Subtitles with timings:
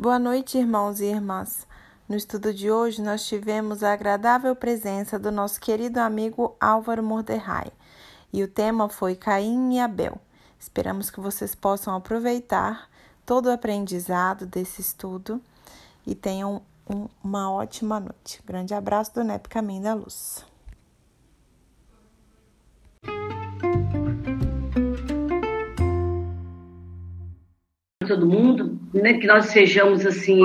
[0.00, 1.66] Boa noite, irmãos e irmãs.
[2.08, 7.72] No estudo de hoje, nós tivemos a agradável presença do nosso querido amigo Álvaro Morderrai
[8.32, 10.16] e o tema foi Caim e Abel.
[10.56, 12.88] Esperamos que vocês possam aproveitar
[13.26, 15.42] todo o aprendizado desse estudo
[16.06, 18.40] e tenham um, uma ótima noite.
[18.46, 20.47] Grande abraço do NEP Caminho da Luz.
[28.08, 30.42] Todo mundo, né, que nós sejamos assim,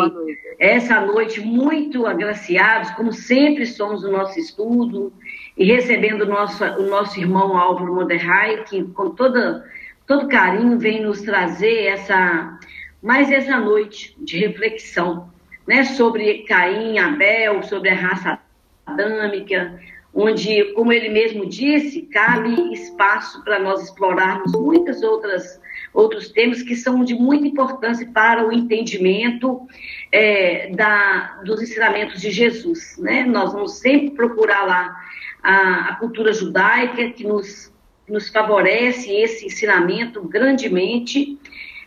[0.60, 5.12] essa noite muito agraciados, como sempre somos no nosso estudo,
[5.58, 9.66] e recebendo o nosso, o nosso irmão Álvaro Moderrai, que com toda,
[10.06, 12.60] todo carinho vem nos trazer essa,
[13.02, 15.30] mais essa noite de reflexão,
[15.68, 18.40] né, sobre Caim, Abel, sobre a raça
[18.86, 19.80] adâmica,
[20.14, 25.60] onde, como ele mesmo disse, cabe espaço para nós explorarmos muitas outras
[25.94, 29.68] outros temas que são de muita importância para o entendimento
[30.12, 32.98] é, da, dos ensinamentos de Jesus.
[32.98, 33.24] Né?
[33.24, 34.96] Nós vamos sempre procurar lá
[35.42, 37.72] a, a cultura judaica que nos,
[38.10, 41.38] nos favorece esse ensinamento grandemente.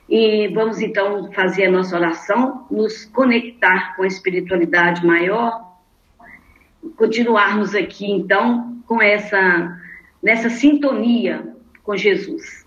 [0.08, 5.66] E vamos então fazer a nossa oração, nos conectar com a espiritualidade maior,
[6.96, 9.76] continuarmos aqui então com essa
[10.22, 12.65] nessa sintonia com Jesus.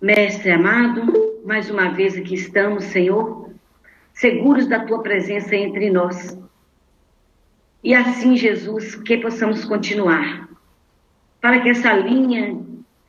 [0.00, 3.50] Mestre amado, mais uma vez aqui estamos, Senhor,
[4.12, 6.38] seguros da tua presença entre nós.
[7.82, 10.48] E assim, Jesus, que possamos continuar,
[11.40, 12.64] para que essa linha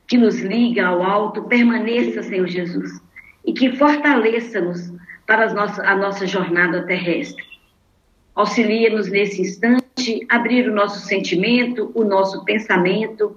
[0.08, 3.00] que nos liga ao alto permaneça, Senhor Jesus,
[3.46, 4.92] e que fortaleça-nos
[5.24, 7.44] para nossa, a nossa jornada terrestre.
[8.34, 13.36] Auxilia-nos nesse instante, abrir o nosso sentimento, o nosso pensamento,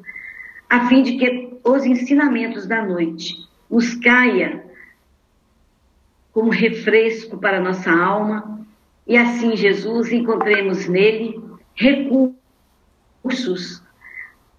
[0.74, 4.66] a fim de que os ensinamentos da noite nos caia
[6.32, 8.66] como refresco para nossa alma
[9.06, 11.40] e assim, Jesus, encontremos nele
[11.76, 12.34] recursos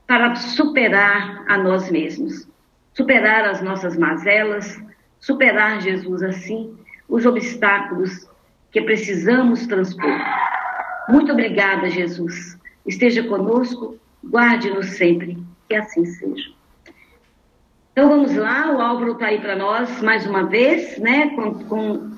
[0.06, 2.46] para superar a nós mesmos,
[2.92, 4.80] superar as nossas mazelas,
[5.18, 6.78] superar, Jesus, assim,
[7.08, 8.30] os obstáculos
[8.70, 10.16] que precisamos transpor.
[11.08, 12.56] Muito obrigada, Jesus.
[12.86, 16.52] Esteja conosco, guarde-nos sempre que assim seja.
[17.92, 22.10] Então vamos lá, o Álvaro está aí para nós mais uma vez, né, com, com,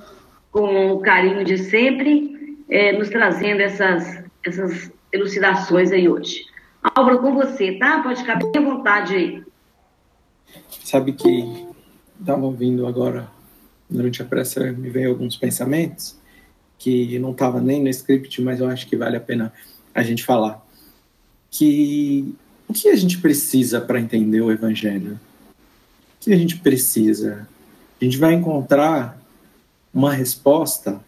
[0.51, 6.45] com o carinho de sempre, é, nos trazendo essas, essas elucidações aí hoje.
[6.95, 8.03] Álvaro, com você, tá?
[8.03, 9.45] Pode ficar bem à vontade aí.
[10.85, 11.67] Sabe que
[12.19, 13.29] estava ouvindo agora,
[13.89, 16.19] durante a pressa, me veio alguns pensamentos
[16.79, 19.53] que não estava nem no script, mas eu acho que vale a pena
[19.95, 20.65] a gente falar.
[21.51, 22.35] Que
[22.69, 25.19] o que a gente precisa para entender o Evangelho?
[25.53, 27.49] O que a gente precisa?
[28.01, 29.21] A gente vai encontrar
[29.93, 31.01] uma resposta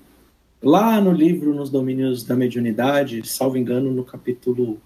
[0.63, 4.81] lá no livro Nos Domínios da Mediunidade, salvo engano, no capítulo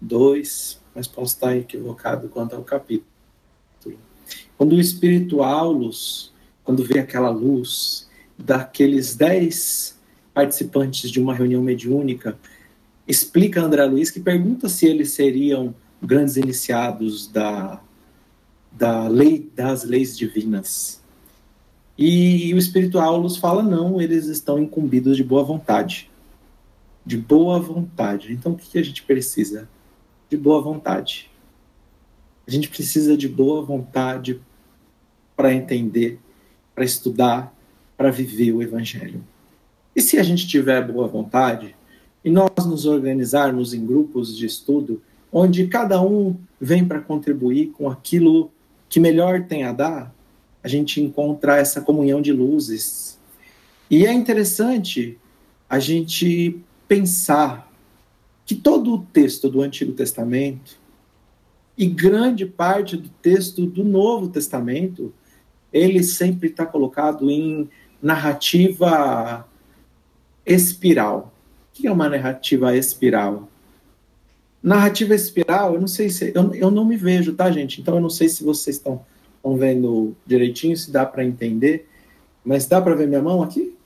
[0.00, 3.06] 2, mas posso estar equivocado quanto ao capítulo.
[4.56, 6.32] Quando o Espírito Aulus,
[6.64, 9.96] quando vê aquela luz daqueles dez
[10.34, 12.36] participantes de uma reunião mediúnica,
[13.08, 17.80] explica André Luiz que pergunta se eles seriam grandes iniciados da,
[18.70, 21.02] da lei das leis divinas.
[21.96, 26.08] E, o Espírito Aulus fala não, eles estão incumbidos de boa vontade.
[27.04, 28.32] De boa vontade.
[28.32, 29.68] Então o que, que a gente precisa?
[30.28, 31.30] De boa vontade.
[32.46, 34.40] A gente precisa de boa vontade
[35.34, 36.20] para entender,
[36.74, 37.54] para estudar,
[37.96, 39.24] para viver o Evangelho.
[39.94, 41.74] E se a gente tiver boa vontade,
[42.24, 45.00] e nós nos organizarmos em grupos de estudo,
[45.32, 48.50] onde cada um vem para contribuir com aquilo
[48.88, 50.14] que melhor tem a dar,
[50.62, 53.18] a gente encontra essa comunhão de luzes.
[53.90, 55.18] E é interessante
[55.68, 57.70] a gente pensar
[58.44, 60.78] que todo o texto do Antigo Testamento
[61.76, 65.12] e grande parte do texto do Novo Testamento,
[65.72, 67.68] ele sempre está colocado em
[68.02, 69.46] narrativa
[70.44, 71.32] espiral
[71.78, 73.48] que é uma narrativa espiral?
[74.60, 76.32] Narrativa espiral, eu não sei se.
[76.34, 77.80] Eu, eu não me vejo, tá, gente?
[77.80, 79.04] Então eu não sei se vocês estão,
[79.56, 81.88] vendo direitinho, se dá para entender.
[82.44, 83.76] Mas dá para ver minha mão aqui?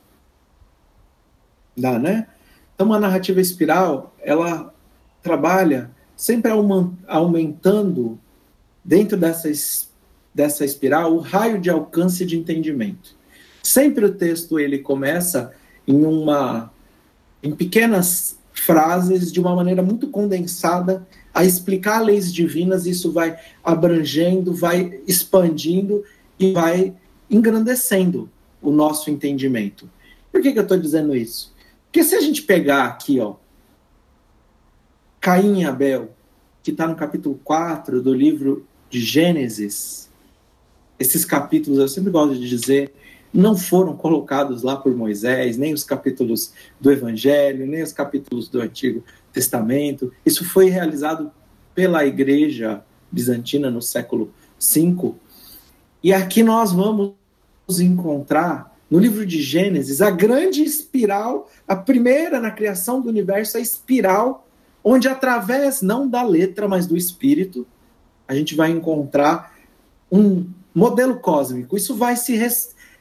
[1.76, 2.26] Dá, né?
[2.74, 4.72] Então, uma narrativa espiral, ela
[5.22, 6.50] trabalha sempre
[7.06, 8.18] aumentando,
[8.82, 9.50] dentro dessa,
[10.34, 13.14] dessa espiral, o raio de alcance de entendimento.
[13.62, 15.52] Sempre o texto ele começa
[15.86, 16.71] em uma
[17.42, 24.54] em pequenas frases, de uma maneira muito condensada, a explicar leis divinas, isso vai abrangendo,
[24.54, 26.04] vai expandindo
[26.38, 26.94] e vai
[27.30, 28.30] engrandecendo
[28.60, 29.90] o nosso entendimento.
[30.30, 31.52] Por que, que eu estou dizendo isso?
[31.86, 33.34] Porque se a gente pegar aqui, ó,
[35.20, 36.10] Caim e Abel,
[36.62, 40.10] que está no capítulo 4 do livro de Gênesis,
[40.98, 42.94] esses capítulos, eu sempre gosto de dizer,
[43.32, 48.60] não foram colocados lá por Moisés, nem os capítulos do Evangelho, nem os capítulos do
[48.60, 49.02] Antigo
[49.32, 50.12] Testamento.
[50.24, 51.30] Isso foi realizado
[51.74, 55.14] pela Igreja Bizantina no século V.
[56.02, 57.14] E aqui nós vamos
[57.80, 63.60] encontrar no livro de Gênesis a grande espiral, a primeira na criação do universo, a
[63.60, 64.46] espiral,
[64.84, 67.66] onde através não da letra, mas do espírito,
[68.28, 69.56] a gente vai encontrar
[70.10, 71.76] um modelo cósmico.
[71.76, 72.36] Isso vai se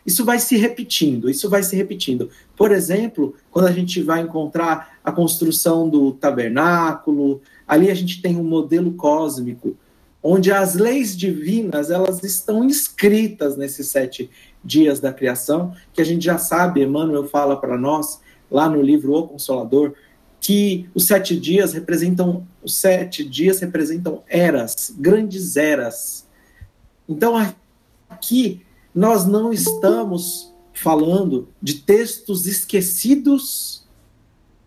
[0.06, 2.30] isso vai se repetindo, isso vai se repetindo.
[2.56, 8.36] Por exemplo, quando a gente vai encontrar a construção do tabernáculo, ali a gente tem
[8.38, 9.78] um modelo cósmico,
[10.24, 14.30] onde as leis divinas elas estão inscritas nesses sete
[14.64, 18.20] dias da criação, que a gente já sabe, Emmanuel fala para nós,
[18.50, 19.94] lá no livro O Consolador,
[20.40, 26.28] que os sete dias representam, os sete dias representam eras, grandes eras.
[27.08, 27.36] Então
[28.10, 28.62] aqui
[28.94, 33.86] nós não estamos falando de textos esquecidos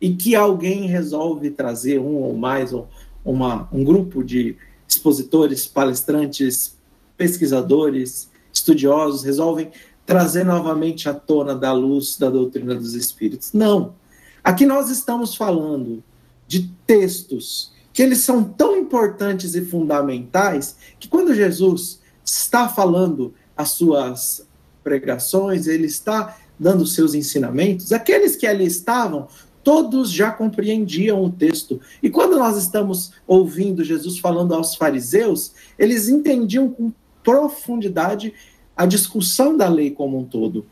[0.01, 2.89] e que alguém resolve trazer um ou mais, ou
[3.25, 4.57] uma, um grupo de
[4.89, 6.77] expositores, palestrantes,
[7.17, 9.71] pesquisadores, estudiosos, resolvem
[10.07, 13.53] trazer novamente à tona da luz da doutrina dos espíritos.
[13.53, 13.95] Não.
[14.43, 16.03] Aqui nós estamos falando
[16.47, 23.71] de textos que eles são tão importantes e fundamentais que quando Jesus está falando as
[23.71, 24.47] suas
[24.83, 29.29] pregações, ele está dando seus ensinamentos, aqueles que ali estavam,
[29.63, 31.81] todos já compreendiam o texto.
[32.03, 36.93] E quando nós estamos ouvindo Jesus falando aos fariseus, eles entendiam com
[37.23, 38.35] profundidade
[38.77, 40.67] a discussão da lei como um todo.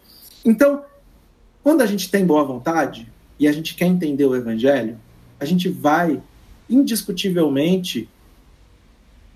[0.45, 0.85] Então,
[1.63, 4.99] quando a gente tem boa vontade e a gente quer entender o evangelho,
[5.41, 6.23] a gente vai
[6.69, 8.09] indiscutivelmente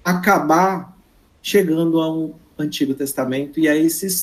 [0.04, 0.96] acabar
[1.42, 4.23] chegando a um Antigo Testamento e a esses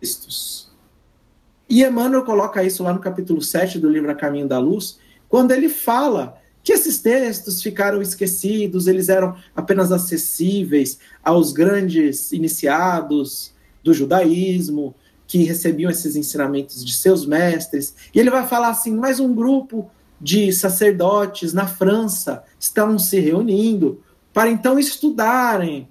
[0.00, 0.70] textos.
[1.68, 5.52] E Emmanuel coloca isso lá no capítulo 7 do livro A Caminho da Luz, quando
[5.52, 13.52] ele fala que esses textos ficaram esquecidos, eles eram apenas acessíveis aos grandes iniciados
[13.82, 14.94] do judaísmo,
[15.26, 17.94] que recebiam esses ensinamentos de seus mestres.
[18.14, 19.90] E ele vai falar assim: mais um grupo
[20.20, 24.02] de sacerdotes na França estão se reunindo
[24.32, 25.88] para então estudarem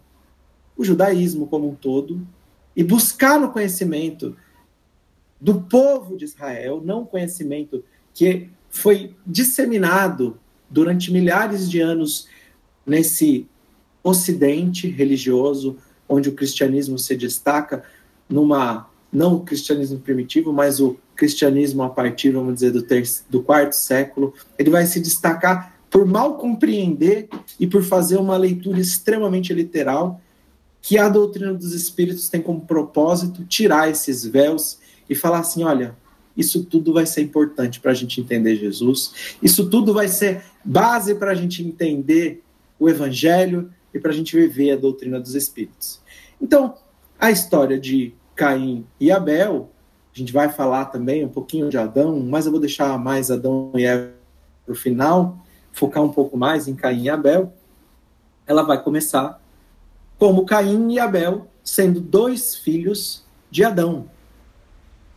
[0.77, 2.25] o judaísmo como um todo
[2.75, 4.35] e buscar no conhecimento
[5.41, 7.83] do povo de Israel, não conhecimento
[8.13, 10.39] que foi disseminado
[10.69, 12.27] durante milhares de anos
[12.85, 13.47] nesse
[14.03, 15.77] ocidente religioso,
[16.07, 17.83] onde o cristianismo se destaca
[18.29, 23.41] numa não o cristianismo primitivo, mas o cristianismo a partir, vamos dizer, do, terço, do
[23.41, 27.29] quarto século, ele vai se destacar por mal compreender
[27.59, 30.21] e por fazer uma leitura extremamente literal
[30.88, 34.80] que a doutrina dos espíritos tem como propósito tirar esses véus
[35.10, 35.94] e falar assim: olha,
[36.36, 41.13] isso tudo vai ser importante para a gente entender Jesus, isso tudo vai ser base
[41.16, 42.42] para a gente entender
[42.80, 46.00] o Evangelho e para a gente viver a doutrina dos espíritos.
[46.42, 46.75] Então,
[47.19, 49.69] a história de Caim e Abel,
[50.16, 53.74] a gente vai falar também um pouquinho de Adão, mas eu vou deixar mais Adão
[53.75, 54.13] e Eva
[54.65, 55.38] para o final,
[55.74, 57.51] focar um pouco mais em Caim e Abel.
[58.46, 59.46] Ela vai começar
[60.17, 64.09] como Caim e Abel, sendo dois filhos de Adão.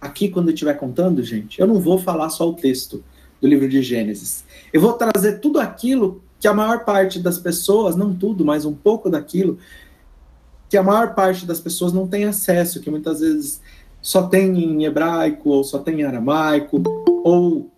[0.00, 3.04] Aqui, quando eu estiver contando, gente, eu não vou falar só o texto
[3.40, 4.45] do livro de Gênesis.
[4.73, 8.75] Eu vou trazer tudo aquilo que a maior parte das pessoas, não tudo, mas um
[8.75, 9.59] pouco daquilo,
[10.69, 13.61] que a maior parte das pessoas não tem acesso, que muitas vezes
[14.00, 16.83] só tem em hebraico, ou só tem em aramaico,
[17.25, 17.71] ou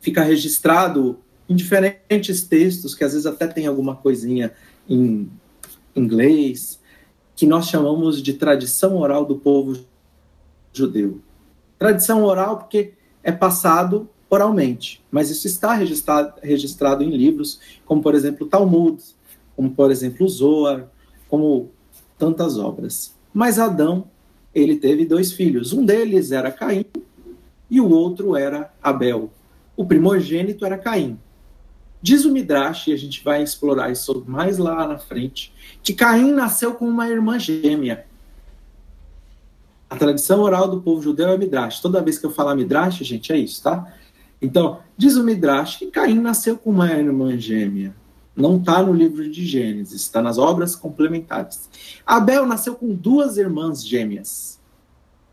[0.00, 4.52] fica registrado em diferentes textos, que às vezes até tem alguma coisinha
[4.88, 5.28] em
[5.96, 6.80] inglês,
[7.34, 9.78] que nós chamamos de tradição oral do povo
[10.72, 11.20] judeu.
[11.78, 18.14] Tradição oral porque é passado oralmente, mas isso está registrado, registrado em livros, como por
[18.14, 19.02] exemplo o Talmud,
[19.54, 20.88] como por exemplo o Zohar,
[21.28, 21.70] como
[22.18, 23.14] tantas obras.
[23.32, 24.08] Mas Adão,
[24.54, 25.72] ele teve dois filhos.
[25.72, 26.84] Um deles era Caim
[27.70, 29.30] e o outro era Abel.
[29.76, 31.18] O primogênito era Caim.
[32.00, 35.52] Diz o Midrash, e a gente vai explorar isso mais lá na frente,
[35.86, 38.06] que Caim nasceu com uma irmã gêmea.
[39.88, 41.78] A tradição oral do povo judeu é Midrash.
[41.78, 43.94] Toda vez que eu falar Midrash, gente, é isso, tá?
[44.42, 47.94] Então, diz o Midrash que Caim nasceu com uma irmã gêmea.
[48.34, 51.70] Não está no livro de Gênesis, está nas obras complementares.
[52.04, 54.58] Abel nasceu com duas irmãs gêmeas.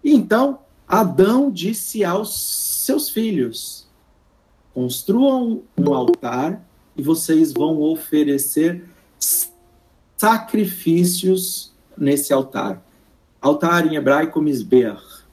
[0.03, 2.39] Então Adão disse aos
[2.86, 3.88] seus filhos:
[4.72, 6.63] construam um altar
[6.95, 8.93] e vocês vão oferecer
[10.24, 12.82] sacrifícios nesse altar.
[13.42, 15.25] Altar em hebraico, misbeach.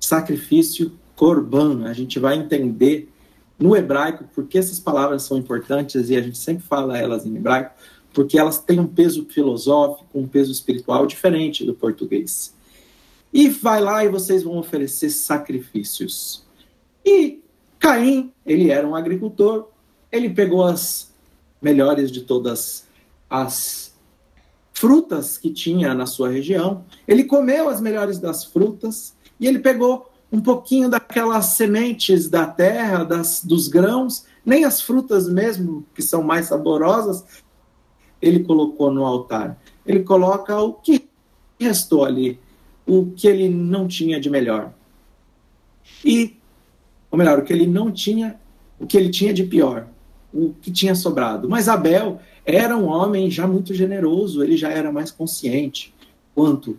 [0.00, 1.84] Sacrifício korban.
[1.84, 3.08] A gente vai entender
[3.56, 7.72] no hebraico porque essas palavras são importantes e a gente sempre fala elas em hebraico,
[8.12, 12.52] porque elas têm um peso filosófico, um peso espiritual diferente do português.
[13.32, 16.44] E vai lá e vocês vão oferecer sacrifícios.
[17.04, 17.38] E
[17.78, 19.68] Caim, ele era um agricultor,
[20.10, 21.14] ele pegou as
[21.62, 22.88] melhores de todas
[23.30, 23.89] as
[24.80, 30.10] frutas que tinha na sua região, ele comeu as melhores das frutas e ele pegou
[30.32, 36.22] um pouquinho daquelas sementes da terra, das, dos grãos, nem as frutas mesmo, que são
[36.22, 37.22] mais saborosas,
[38.22, 39.60] ele colocou no altar.
[39.84, 41.10] Ele coloca o que
[41.58, 42.40] restou ali,
[42.86, 44.72] o que ele não tinha de melhor.
[46.02, 46.38] E,
[47.10, 48.40] ou melhor, o que ele não tinha,
[48.78, 49.88] o que ele tinha de pior,
[50.32, 51.50] o que tinha sobrado.
[51.50, 55.94] Mas Abel era um homem já muito generoso, ele já era mais consciente
[56.34, 56.78] quanto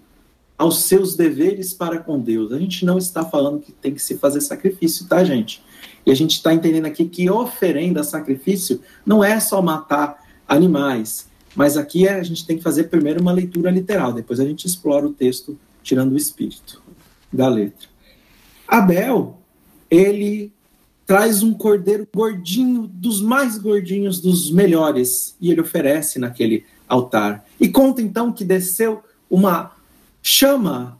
[0.57, 2.51] aos seus deveres para com Deus.
[2.51, 5.63] A gente não está falando que tem que se fazer sacrifício, tá, gente?
[6.05, 11.77] E a gente está entendendo aqui que oferenda, sacrifício, não é só matar animais, mas
[11.77, 15.13] aqui a gente tem que fazer primeiro uma leitura literal, depois a gente explora o
[15.13, 16.81] texto tirando o espírito
[17.31, 17.87] da letra.
[18.67, 19.39] Abel,
[19.89, 20.53] ele
[21.11, 27.45] traz um cordeiro gordinho, dos mais gordinhos, dos melhores, e ele oferece naquele altar.
[27.59, 29.75] E conta então que desceu uma
[30.23, 30.97] chama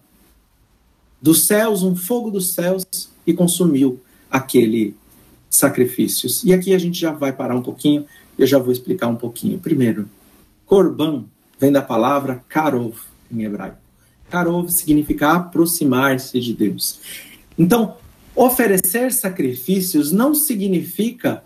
[1.22, 2.84] dos céus, um fogo dos céus,
[3.26, 4.98] e consumiu aquele
[5.50, 6.44] sacrifícios.
[6.44, 8.06] E aqui a gente já vai parar um pouquinho,
[8.38, 9.60] eu já vou explicar um pouquinho.
[9.60, 10.10] Primeiro,
[10.66, 11.24] Corban
[11.58, 12.98] vem da palavra karov
[13.32, 13.78] em hebraico.
[14.30, 17.00] Karov significa aproximar-se de Deus.
[17.58, 17.96] Então,
[18.36, 21.44] oferecer sacrifícios não significa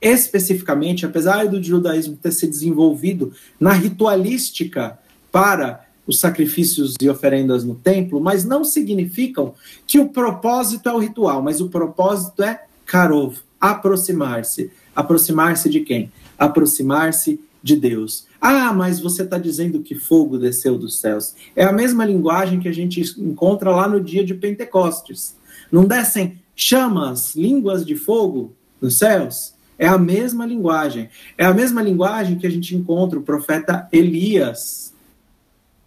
[0.00, 4.98] especificamente, apesar do judaísmo ter se desenvolvido na ritualística
[5.32, 9.54] para os sacrifícios e oferendas no templo, mas não significam
[9.86, 14.70] que o propósito é o ritual, mas o propósito é karov, aproximar-se.
[14.96, 16.10] Aproximar-se de quem?
[16.38, 18.26] Aproximar-se de Deus.
[18.40, 21.34] Ah, mas você está dizendo que fogo desceu dos céus.
[21.54, 25.36] É a mesma linguagem que a gente encontra lá no dia de Pentecostes.
[25.70, 29.54] Não descem chamas, línguas de fogo nos céus?
[29.78, 31.08] É a mesma linguagem.
[31.36, 34.92] É a mesma linguagem que a gente encontra o profeta Elias,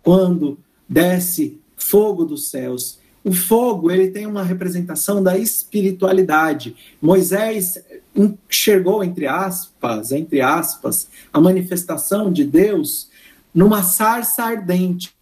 [0.01, 0.57] quando
[0.87, 6.75] desce fogo dos céus o fogo, ele tem uma representação da espiritualidade.
[6.99, 7.83] Moisés
[8.15, 13.09] enxergou, entre aspas, entre aspas, a manifestação de Deus
[13.53, 15.13] numa sarça ardente,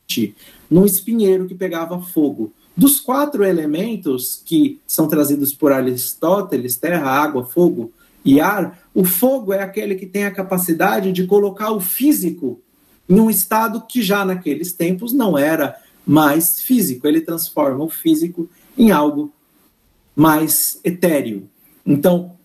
[0.70, 2.54] num espinheiro que pegava fogo.
[2.80, 7.92] Dos quatro elementos que são trazidos por Aristóteles, terra, água, fogo
[8.24, 12.62] e ar, o fogo é aquele que tem a capacidade de colocar o físico
[13.10, 15.76] em um estado que já naqueles tempos não era
[16.08, 19.30] mais físico, ele transforma o físico em algo
[20.16, 21.50] mais etéreo.
[21.86, 22.38] Então,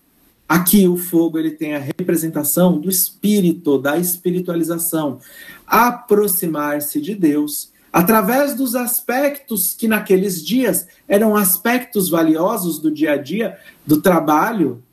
[0.49, 5.17] aqui o fogo ele tem a representação do espírito, da espiritualização,
[5.65, 13.17] aproximar-se de Deus através dos aspectos que naqueles dias eram aspectos valiosos do dia a
[13.17, 14.83] dia, do trabalho,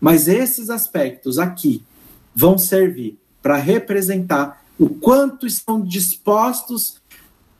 [0.00, 1.82] mas esses aspectos aqui
[2.32, 7.02] vão servir para representar o quanto estão dispostos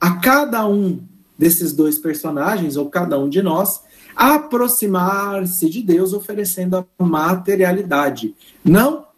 [0.01, 1.01] a cada um
[1.37, 3.81] desses dois personagens, ou cada um de nós,
[4.15, 8.33] aproximar-se de Deus oferecendo a materialidade.
[8.65, 9.09] Não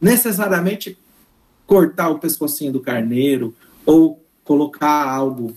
[0.00, 0.96] necessariamente
[1.66, 5.54] cortar o pescocinho do carneiro ou colocar algo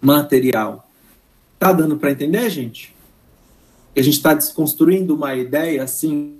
[0.00, 0.88] material.
[1.58, 2.96] Tá dando para entender, gente?
[4.00, 6.36] a gente está desconstruindo uma ideia assim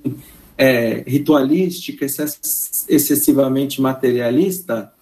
[0.56, 4.92] é, ritualística, excessivamente materialista,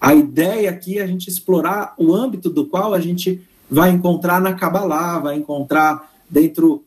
[0.00, 4.40] a ideia aqui é a gente explorar o âmbito do qual a gente vai encontrar
[4.40, 6.84] na Kabbalah, vai encontrar dentro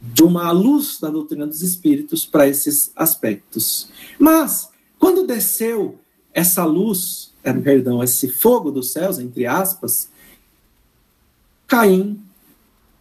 [0.00, 3.90] de uma luz da doutrina dos espíritos para esses aspectos.
[4.18, 5.98] Mas, quando desceu
[6.32, 10.08] essa luz, perdão, esse fogo dos céus, entre aspas,
[11.66, 12.20] Caim,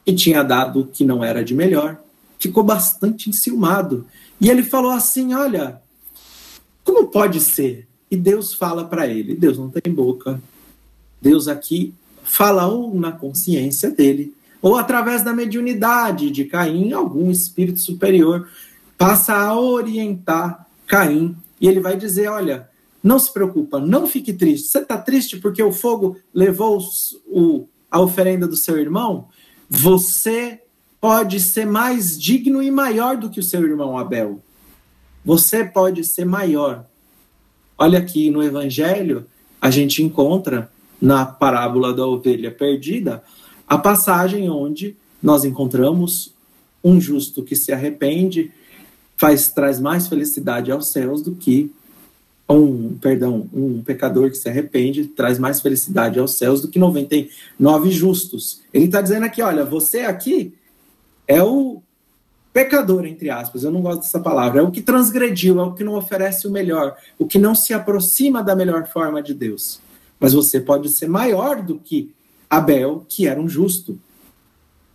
[0.05, 2.01] que tinha dado o que não era de melhor,
[2.37, 4.05] ficou bastante enciumado.
[4.39, 5.81] E ele falou assim: Olha,
[6.83, 9.35] como pode ser e Deus fala para ele.
[9.35, 10.41] Deus não tem boca.
[11.21, 11.93] Deus aqui
[12.23, 18.47] fala ou na consciência dele, ou através da mediunidade de Caim, algum espírito superior
[18.97, 22.68] passa a orientar Caim e ele vai dizer: Olha,
[23.01, 24.67] não se preocupa, não fique triste.
[24.67, 26.79] Você está triste porque o fogo levou
[27.27, 29.27] o a oferenda do seu irmão,
[29.69, 30.61] você
[31.01, 34.41] pode ser mais digno e maior do que o seu irmão Abel.
[35.25, 36.85] Você pode ser maior.
[37.77, 39.25] Olha aqui no Evangelho,
[39.61, 43.23] a gente encontra na parábola da ovelha perdida
[43.67, 46.33] a passagem onde nós encontramos
[46.83, 48.51] um justo que se arrepende,
[49.17, 51.71] faz traz mais felicidade aos céus do que
[52.53, 57.91] um, perdão, um pecador que se arrepende traz mais felicidade aos céus do que 99
[57.91, 58.61] justos.
[58.73, 60.53] Ele está dizendo aqui, olha, você aqui
[61.27, 61.81] é o
[62.51, 65.83] pecador, entre aspas, eu não gosto dessa palavra, é o que transgrediu, é o que
[65.83, 69.79] não oferece o melhor, o que não se aproxima da melhor forma de Deus.
[70.19, 72.11] Mas você pode ser maior do que
[72.49, 73.99] Abel, que era um justo.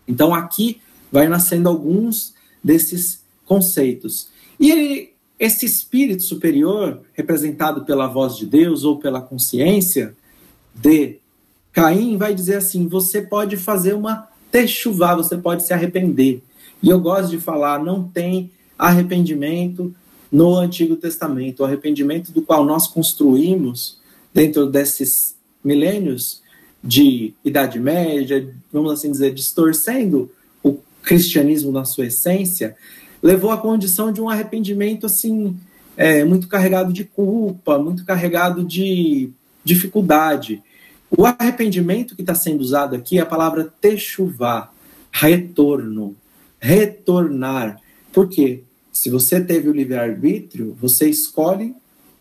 [0.06, 4.28] Então aqui vai nascendo alguns desses conceitos.
[4.58, 5.13] E ele,
[5.44, 10.14] esse espírito superior, representado pela voz de Deus ou pela consciência
[10.74, 11.18] de
[11.70, 16.42] Caim, vai dizer assim: você pode fazer uma techuvá, você pode se arrepender.
[16.82, 19.94] E eu gosto de falar, não tem arrependimento
[20.32, 23.98] no Antigo Testamento, o arrependimento do qual nós construímos
[24.32, 26.42] dentro desses milênios
[26.82, 30.30] de Idade Média, vamos assim dizer, distorcendo
[30.62, 32.76] o cristianismo na sua essência,
[33.24, 35.56] levou à condição de um arrependimento assim
[35.96, 39.30] é, muito carregado de culpa, muito carregado de
[39.64, 40.62] dificuldade.
[41.10, 44.70] O arrependimento que está sendo usado aqui é a palavra techuvá,
[45.10, 46.14] retorno,
[46.60, 47.80] retornar.
[48.12, 48.62] Por quê?
[48.92, 51.74] Se você teve o livre-arbítrio, você escolhe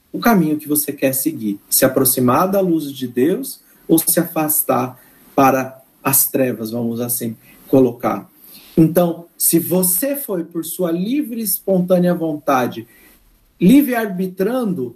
[0.09, 1.59] o caminho que você quer seguir.
[1.69, 4.97] Se aproximar da luz de Deus ou se afastar
[5.35, 7.35] para as trevas, vamos assim
[7.67, 8.32] colocar.
[8.75, 12.87] Então, se você foi por sua livre e espontânea vontade,
[13.59, 14.95] livre arbitrando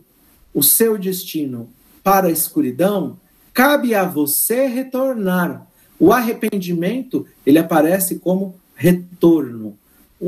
[0.53, 1.69] o seu destino
[2.03, 3.19] para a escuridão,
[3.53, 5.67] cabe a você retornar.
[6.00, 9.77] O arrependimento, ele aparece como retorno,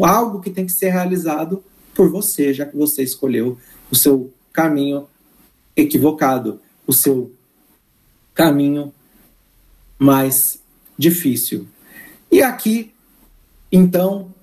[0.03, 3.57] algo que tem que ser realizado por você, já que você escolheu
[3.91, 5.07] o seu caminho
[5.75, 7.31] equivocado, o seu
[8.33, 8.93] caminho
[9.97, 10.61] mais
[10.97, 11.67] difícil.
[12.31, 12.93] E aqui,
[13.71, 14.33] então,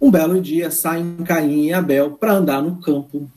[0.00, 3.28] um belo dia saem Caim e Abel para andar no campo.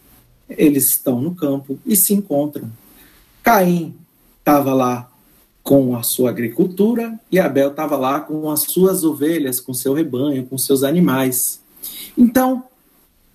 [0.49, 2.69] Eles estão no campo e se encontram.
[3.41, 3.95] Caim
[4.39, 5.09] estava lá
[5.63, 10.45] com a sua agricultura e Abel estava lá com as suas ovelhas, com seu rebanho,
[10.45, 11.61] com seus animais.
[12.17, 12.63] Então,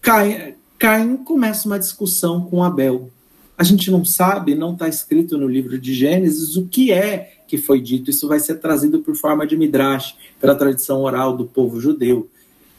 [0.01, 3.11] Caim, Caim começa uma discussão com Abel.
[3.57, 7.59] A gente não sabe, não está escrito no livro de Gênesis o que é que
[7.59, 8.11] foi dito.
[8.11, 12.29] Isso vai ser trazido por forma de midrash, pela tradição oral do povo judeu.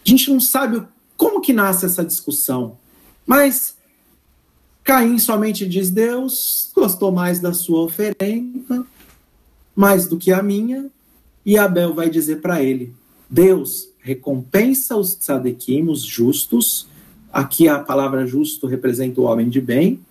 [0.05, 0.83] A gente não sabe
[1.15, 2.77] como que nasce essa discussão,
[3.25, 3.77] mas
[4.83, 8.85] Caim somente diz: Deus gostou mais da sua oferenda,
[9.73, 10.87] mais do que a minha,
[11.45, 12.93] e Abel vai dizer para ele:
[13.29, 16.85] Deus recompensa os tzadikim, os justos,
[17.31, 20.01] aqui a palavra justo representa o homem de bem,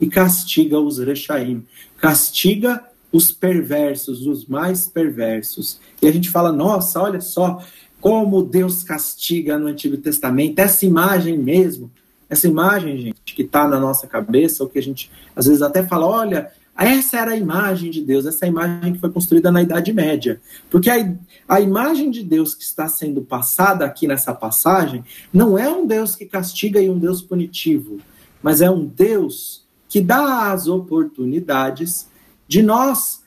[0.00, 1.64] e castiga os rechaim,
[1.98, 5.80] castiga os perversos, os mais perversos.
[6.02, 7.62] E a gente fala, nossa, olha só
[8.00, 11.90] como Deus castiga no Antigo Testamento, essa imagem mesmo,
[12.28, 15.84] essa imagem, gente, que está na nossa cabeça, ou que a gente às vezes até
[15.84, 19.92] fala, olha, essa era a imagem de Deus, essa imagem que foi construída na Idade
[19.92, 20.40] Média.
[20.70, 21.14] Porque a,
[21.48, 26.14] a imagem de Deus que está sendo passada aqui nessa passagem não é um Deus
[26.14, 27.98] que castiga e um Deus punitivo,
[28.42, 32.08] mas é um Deus que dá as oportunidades
[32.48, 33.22] de nós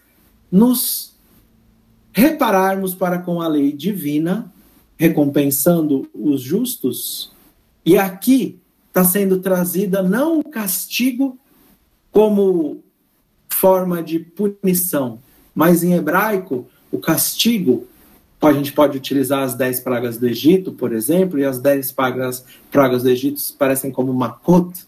[0.52, 1.16] nos
[2.12, 4.52] repararmos para com a lei divina,
[4.98, 7.32] recompensando os justos.
[7.86, 11.38] E aqui está sendo trazida não o castigo
[12.12, 12.84] como
[13.50, 15.20] forma de punição,
[15.54, 17.88] mas em hebraico, o castigo,
[18.42, 22.46] a gente pode utilizar as dez pragas do Egito, por exemplo, e as dez pragas,
[22.72, 24.86] pragas do Egito parecem como makot,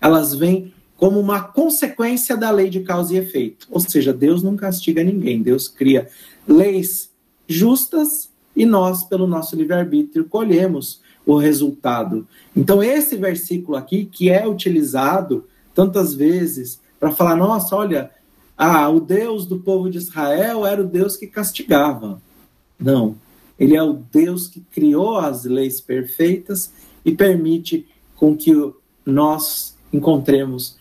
[0.00, 3.66] elas vêm como uma consequência da lei de causa e efeito.
[3.70, 6.08] Ou seja, Deus não castiga ninguém, Deus cria
[6.46, 7.10] leis
[7.46, 12.26] justas e nós, pelo nosso livre-arbítrio, colhemos o resultado.
[12.54, 18.10] Então, esse versículo aqui, que é utilizado tantas vezes para falar: nossa, olha,
[18.56, 22.22] ah, o Deus do povo de Israel era o Deus que castigava.
[22.78, 23.16] Não.
[23.58, 26.72] Ele é o Deus que criou as leis perfeitas
[27.04, 28.52] e permite com que
[29.04, 30.76] nós encontremos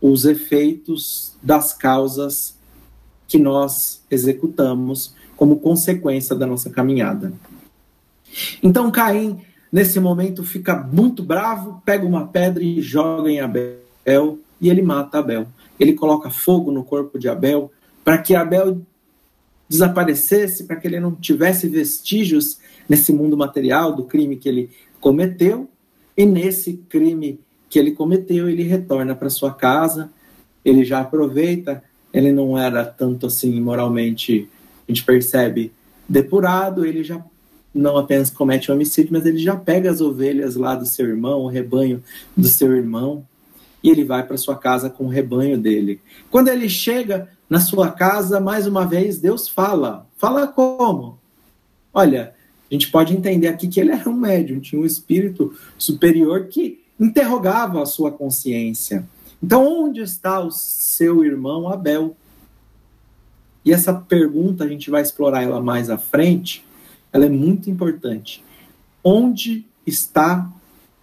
[0.00, 2.56] os efeitos das causas
[3.28, 7.32] que nós executamos como consequência da nossa caminhada.
[8.62, 14.68] Então Caim, nesse momento, fica muito bravo, pega uma pedra e joga em Abel e
[14.68, 15.46] ele mata Abel.
[15.78, 17.70] Ele coloca fogo no corpo de Abel
[18.04, 18.80] para que Abel
[19.68, 22.58] desaparecesse, para que ele não tivesse vestígios
[22.88, 25.68] nesse mundo material do crime que ele cometeu,
[26.16, 27.38] e nesse crime
[27.70, 30.10] que ele cometeu, ele retorna para sua casa,
[30.64, 34.48] ele já aproveita, ele não era tanto assim moralmente,
[34.86, 35.72] a gente percebe,
[36.08, 37.24] depurado, ele já
[37.72, 41.42] não apenas comete um homicídio, mas ele já pega as ovelhas lá do seu irmão,
[41.42, 42.02] o rebanho
[42.36, 43.24] do seu irmão,
[43.82, 46.00] e ele vai para sua casa com o rebanho dele.
[46.28, 50.06] Quando ele chega na sua casa, mais uma vez, Deus fala.
[50.16, 51.18] Fala como?
[51.94, 52.34] Olha,
[52.68, 56.79] a gente pode entender aqui que ele era um médium, tinha um espírito superior que
[57.00, 59.08] interrogava a sua consciência.
[59.42, 62.14] Então, onde está o seu irmão Abel?
[63.64, 66.64] E essa pergunta a gente vai explorar ela mais à frente,
[67.12, 68.44] ela é muito importante.
[69.02, 70.50] Onde está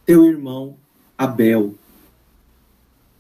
[0.06, 0.76] teu irmão
[1.18, 1.74] Abel?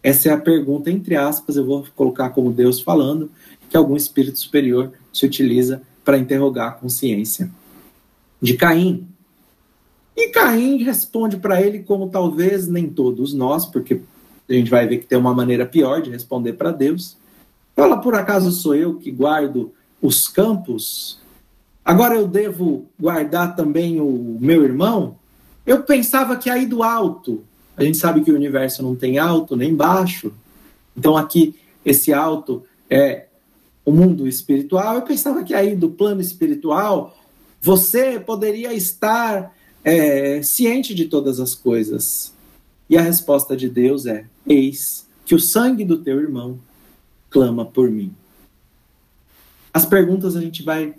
[0.04, 3.30] Essa é a pergunta, entre aspas, eu vou colocar como Deus falando,
[3.70, 7.50] que algum espírito superior se utiliza para interrogar a consciência
[8.42, 9.08] de Caim.
[10.18, 14.02] E Caim responde para ele como talvez nem todos nós, porque
[14.50, 17.16] a gente vai ver que tem uma maneira pior de responder para Deus.
[17.76, 21.20] Fala, por acaso sou eu que guardo os campos?
[21.86, 25.16] Agora eu devo guardar também o meu irmão?
[25.64, 27.44] Eu pensava que aí do alto.
[27.78, 30.34] A gente sabe que o universo não tem alto nem baixo.
[30.98, 33.28] Então aqui esse alto é
[33.86, 34.96] o mundo espiritual.
[34.96, 37.16] Eu pensava que aí do plano espiritual
[37.62, 39.56] você poderia estar
[39.88, 42.34] é, ciente de todas as coisas.
[42.90, 46.60] E a resposta de Deus é: Eis que o sangue do teu irmão
[47.30, 48.14] clama por mim.
[49.74, 50.94] As perguntas a gente vai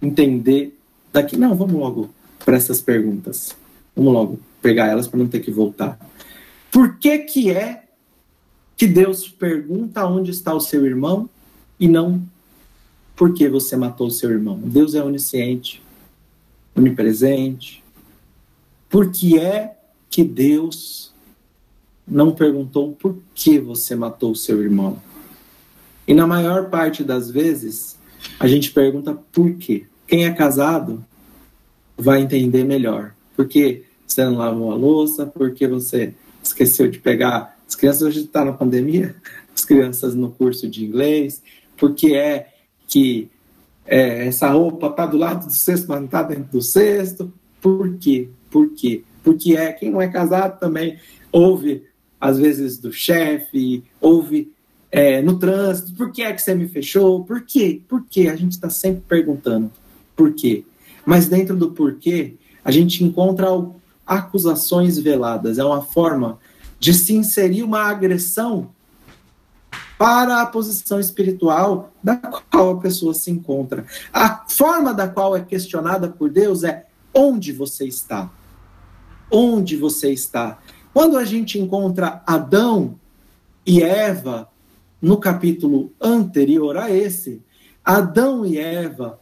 [0.00, 0.74] entender
[1.12, 1.36] daqui.
[1.36, 2.10] Não, vamos logo
[2.42, 3.54] para essas perguntas.
[3.94, 5.98] Vamos logo pegar elas para não ter que voltar.
[6.72, 7.84] Por que que é
[8.74, 11.28] que Deus pergunta onde está o seu irmão
[11.78, 12.22] e não
[13.14, 14.58] por que você matou o seu irmão?
[14.58, 15.82] Deus é onisciente,
[16.74, 17.83] onipresente.
[18.94, 19.74] Por que é
[20.08, 21.12] que Deus
[22.06, 25.02] não perguntou por que você matou o seu irmão?
[26.06, 27.98] E na maior parte das vezes,
[28.38, 29.86] a gente pergunta por quê.
[30.06, 31.04] Quem é casado
[31.98, 33.16] vai entender melhor.
[33.34, 35.26] Por que você não lavou a louça?
[35.26, 37.58] Por que você esqueceu de pegar.
[37.66, 39.16] As crianças hoje estão tá na pandemia,
[39.52, 41.42] as crianças no curso de inglês.
[41.76, 42.48] Por que é
[42.86, 43.28] que
[43.86, 47.32] é, essa roupa está do lado do cesto, mas não está dentro do cesto?
[47.60, 48.28] Por quê?
[48.54, 49.02] Por quê?
[49.24, 50.96] Porque é, quem não é casado também
[51.32, 51.82] ouve,
[52.20, 54.52] às vezes, do chefe, ouve
[54.92, 57.24] é, no trânsito, por que é que você me fechou?
[57.24, 57.82] Por quê?
[57.88, 58.28] Por quê?
[58.28, 59.72] A gente está sempre perguntando
[60.14, 60.64] por quê.
[61.04, 63.48] Mas dentro do porquê, a gente encontra
[64.06, 65.58] acusações veladas.
[65.58, 66.38] É uma forma
[66.78, 68.70] de se inserir uma agressão
[69.98, 73.84] para a posição espiritual da qual a pessoa se encontra.
[74.12, 78.30] A forma da qual é questionada por Deus é onde você está.
[79.30, 80.58] Onde você está.
[80.92, 82.98] Quando a gente encontra Adão
[83.66, 84.48] e Eva
[85.00, 87.42] no capítulo anterior a esse,
[87.84, 89.18] Adão e Eva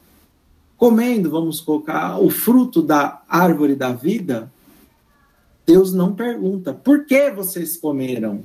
[0.77, 4.51] comendo, vamos colocar, o fruto da árvore da vida,
[5.65, 8.43] Deus não pergunta por que vocês comeram.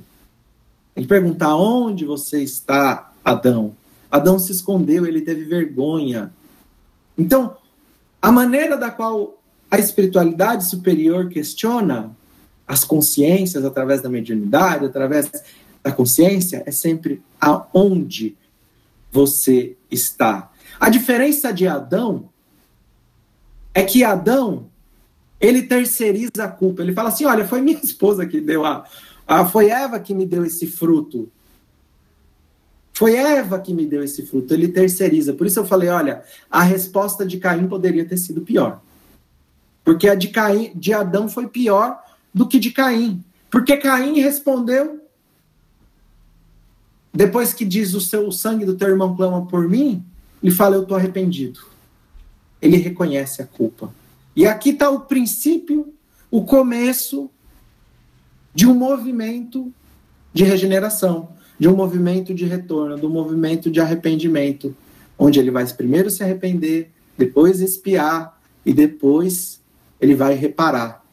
[0.94, 3.74] Ele pergunta onde você está, Adão.
[4.10, 6.32] Adão se escondeu, ele teve vergonha.
[7.16, 7.56] Então,
[8.22, 9.37] a maneira da qual
[9.70, 12.16] a espiritualidade superior questiona
[12.66, 15.30] as consciências através da mediunidade, através
[15.82, 18.36] da consciência é sempre aonde
[19.10, 20.50] você está.
[20.78, 22.28] A diferença de Adão
[23.74, 24.66] é que Adão
[25.40, 26.82] ele terceiriza a culpa.
[26.82, 28.84] Ele fala assim: olha, foi minha esposa que deu a.
[29.26, 31.30] a foi Eva que me deu esse fruto.
[32.92, 34.52] Foi Eva que me deu esse fruto.
[34.52, 35.32] Ele terceiriza.
[35.32, 38.82] Por isso eu falei: olha, a resposta de Caim poderia ter sido pior.
[39.84, 41.98] Porque a de, Caim, de Adão foi pior
[42.32, 43.24] do que de Caim.
[43.50, 45.00] Porque Caim respondeu
[47.12, 50.04] depois que diz o seu o sangue do teu irmão clama por mim,
[50.42, 51.60] ele fala eu estou arrependido.
[52.60, 53.92] Ele reconhece a culpa.
[54.36, 55.92] E aqui está o princípio,
[56.30, 57.30] o começo
[58.54, 59.72] de um movimento
[60.32, 64.76] de regeneração, de um movimento de retorno, de um movimento de arrependimento,
[65.18, 69.57] onde ele vai primeiro se arrepender, depois espiar e depois
[70.00, 71.04] ele vai reparar.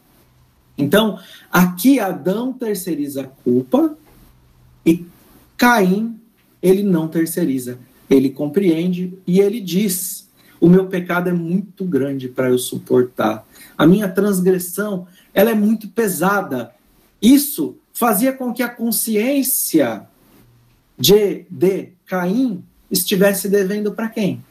[0.76, 1.18] Então,
[1.50, 3.96] aqui Adão terceiriza a culpa
[4.84, 5.06] e
[5.56, 6.20] Caim,
[6.62, 7.78] ele não terceiriza,
[8.10, 10.28] ele compreende e ele diz:
[10.60, 13.46] o meu pecado é muito grande para eu suportar.
[13.76, 16.72] A minha transgressão, ela é muito pesada.
[17.20, 20.06] Isso fazia com que a consciência
[20.98, 24.42] de, de Caim estivesse devendo para quem?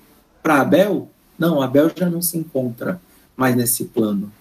[0.46, 1.10] para Abel?
[1.40, 3.02] Não, Abel já não se encontra
[3.36, 4.32] mais nesse plano.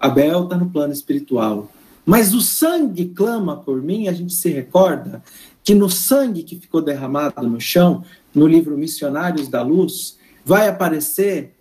[0.00, 1.70] Abel está no plano espiritual.
[2.04, 5.22] Mas o sangue clama por mim, a gente se recorda
[5.62, 8.04] que no sangue que ficou derramado no chão,
[8.34, 11.54] no livro Missionários da Luz, vai aparecer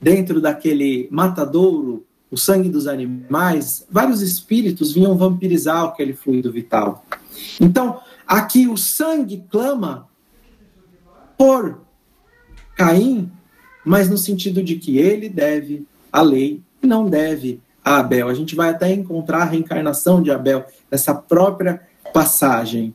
[0.00, 7.04] dentro daquele matadouro, o sangue dos animais, vários espíritos vinham vampirizar aquele fluido vital.
[7.60, 10.08] Então, aqui o sangue clama
[11.36, 11.82] por
[12.74, 13.30] Caim,
[13.84, 18.28] mas no sentido de que ele deve a lei e não deve a Abel.
[18.28, 21.80] A gente vai até encontrar a reencarnação de Abel nessa própria
[22.12, 22.94] passagem.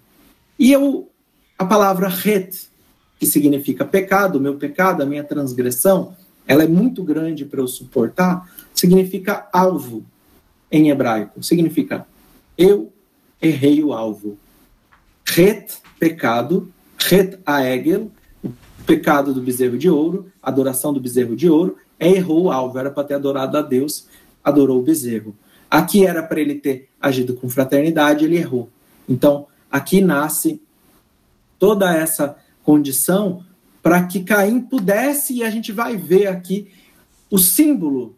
[0.59, 1.09] E eu,
[1.57, 2.69] a palavra het,
[3.19, 8.47] que significa pecado, meu pecado, a minha transgressão, ela é muito grande para eu suportar,
[8.73, 10.05] significa alvo
[10.71, 11.43] em hebraico.
[11.43, 12.05] Significa
[12.57, 12.91] eu
[13.41, 14.37] errei o alvo.
[15.25, 16.71] Het, pecado,
[17.11, 18.11] het aegel,
[18.43, 18.51] o
[18.85, 23.03] pecado do bezerro de ouro, adoração do bezerro de ouro, errou o alvo, era para
[23.03, 24.07] ter adorado a Deus,
[24.43, 25.35] adorou o bezerro.
[25.69, 28.69] Aqui era para ele ter agido com fraternidade, ele errou.
[29.07, 30.61] Então, aqui nasce
[31.59, 33.43] toda essa condição
[33.81, 36.69] para que Caim pudesse, e a gente vai ver aqui
[37.29, 38.15] o símbolo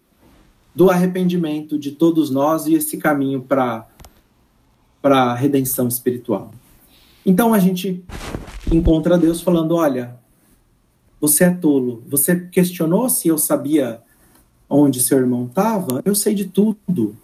[0.73, 3.87] do arrependimento de todos nós e esse caminho para
[5.03, 6.51] a redenção espiritual.
[7.25, 8.03] Então a gente
[8.71, 10.17] encontra Deus falando: olha,
[11.19, 12.03] você é tolo.
[12.08, 14.01] Você questionou se eu sabia
[14.69, 16.01] onde seu irmão estava?
[16.05, 17.15] Eu sei de tudo.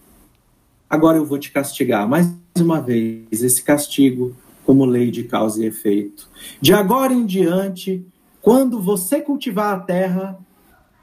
[0.89, 3.43] Agora eu vou te castigar mais uma vez.
[3.43, 6.27] Esse castigo como lei de causa e efeito.
[6.60, 8.05] De agora em diante,
[8.41, 10.38] quando você cultivar a terra,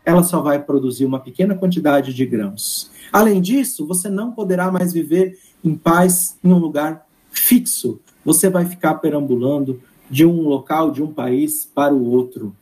[0.04, 2.90] ela só vai produzir uma pequena quantidade de grãos.
[3.12, 8.00] Além disso, você não poderá mais viver em paz em um lugar fixo.
[8.24, 12.54] Você vai ficar perambulando de um local, de um país para o outro.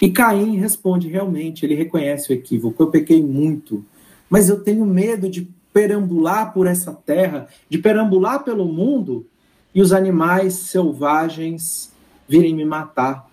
[0.00, 2.82] E Caim responde realmente, ele reconhece o equívoco.
[2.82, 3.84] Eu pequei muito,
[4.28, 9.26] mas eu tenho medo de perambular por essa terra, de perambular pelo mundo
[9.74, 11.92] e os animais selvagens
[12.28, 13.28] virem me matar.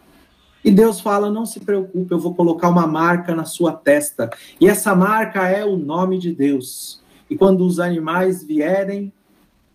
[0.64, 4.30] E Deus fala: não se preocupe, eu vou colocar uma marca na sua testa.
[4.60, 7.02] E essa marca é o nome de Deus.
[7.30, 9.12] E quando os animais vierem,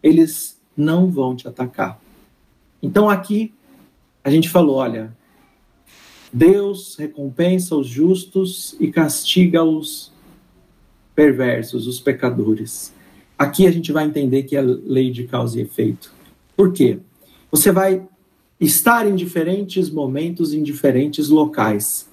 [0.03, 1.99] eles não vão te atacar.
[2.83, 3.55] Então aqui
[4.23, 5.17] a gente falou: olha,
[6.35, 10.13] Deus recompensa os justos e castiga os
[11.15, 12.93] perversos, os pecadores.
[13.39, 16.13] Aqui a gente vai entender que é lei de causa e efeito.
[16.57, 16.99] Por quê?
[17.53, 18.03] Você vai
[18.61, 22.09] estar em diferentes momentos, em diferentes locais.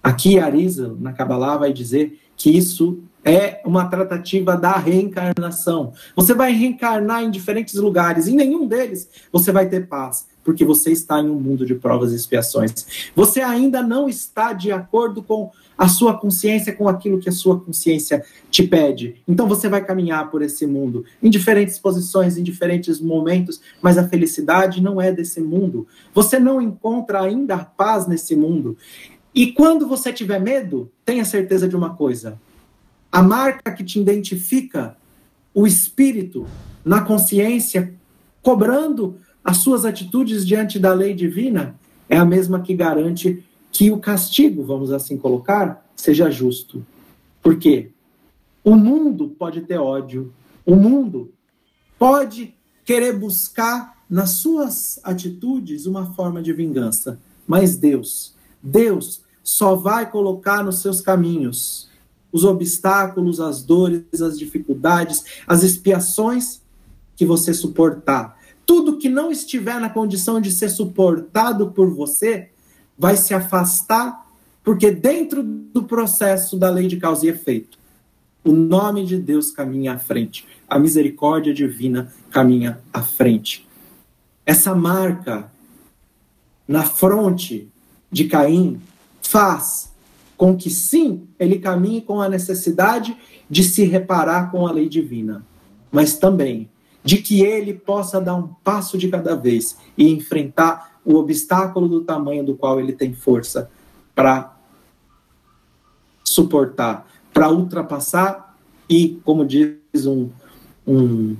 [0.00, 5.92] Aqui, Arisa, na Kabbalah, vai dizer que isso é uma tratativa da reencarnação.
[6.14, 10.92] Você vai reencarnar em diferentes lugares, em nenhum deles você vai ter paz, porque você
[10.92, 13.10] está em um mundo de provas e expiações.
[13.14, 17.60] Você ainda não está de acordo com a sua consciência com aquilo que a sua
[17.60, 19.16] consciência te pede.
[19.28, 24.08] Então você vai caminhar por esse mundo em diferentes posições, em diferentes momentos, mas a
[24.08, 25.86] felicidade não é desse mundo.
[26.14, 28.74] Você não encontra ainda paz nesse mundo.
[29.34, 32.40] E quando você tiver medo, tenha certeza de uma coisa:
[33.12, 34.96] a marca que te identifica,
[35.52, 36.46] o espírito
[36.82, 37.92] na consciência,
[38.40, 41.74] cobrando as suas atitudes diante da lei divina,
[42.06, 46.84] é a mesma que garante que o castigo, vamos assim colocar, seja justo.
[47.42, 47.90] Por quê?
[48.62, 50.34] O mundo pode ter ódio,
[50.66, 51.32] o mundo
[51.98, 60.10] pode querer buscar nas suas atitudes uma forma de vingança, mas Deus, Deus só vai
[60.10, 61.88] colocar nos seus caminhos
[62.30, 66.60] os obstáculos, as dores, as dificuldades, as expiações
[67.16, 68.37] que você suportar.
[68.68, 72.50] Tudo que não estiver na condição de ser suportado por você,
[72.98, 74.26] vai se afastar,
[74.62, 77.78] porque dentro do processo da lei de causa e efeito,
[78.44, 83.66] o nome de Deus caminha à frente, a misericórdia divina caminha à frente.
[84.44, 85.50] Essa marca
[86.68, 87.70] na fronte
[88.12, 88.78] de Caim
[89.22, 89.90] faz
[90.36, 93.16] com que sim, ele caminhe com a necessidade
[93.48, 95.42] de se reparar com a lei divina,
[95.90, 96.68] mas também
[97.08, 102.02] de que ele possa dar um passo de cada vez e enfrentar o obstáculo do
[102.02, 103.70] tamanho do qual ele tem força
[104.14, 104.54] para
[106.22, 108.54] suportar, para ultrapassar
[108.90, 110.28] e, como diz um,
[110.86, 111.34] um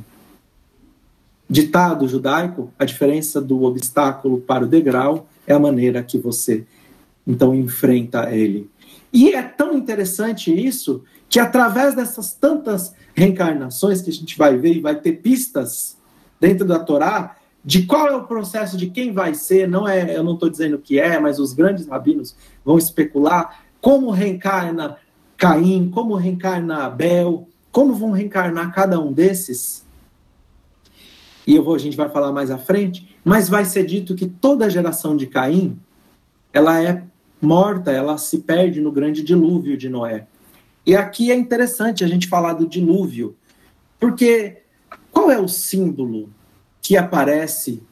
[1.50, 6.64] ditado judaico, a diferença do obstáculo para o degrau é a maneira que você
[7.26, 8.70] então enfrenta ele.
[9.12, 11.04] E é tão interessante isso
[11.38, 15.96] que através dessas tantas reencarnações que a gente vai ver e vai ter pistas
[16.40, 20.24] dentro da Torá de qual é o processo de quem vai ser, não é, eu
[20.24, 24.96] não estou dizendo que é, mas os grandes rabinos vão especular como reencarna
[25.37, 29.87] Caim, como reencarna Abel, como vão reencarnar cada um desses.
[31.46, 34.27] E eu vou, a gente vai falar mais à frente, mas vai ser dito que
[34.27, 35.79] toda a geração de Caim,
[36.53, 37.05] ela é
[37.40, 40.27] morta, ela se perde no grande dilúvio de Noé.
[40.88, 43.37] E aqui é interessante a gente falar do dilúvio,
[44.01, 44.62] porque
[45.12, 46.33] qual é o símbolo
[46.81, 47.83] que aparece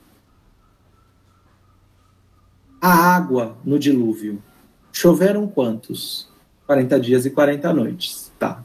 [2.80, 4.42] a água no dilúvio?
[4.90, 6.26] Choveram quantos?
[6.64, 8.32] 40 dias e 40 noites.
[8.38, 8.64] Tá.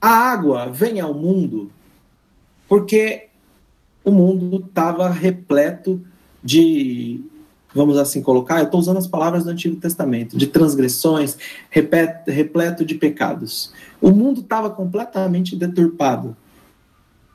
[0.00, 1.70] A água vem ao mundo
[2.66, 3.28] porque
[4.02, 6.04] o mundo estava repleto
[6.42, 7.20] de,
[7.76, 11.36] vamos assim colocar, eu estou usando as palavras do Antigo Testamento, de transgressões,
[11.70, 13.72] repleto de pecados.
[14.00, 16.36] O mundo estava completamente deturpado.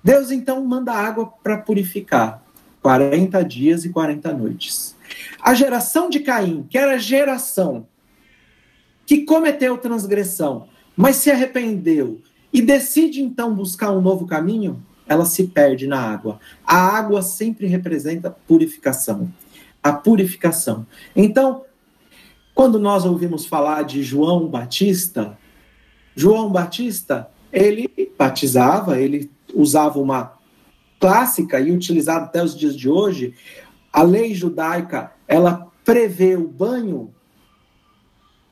[0.04, 2.44] Deus então manda água para purificar.
[2.82, 4.96] 40 dias e 40 noites.
[5.40, 7.86] A geração de Caim, que era a geração
[9.06, 12.20] que cometeu transgressão, mas se arrependeu
[12.52, 16.40] e decide então buscar um novo caminho, ela se perde na água.
[16.66, 19.32] A água sempre representa purificação.
[19.84, 20.86] A purificação.
[21.16, 21.64] Então,
[22.54, 25.38] quando nós ouvimos falar de João Batista,
[26.16, 30.34] João Batista, ele batizava, ele usava uma
[31.00, 33.34] clássica e utilizada até os dias de hoje,
[33.92, 37.14] a lei judaica, ela prevê o banho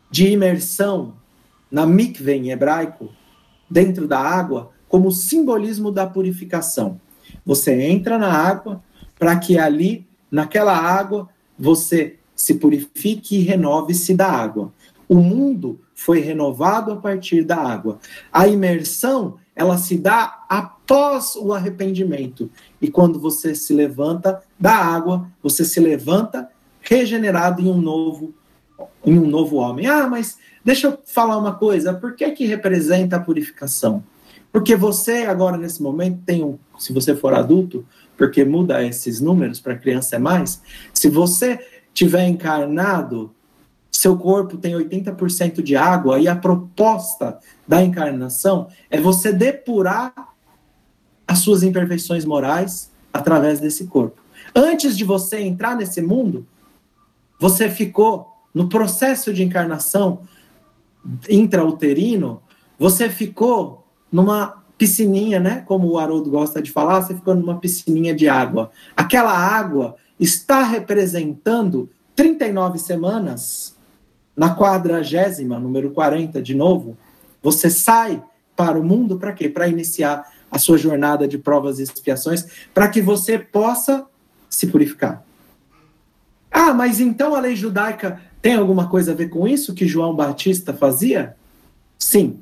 [0.09, 1.13] de imersão
[1.69, 3.09] na mikve em hebraico,
[3.69, 6.99] dentro da água, como simbolismo da purificação.
[7.45, 8.83] Você entra na água
[9.19, 14.71] para que ali, naquela água, você se purifique e renove-se da água.
[15.07, 17.99] O mundo foi renovado a partir da água.
[18.31, 22.49] A imersão, ela se dá após o arrependimento.
[22.81, 26.49] E quando você se levanta da água, você se levanta
[26.81, 28.33] regenerado em um novo
[29.05, 29.87] em um novo homem.
[29.87, 34.03] Ah, mas deixa eu falar uma coisa, por que que representa a purificação?
[34.51, 37.85] Porque você agora nesse momento tem um, se você for adulto,
[38.19, 40.61] porque muda esses números para criança é mais,
[40.93, 41.57] se você
[41.93, 43.33] tiver encarnado
[43.89, 50.13] seu corpo tem 80% de água e a proposta da encarnação é você depurar
[51.27, 54.21] as suas imperfeições morais através desse corpo.
[54.55, 56.45] Antes de você entrar nesse mundo,
[57.39, 60.21] você ficou no processo de encarnação
[61.29, 62.41] intrauterino,
[62.77, 65.61] você ficou numa piscininha, né?
[65.67, 68.71] Como o Haroldo gosta de falar, você ficou numa piscininha de água.
[68.95, 73.75] Aquela água está representando 39 semanas
[74.35, 76.97] na quadragésima, número 40, de novo,
[77.43, 78.23] você sai
[78.55, 79.49] para o mundo para quê?
[79.49, 84.05] Para iniciar a sua jornada de provas e expiações, para que você possa
[84.49, 85.23] se purificar.
[86.49, 90.15] Ah, mas então a lei judaica tem alguma coisa a ver com isso que João
[90.15, 91.35] Batista fazia?
[91.97, 92.39] Sim.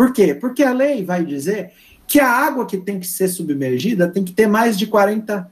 [0.00, 0.34] Por quê?
[0.34, 1.72] Porque a lei vai dizer
[2.06, 5.46] que a água que tem que ser submergida tem que ter mais de 40,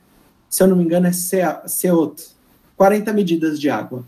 [0.48, 2.16] se eu não me engano, é CO,
[2.74, 4.06] 40 medidas de água.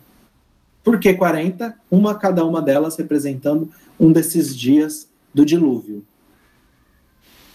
[0.82, 1.76] Por que 40?
[1.90, 6.02] Uma cada uma delas representando um desses dias do dilúvio.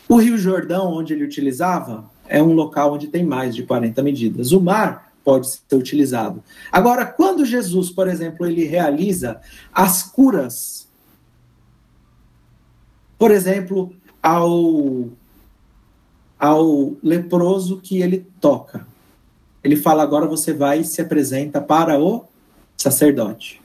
[0.07, 4.51] O Rio Jordão, onde ele utilizava, é um local onde tem mais de 40 medidas.
[4.51, 6.43] O mar pode ser utilizado.
[6.71, 9.41] Agora, quando Jesus, por exemplo, ele realiza
[9.73, 10.84] as curas,
[13.17, 15.09] por exemplo, ao
[16.37, 18.85] ao leproso que ele toca.
[19.63, 22.25] Ele fala agora você vai e se apresenta para o
[22.77, 23.61] sacerdote.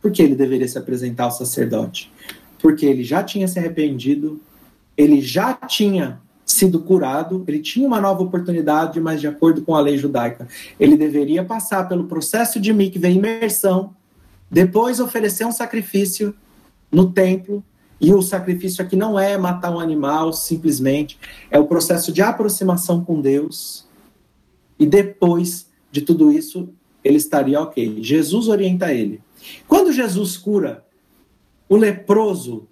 [0.00, 2.12] Por que ele deveria se apresentar ao sacerdote?
[2.60, 4.40] Porque ele já tinha se arrependido,
[4.96, 9.80] ele já tinha sido curado, ele tinha uma nova oportunidade, mas de acordo com a
[9.80, 10.46] lei judaica,
[10.78, 13.94] ele deveria passar pelo processo de mikve, imersão,
[14.50, 16.34] depois oferecer um sacrifício
[16.92, 17.64] no templo,
[18.04, 21.18] e o sacrifício aqui não é matar um animal, simplesmente,
[21.50, 23.88] é o processo de aproximação com Deus,
[24.78, 26.68] e depois de tudo isso,
[27.02, 28.02] ele estaria ok.
[28.02, 29.22] Jesus orienta ele.
[29.66, 30.84] Quando Jesus cura
[31.66, 32.68] o leproso,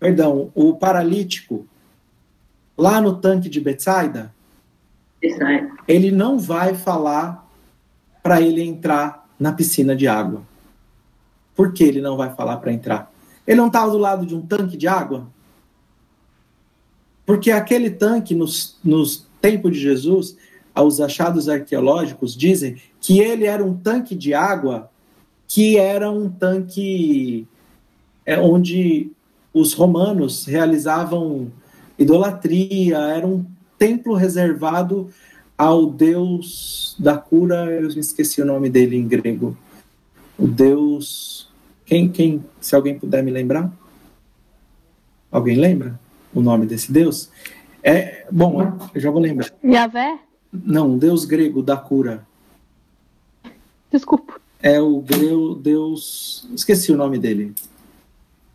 [0.00, 1.66] perdão, o paralítico,
[2.74, 4.34] lá no tanque de Betsaida,
[5.86, 7.46] ele não vai falar
[8.22, 10.42] para ele entrar na piscina de água.
[11.54, 13.11] Por que ele não vai falar para entrar?
[13.46, 15.26] Ele não estava do lado de um tanque de água?
[17.24, 20.36] Porque aquele tanque, nos, nos tempos de Jesus,
[20.74, 24.90] aos achados arqueológicos dizem que ele era um tanque de água
[25.46, 27.46] que era um tanque
[28.24, 29.10] é, onde
[29.52, 31.52] os romanos realizavam
[31.98, 33.44] idolatria, era um
[33.78, 35.10] templo reservado
[35.58, 39.56] ao Deus da cura, eu esqueci o nome dele em grego.
[40.38, 41.41] O Deus.
[41.92, 43.70] Quem, quem, se alguém puder me lembrar?
[45.30, 46.00] Alguém lembra
[46.32, 47.28] o nome desse Deus?
[47.82, 49.52] É, bom, eu já vou lembrar.
[49.62, 50.18] Yahvé?
[50.50, 52.26] Não, Deus grego da cura.
[53.90, 54.40] Desculpa.
[54.62, 55.04] É o
[55.60, 56.48] Deus.
[56.54, 57.52] Esqueci o nome dele.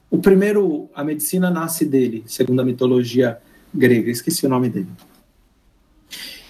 [0.10, 3.38] O primeiro, a medicina nasce dele, segundo a mitologia
[3.72, 4.10] grega.
[4.10, 4.90] Esqueci o nome dele.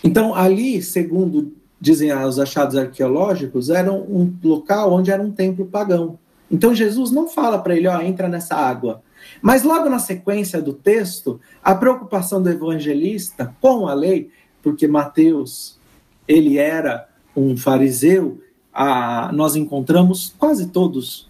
[0.01, 6.17] Então, ali, segundo dizem os achados arqueológicos, era um local onde era um templo pagão.
[6.49, 9.01] Então, Jesus não fala para ele, ó, entra nessa água.
[9.41, 14.29] Mas logo na sequência do texto, a preocupação do evangelista com a lei,
[14.61, 15.77] porque Mateus,
[16.27, 18.41] ele era um fariseu,
[18.73, 21.27] a, nós encontramos quase todos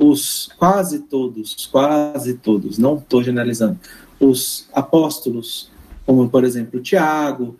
[0.00, 3.78] os quase todos, quase todos, não estou generalizando,
[4.18, 5.70] os apóstolos,
[6.06, 7.56] como por exemplo Tiago,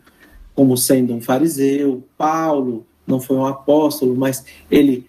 [0.55, 5.07] como sendo um fariseu, Paulo não foi um apóstolo, mas ele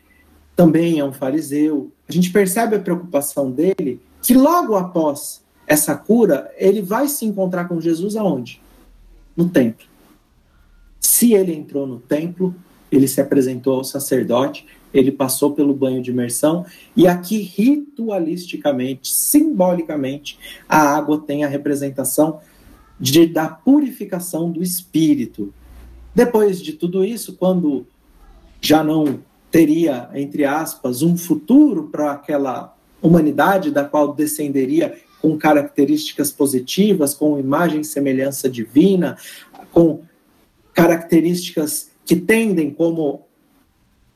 [0.55, 1.91] também é um fariseu.
[2.09, 7.67] A gente percebe a preocupação dele que logo após essa cura, ele vai se encontrar
[7.67, 8.61] com Jesus aonde?
[9.37, 9.87] No templo.
[11.01, 12.55] Se ele entrou no templo,
[12.91, 20.39] ele se apresentou ao sacerdote, ele passou pelo banho de imersão, e aqui ritualisticamente, simbolicamente,
[20.69, 22.41] a água tem a representação
[23.01, 25.53] de, da purificação do espírito.
[26.15, 27.87] Depois de tudo isso, quando
[28.61, 29.21] já não
[29.53, 37.39] teria, entre aspas, um futuro para aquela humanidade da qual descenderia com características positivas, com
[37.39, 39.17] imagem e semelhança divina,
[39.71, 40.01] com
[40.73, 43.27] características que tendem como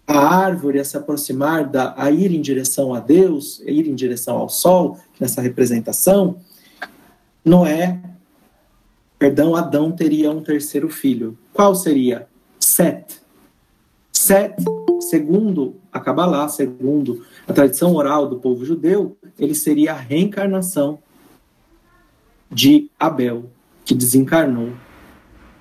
[0.06, 3.94] a árvore a se aproximar da a ir em direção a Deus, a ir em
[3.94, 6.38] direção ao sol, nessa representação,
[7.44, 8.00] Noé,
[9.18, 11.36] perdão, Adão teria um terceiro filho.
[11.52, 12.26] Qual seria?
[12.58, 13.20] Set.
[14.12, 14.56] Set,
[15.08, 20.98] segundo a Kabbalah, segundo a tradição oral do povo judeu, ele seria a reencarnação
[22.50, 23.50] de Abel,
[23.84, 24.72] que desencarnou.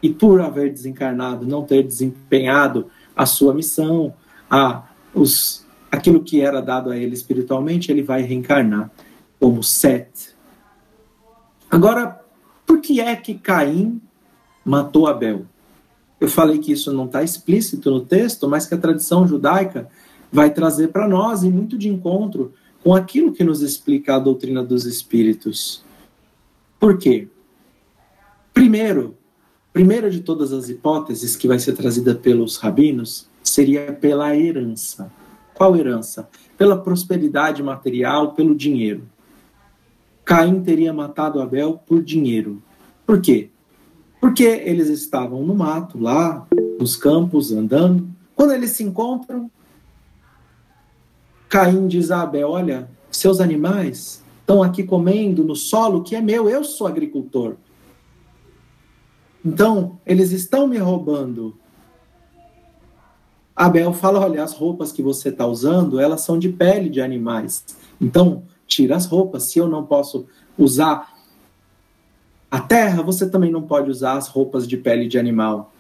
[0.02, 4.14] E por haver desencarnado, não ter desempenhado a sua missão,
[4.50, 8.92] a, os, aquilo que era dado a ele espiritualmente, ele vai reencarnar
[9.40, 10.36] como Set.
[11.70, 12.22] Agora,
[12.66, 14.02] por que é que Caim
[14.64, 15.46] matou Abel?
[16.20, 19.90] Eu falei que isso não está explícito no texto, mas que a tradição judaica
[20.32, 22.54] vai trazer para nós e muito de encontro
[22.84, 25.84] com aquilo que nos explica a doutrina dos espíritos.
[26.80, 27.28] Por quê?
[28.54, 29.18] Primeiro,
[29.74, 35.12] primeira de todas as hipóteses que vai ser trazida pelos rabinos seria pela herança.
[35.54, 36.30] Qual herança?
[36.58, 39.04] Pela prosperidade material, pelo dinheiro.
[40.24, 42.62] Caim teria matado Abel por dinheiro.
[43.06, 43.50] Por quê?
[44.20, 46.48] Porque eles estavam no mato, lá,
[46.80, 48.08] nos campos, andando.
[48.36, 49.50] Quando eles se encontram,
[51.50, 56.50] Caim diz a Abel: Olha, seus animais estão aqui comendo no solo que é meu,
[56.50, 57.56] eu sou agricultor.
[59.44, 61.56] Então, eles estão me roubando.
[63.56, 67.64] Abel fala: Olha, as roupas que você está usando, elas são de pele de animais.
[68.02, 69.44] Então, tira as roupas.
[69.44, 70.26] Se eu não posso
[70.58, 71.15] usar
[72.56, 75.74] a terra, você também não pode usar as roupas de pele de animal.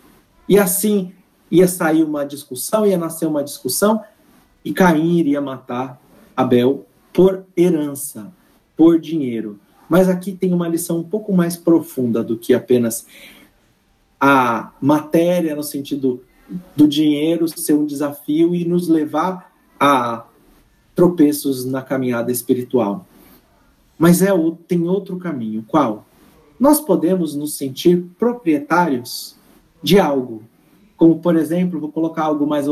[0.47, 1.13] E assim
[1.49, 4.03] ia sair uma discussão, ia nascer uma discussão,
[4.63, 5.97] e Caim iria matar
[6.35, 8.29] Abel por herança,
[8.75, 9.57] por dinheiro.
[9.87, 13.07] Mas aqui tem uma lição um pouco mais profunda do que apenas
[14.19, 16.25] a matéria, no sentido
[16.75, 19.49] do dinheiro ser um desafio e nos levar
[19.79, 20.25] a
[20.93, 23.07] tropeços na caminhada espiritual.
[23.97, 24.31] Mas é
[24.67, 25.63] tem outro caminho.
[25.65, 26.05] Qual?
[26.59, 29.35] Nós podemos nos sentir proprietários
[29.83, 30.43] de algo.
[30.97, 32.65] Como, por exemplo, vou colocar algo mais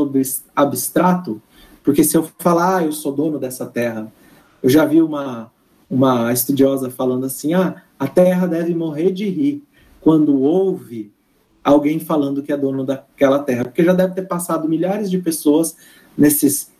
[0.56, 1.40] abstrato,
[1.82, 4.10] porque se eu falar, ah, eu sou dono dessa terra,
[4.62, 5.50] eu já vi uma,
[5.88, 9.62] uma estudiosa falando assim: ah, a terra deve morrer de rir
[10.00, 11.12] quando ouve
[11.62, 15.76] alguém falando que é dono daquela terra, porque já deve ter passado milhares de pessoas
[16.16, 16.70] nesses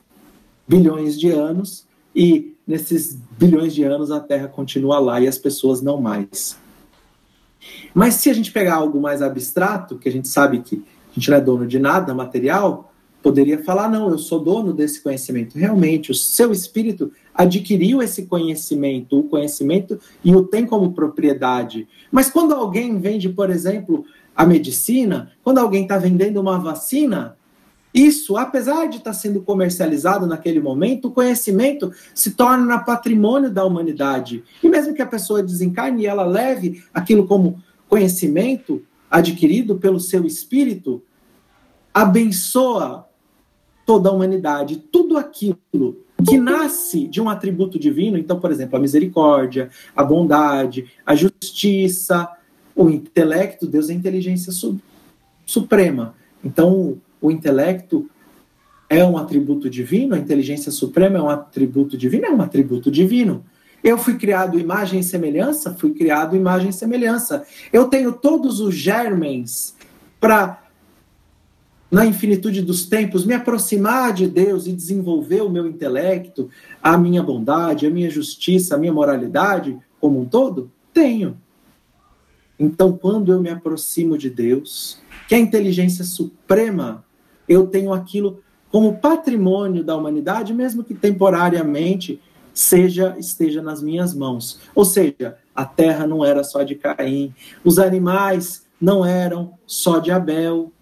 [0.68, 5.80] bilhões de anos e nesses bilhões de anos a terra continua lá e as pessoas
[5.80, 6.58] não mais.
[7.94, 11.30] Mas se a gente pegar algo mais abstrato, que a gente sabe que a gente
[11.30, 12.92] não é dono de nada material,
[13.22, 15.58] poderia falar: não, eu sou dono desse conhecimento.
[15.58, 21.88] Realmente, o seu espírito adquiriu esse conhecimento, o conhecimento e o tem como propriedade.
[22.12, 24.04] Mas quando alguém vende, por exemplo,
[24.36, 27.36] a medicina, quando alguém está vendendo uma vacina,
[27.94, 33.64] isso, apesar de estar tá sendo comercializado naquele momento, o conhecimento se torna patrimônio da
[33.64, 34.42] humanidade.
[34.60, 40.26] E mesmo que a pessoa desencarne e ela leve aquilo como conhecimento, adquirido pelo seu
[40.26, 41.00] espírito,
[41.92, 43.06] abençoa
[43.86, 44.82] toda a humanidade.
[44.90, 45.56] Tudo aquilo
[46.28, 52.28] que nasce de um atributo divino, então, por exemplo, a misericórdia, a bondade, a justiça,
[52.74, 54.80] o intelecto, Deus é inteligência su
[55.46, 56.16] suprema.
[56.42, 58.06] Então, o intelecto
[58.86, 63.42] é um atributo divino, a inteligência suprema é um atributo divino, é um atributo divino.
[63.82, 67.42] Eu fui criado imagem e semelhança, fui criado imagem e semelhança.
[67.72, 69.74] Eu tenho todos os germens
[70.20, 70.62] para
[71.90, 76.50] na infinitude dos tempos, me aproximar de Deus e desenvolver o meu intelecto,
[76.82, 80.70] a minha bondade, a minha justiça, a minha moralidade como um todo?
[80.92, 81.38] Tenho.
[82.58, 84.98] Então, quando eu me aproximo de Deus,
[85.28, 87.03] que é a inteligência suprema,
[87.48, 92.20] eu tenho aquilo como patrimônio da humanidade, mesmo que temporariamente
[92.52, 94.60] seja esteja nas minhas mãos.
[94.74, 97.34] Ou seja, a terra não era só de Caim,
[97.64, 100.72] os animais não eram só de Abel,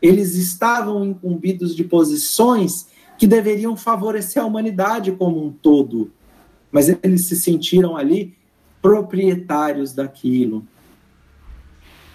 [0.00, 6.10] eles estavam incumbidos de posições que deveriam favorecer a humanidade como um todo.
[6.72, 8.34] Mas eles se sentiram ali
[8.80, 10.66] proprietários daquilo.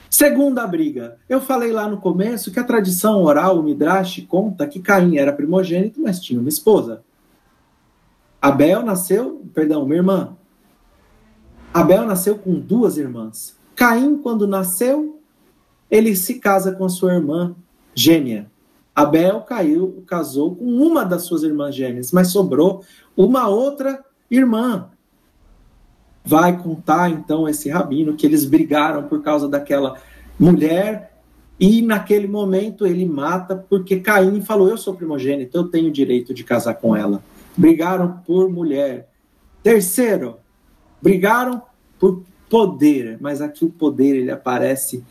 [0.10, 1.18] Segunda briga.
[1.28, 5.34] Eu falei lá no começo que a tradição oral, o Midrash, conta que Caim era
[5.34, 7.04] primogênito, mas tinha uma esposa.
[8.42, 10.38] Abel nasceu, perdão, minha irmã.
[11.74, 13.56] Abel nasceu com duas irmãs.
[13.76, 15.20] Caim, quando nasceu,
[15.92, 17.56] ele se casa com a sua irmã
[17.94, 18.50] gêmea.
[18.96, 22.84] Abel caiu, casou com uma das suas irmãs gêmeas, mas sobrou
[23.16, 24.90] uma outra irmã.
[26.28, 29.96] Vai contar então esse rabino que eles brigaram por causa daquela
[30.38, 31.14] mulher
[31.58, 36.44] e naquele momento ele mata porque Caim falou: Eu sou primogênito, eu tenho direito de
[36.44, 37.24] casar com ela.
[37.56, 39.08] Brigaram por mulher.
[39.64, 40.36] Terceiro,
[41.02, 41.62] brigaram
[41.98, 45.06] por poder, mas aqui o poder ele aparece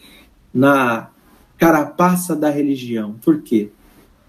[0.52, 1.08] na
[1.56, 3.14] carapaça da religião.
[3.24, 3.70] Por quê?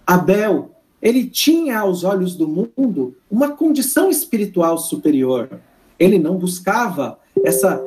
[0.05, 0.71] Abel,
[1.01, 5.59] ele tinha aos olhos do mundo uma condição espiritual superior.
[5.99, 7.83] Ele não buscava essa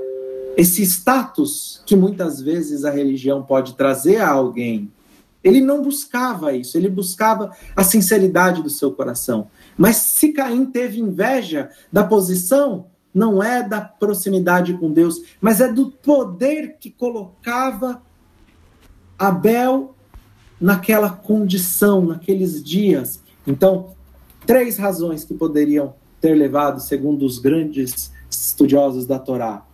[0.56, 4.92] esse status que muitas vezes a religião pode trazer a alguém.
[5.42, 9.48] Ele não buscava isso, ele buscava a sinceridade do seu coração.
[9.76, 15.72] Mas se Caim teve inveja da posição, não é da proximidade com Deus, mas é
[15.72, 18.02] do poder que colocava
[19.18, 19.94] Abel
[20.60, 23.22] naquela condição, naqueles dias.
[23.46, 23.94] Então,
[24.46, 29.64] três razões que poderiam ter levado, segundo os grandes estudiosos da Torá: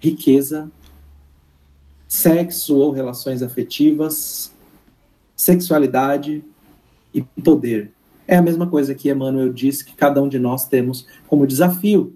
[0.00, 0.70] riqueza,
[2.06, 4.52] sexo ou relações afetivas,
[5.34, 6.44] sexualidade
[7.12, 7.92] e poder.
[8.28, 12.14] É a mesma coisa que Emmanuel disse que cada um de nós temos como desafio.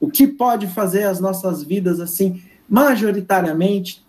[0.00, 4.04] O que pode fazer as nossas vidas assim, majoritariamente,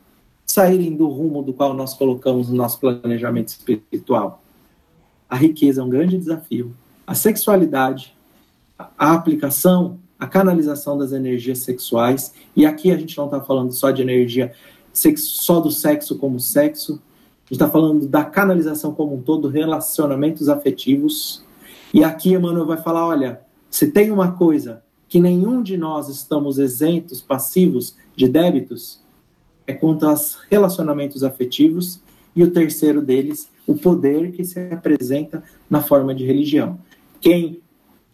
[0.46, 4.42] saírem do rumo do qual nós colocamos no nosso planejamento espiritual.
[5.30, 6.74] A riqueza é um grande desafio.
[7.06, 8.17] A sexualidade,
[8.78, 12.34] a aplicação, a canalização das energias sexuais.
[12.56, 14.54] E aqui a gente não está falando só de energia,
[14.94, 16.94] só do sexo como sexo.
[16.94, 21.44] A gente está falando da canalização como um todo, relacionamentos afetivos.
[21.94, 26.58] E aqui Emmanuel vai falar: olha, se tem uma coisa que nenhum de nós estamos
[26.58, 29.02] isentos, passivos de débitos,
[29.66, 32.02] é quanto aos relacionamentos afetivos,
[32.36, 36.78] e o terceiro deles, o poder que se apresenta na forma de religião.
[37.20, 37.62] Quem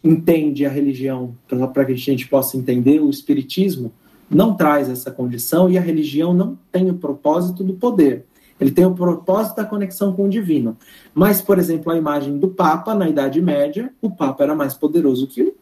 [0.04, 3.92] entende a religião, para que a gente possa entender, o Espiritismo
[4.30, 8.26] não traz essa condição e a religião não tem o propósito do poder.
[8.60, 10.78] Ele tem o propósito da conexão com o divino.
[11.14, 15.28] Mas, por exemplo, a imagem do Papa na Idade Média, o Papa era mais poderoso
[15.28, 15.54] que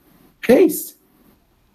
[0.41, 0.97] reis.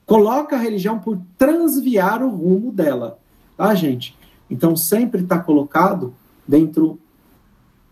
[0.05, 3.19] Coloca a religião por transviar o rumo dela
[3.57, 4.17] tá, gente?
[4.51, 6.15] Então sempre está colocado
[6.47, 6.99] dentro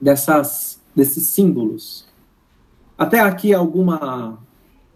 [0.01, 2.07] dessas desses símbolos.
[2.97, 4.39] Até aqui alguma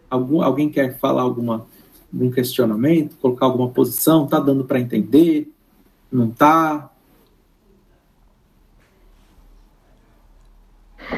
[0.09, 1.65] algum, alguém quer falar alguma
[2.11, 5.51] algum questionamento, colocar alguma posição, tá dando para entender?
[6.11, 6.89] Não tá?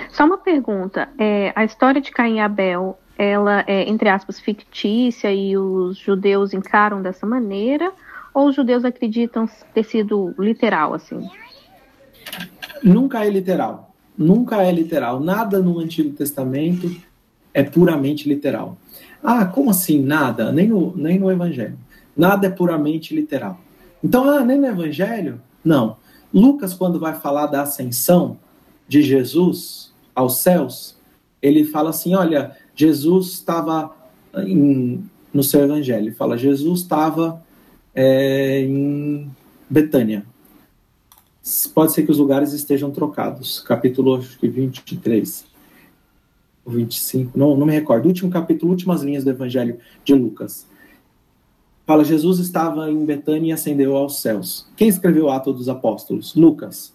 [0.09, 1.07] Só uma pergunta.
[1.17, 6.53] É, a história de Caim e Abel, ela é, entre aspas, fictícia e os judeus
[6.53, 7.93] encaram dessa maneira?
[8.33, 11.29] ou os judeus acreditam ter sido literal assim?
[12.83, 13.93] Nunca é literal.
[14.17, 15.19] Nunca é literal.
[15.19, 16.89] Nada no Antigo Testamento
[17.53, 18.77] é puramente literal.
[19.23, 20.51] Ah, como assim nada?
[20.51, 21.77] Nem no, nem no Evangelho.
[22.15, 23.59] Nada é puramente literal.
[24.03, 25.41] Então, ah, nem no Evangelho?
[25.63, 25.97] Não.
[26.33, 28.37] Lucas, quando vai falar da ascensão
[28.87, 30.97] de Jesus aos céus,
[31.41, 33.95] ele fala assim: olha, Jesus estava
[35.33, 36.07] no seu Evangelho.
[36.07, 37.41] Ele fala: Jesus estava
[37.93, 39.29] é, em
[39.69, 40.25] Betânia.
[41.73, 43.59] pode ser que os lugares estejam trocados.
[43.59, 45.45] Capítulo acho que 23,
[46.65, 48.07] 25, não, não me recordo.
[48.07, 50.67] Último capítulo, últimas linhas do Evangelho de Lucas.
[51.85, 54.67] Fala, Jesus estava em Betânia e ascendeu aos céus.
[54.77, 56.35] Quem escreveu o Ato dos Apóstolos?
[56.35, 56.93] Lucas.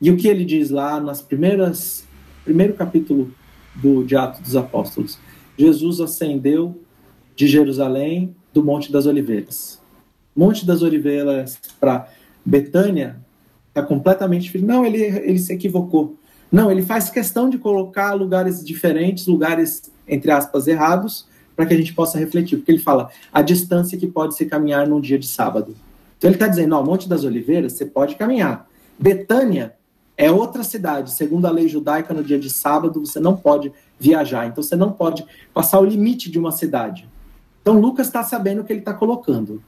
[0.00, 2.06] E o que ele diz lá nas primeiras,
[2.42, 3.32] primeiro capítulo
[3.74, 5.18] do de Atos dos Apóstolos?
[5.58, 6.80] Jesus ascendeu
[7.36, 9.80] de Jerusalém do Monte das Oliveiras.
[10.34, 12.08] Monte das Oliveiras para
[12.44, 13.20] Betânia
[13.68, 16.18] está completamente não ele ele se equivocou.
[16.50, 21.76] Não, ele faz questão de colocar lugares diferentes, lugares entre aspas errados, para que a
[21.76, 25.26] gente possa refletir, porque ele fala a distância que pode se caminhar num dia de
[25.26, 25.76] sábado.
[26.18, 28.68] Então ele está dizendo, ó, Monte das Oliveiras você pode caminhar.
[28.98, 29.74] Betânia
[30.16, 31.12] é outra cidade.
[31.12, 34.46] Segundo a lei judaica, no dia de sábado você não pode viajar.
[34.46, 35.24] Então você não pode
[35.54, 37.08] passar o limite de uma cidade.
[37.62, 39.62] Então Lucas está sabendo o que ele está colocando.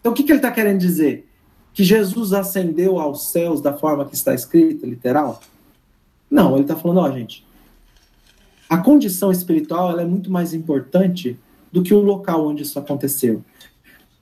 [0.00, 1.28] Então o que, que ele está querendo dizer?
[1.72, 5.40] Que Jesus ascendeu aos céus da forma que está escrita, literal?
[6.34, 7.46] Não, ele está falando, ó, gente,
[8.68, 11.38] a condição espiritual ela é muito mais importante
[11.70, 13.44] do que o local onde isso aconteceu.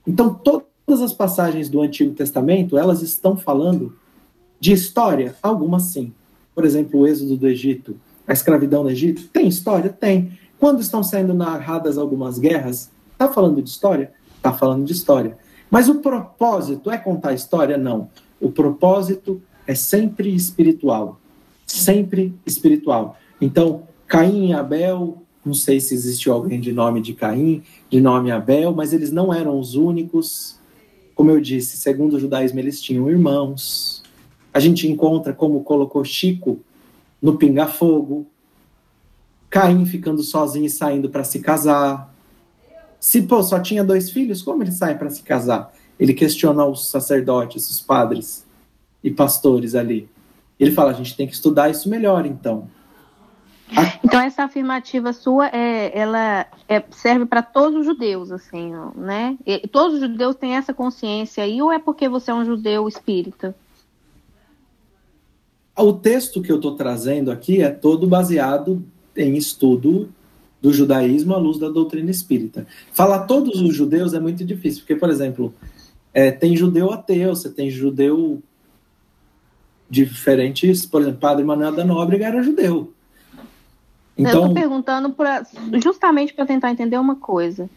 [0.07, 3.97] Então, todas as passagens do Antigo Testamento, elas estão falando
[4.61, 5.35] de história?
[5.43, 6.13] Algumas sim.
[6.55, 7.99] Por exemplo, o êxodo do Egito,
[8.29, 9.89] a escravidão no Egito, tem história?
[9.89, 10.39] Tem.
[10.61, 14.13] Quando estão sendo narradas algumas guerras, está falando de história?
[14.37, 15.39] Está falando de história.
[15.71, 17.79] Mas o propósito é contar história?
[17.79, 18.11] Não.
[18.39, 21.22] O propósito é sempre espiritual.
[21.73, 23.17] Sempre espiritual.
[23.41, 28.31] Então, Caim e Abel, não sei se existiu alguém de nome de Caim, de nome
[28.31, 30.61] Abel, mas eles não eram os únicos.
[31.15, 34.03] Como eu disse, segundo o judaísmo, eles tinham irmãos,
[34.53, 36.61] a gente encontra como colocou Chico
[37.23, 38.27] no Pinga Fogo,
[39.49, 42.15] Caim ficando sozinho e saindo para se casar.
[43.01, 45.73] Se pô, só tinha dois filhos, como ele sai para se casar?
[45.99, 48.45] Ele questiona os sacerdotes, os padres
[49.03, 50.12] e pastores ali.
[50.63, 52.69] Ele fala: a gente tem que estudar isso melhor, então.
[54.05, 59.37] Então essa afirmativa sua é, ela é, serve para todos os judeus, assim, né?
[59.45, 62.87] E, todos os judeus têm essa consciência aí, ou é porque você é um judeu
[62.87, 63.57] espírita?
[65.77, 68.85] O texto que eu estou trazendo aqui é todo baseado
[69.17, 70.11] em estudo
[70.61, 72.67] do judaísmo à luz da doutrina espírita.
[72.93, 75.53] Falar todos os judeus é muito difícil, porque, por exemplo,
[76.15, 78.41] é, tem judeu ateu, você tem judeu
[79.93, 82.91] diferentes, por exemplo, Padre Manuel da Nóbrega era judeu.
[84.17, 85.45] Então, eu estou perguntando pra,
[85.83, 87.69] justamente para tentar entender uma coisa.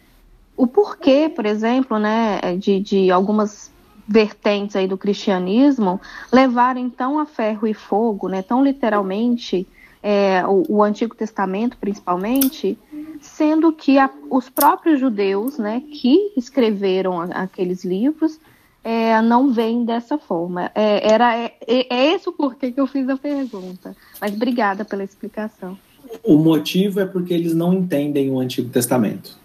[0.56, 3.70] O porquê, por exemplo, né, de, de algumas
[4.08, 6.00] vertentes aí do cristianismo
[6.32, 9.68] levarem tão a ferro e fogo, né, tão literalmente,
[10.02, 12.78] é, o, o, Antigo Testamento principalmente,
[13.20, 18.40] sendo que a, os próprios judeus, né, que escreveram aqueles livros,
[18.86, 20.72] é, não veem dessa forma.
[20.76, 23.98] É, era, é, é esse o porquê que eu fiz a pergunta.
[24.22, 25.76] Mas obrigada pela explicação.
[26.24, 29.40] O motivo é porque eles não entendem o Antigo Testamento.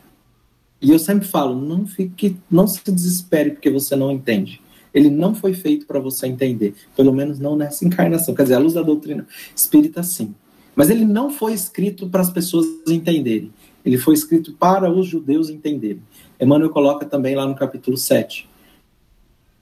[0.78, 4.60] E eu sempre falo, não fique, não se desespere porque você não entende.
[4.92, 8.34] Ele não foi feito para você entender, pelo menos não nessa encarnação.
[8.34, 9.26] Quer dizer, a luz da doutrina
[9.56, 10.34] espírita, sim.
[10.76, 13.50] Mas ele não foi escrito para as pessoas entenderem.
[13.86, 16.02] Ele foi escrito para os judeus entenderem.
[16.38, 18.49] Emmanuel coloca também lá no capítulo 7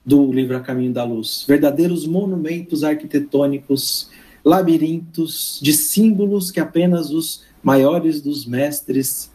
[0.09, 1.45] do livro A Caminho da Luz.
[1.47, 4.09] Verdadeiros monumentos arquitetônicos,
[4.43, 9.31] labirintos de símbolos que apenas os maiores dos mestres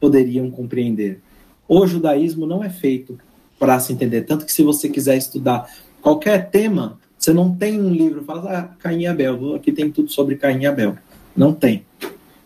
[0.00, 1.20] poderiam compreender.
[1.68, 3.16] O judaísmo não é feito
[3.60, 4.22] para se entender.
[4.22, 8.62] Tanto que se você quiser estudar qualquer tema, você não tem um livro, fala, ah,
[8.80, 10.98] Caim e Abel, aqui tem tudo sobre Caim e Abel.
[11.36, 11.84] Não tem.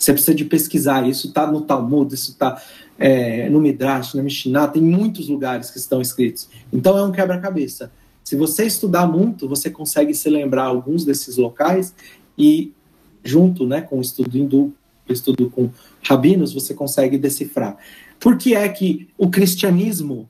[0.03, 2.61] Você precisa de pesquisar, isso está no Talmud, isso está
[2.99, 6.49] é, no Midrash, na Mishnah, tem muitos lugares que estão escritos.
[6.73, 7.93] Então é um quebra-cabeça.
[8.25, 11.95] Se você estudar muito, você consegue se lembrar alguns desses locais
[12.37, 12.73] e
[13.23, 14.75] junto né, com o estudo hindu,
[15.09, 15.71] o estudo com
[16.03, 17.77] rabinos, você consegue decifrar.
[18.19, 20.29] Por que é que o cristianismo,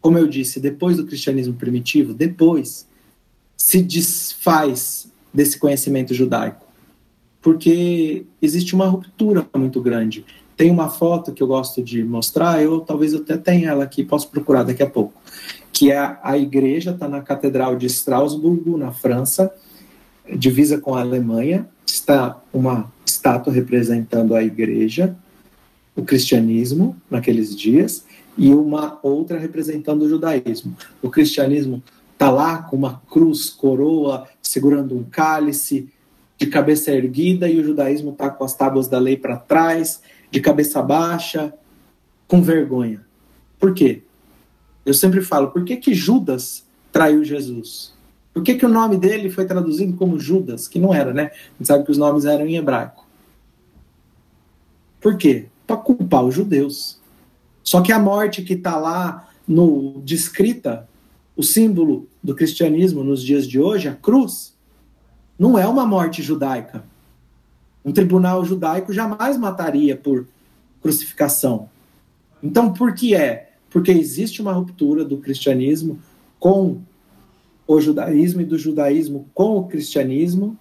[0.00, 2.86] como eu disse, depois do cristianismo primitivo, depois
[3.56, 6.67] se desfaz desse conhecimento judaico?
[7.40, 10.24] Porque existe uma ruptura muito grande.
[10.56, 14.28] Tem uma foto que eu gosto de mostrar, eu talvez até tenha ela aqui, posso
[14.28, 15.14] procurar daqui a pouco,
[15.72, 19.54] que é a igreja, está na Catedral de Estrasburgo, na França,
[20.36, 25.16] divisa com a Alemanha, está uma estátua representando a igreja,
[25.94, 28.04] o cristianismo naqueles dias,
[28.36, 30.76] e uma outra representando o judaísmo.
[31.02, 31.82] O cristianismo
[32.12, 35.88] está lá com uma cruz, coroa, segurando um cálice,
[36.38, 40.40] de cabeça erguida, e o judaísmo está com as tábuas da lei para trás, de
[40.40, 41.52] cabeça baixa,
[42.28, 43.04] com vergonha.
[43.58, 44.02] Por quê?
[44.86, 47.92] Eu sempre falo, por que, que Judas traiu Jesus?
[48.32, 50.68] Por que, que o nome dele foi traduzido como Judas?
[50.68, 51.24] Que não era, né?
[51.24, 53.04] A gente sabe que os nomes eram em hebraico.
[55.00, 55.46] Por quê?
[55.66, 57.00] Para culpar os judeus.
[57.64, 60.88] Só que a morte que está lá no descrita,
[61.36, 64.54] o símbolo do cristianismo nos dias de hoje, a cruz,
[65.38, 66.82] não é uma morte judaica.
[67.84, 70.26] Um tribunal judaico jamais mataria por
[70.82, 71.68] crucificação.
[72.42, 73.52] Então, por que é?
[73.70, 75.98] Porque existe uma ruptura do cristianismo
[76.38, 76.80] com
[77.66, 80.56] o judaísmo e do judaísmo com o cristianismo,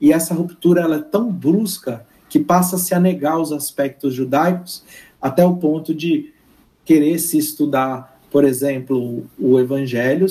[0.00, 4.82] e essa ruptura ela é tão brusca que passa-se a negar os aspectos judaicos
[5.20, 6.32] até o ponto de
[6.84, 10.26] querer se estudar, por exemplo, o evangelho,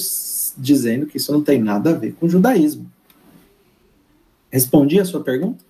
[0.58, 2.89] dizendo que isso não tem nada a ver com o judaísmo.
[4.52, 5.64] Respondi a sua pergunta?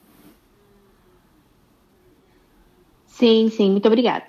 [3.08, 4.26] Sim, sim, muito obrigada.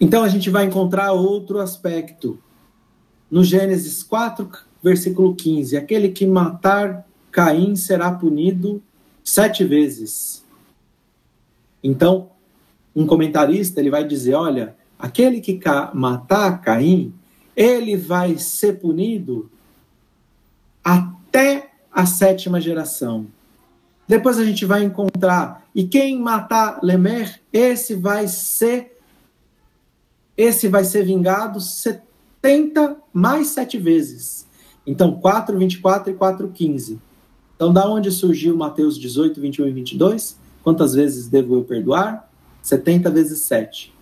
[0.00, 2.38] Então a gente vai encontrar outro aspecto
[3.30, 4.50] no Gênesis 4,
[4.82, 8.82] versículo 15: Aquele que matar Caim será punido
[9.24, 10.44] sete vezes.
[11.82, 12.30] Então,
[12.94, 15.60] um comentarista ele vai dizer: olha, aquele que
[15.94, 17.14] matar Caim,
[17.56, 19.50] ele vai ser punido
[20.84, 21.65] até
[21.96, 23.26] a sétima geração.
[24.06, 28.98] Depois a gente vai encontrar e quem matar Lemer, esse vai ser
[30.36, 34.46] esse vai ser vingado 70 mais sete vezes.
[34.86, 37.00] Então, 4, 24 e 4, 15.
[37.56, 40.38] Então, da onde surgiu Mateus 18, 21 e 22?
[40.62, 42.30] Quantas vezes devo eu perdoar?
[42.60, 43.94] 70 vezes 7.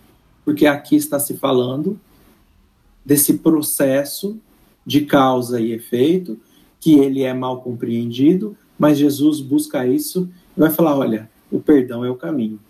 [0.44, 1.98] Porque aqui está se falando
[3.06, 4.36] desse processo
[4.84, 6.36] de causa e efeito,
[6.84, 12.04] que ele é mal compreendido, mas Jesus busca isso e vai falar: olha, o perdão
[12.04, 12.60] é o caminho.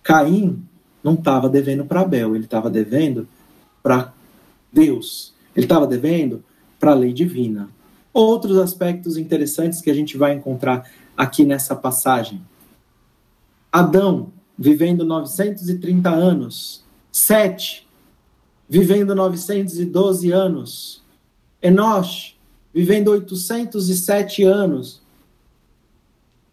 [0.00, 0.62] Caim
[1.02, 3.26] não estava devendo para Abel, ele estava devendo
[3.82, 4.12] para
[4.72, 5.34] Deus.
[5.56, 6.44] Ele estava devendo
[6.78, 7.68] para a lei divina.
[8.12, 12.40] Outros aspectos interessantes que a gente vai encontrar aqui nessa passagem.
[13.72, 16.84] Adão, vivendo 930 anos.
[17.10, 17.88] Sete,
[18.68, 21.02] vivendo 912 anos.
[21.60, 22.33] Enosh,
[22.74, 25.00] vivendo 807 anos.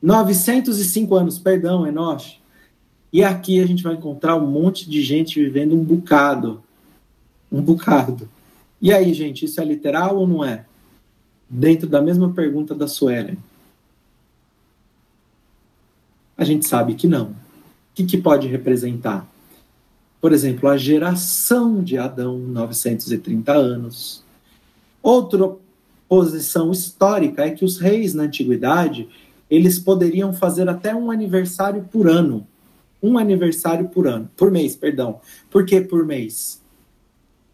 [0.01, 2.39] 905 anos, perdão, Enosh.
[3.11, 6.63] E aqui a gente vai encontrar um monte de gente vivendo um bocado
[7.51, 8.29] um bocado.
[8.81, 10.65] E aí, gente, isso é literal ou não é?
[11.49, 13.37] Dentro da mesma pergunta da Suelen.
[16.37, 17.25] A gente sabe que não.
[17.25, 17.35] O
[17.93, 19.27] que, que pode representar?
[20.21, 24.23] Por exemplo, a geração de Adão, 930 anos.
[25.03, 25.55] Outra
[26.11, 29.07] posição histórica é que os reis na antiguidade,
[29.49, 32.45] eles poderiam fazer até um aniversário por ano.
[33.01, 35.21] Um aniversário por ano, por mês, perdão.
[35.49, 36.61] Por que por mês?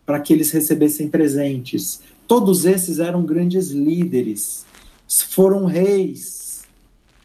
[0.08, 1.99] para que eles recebessem presentes.
[2.26, 4.66] Todos esses eram grandes líderes,
[5.30, 6.64] foram reis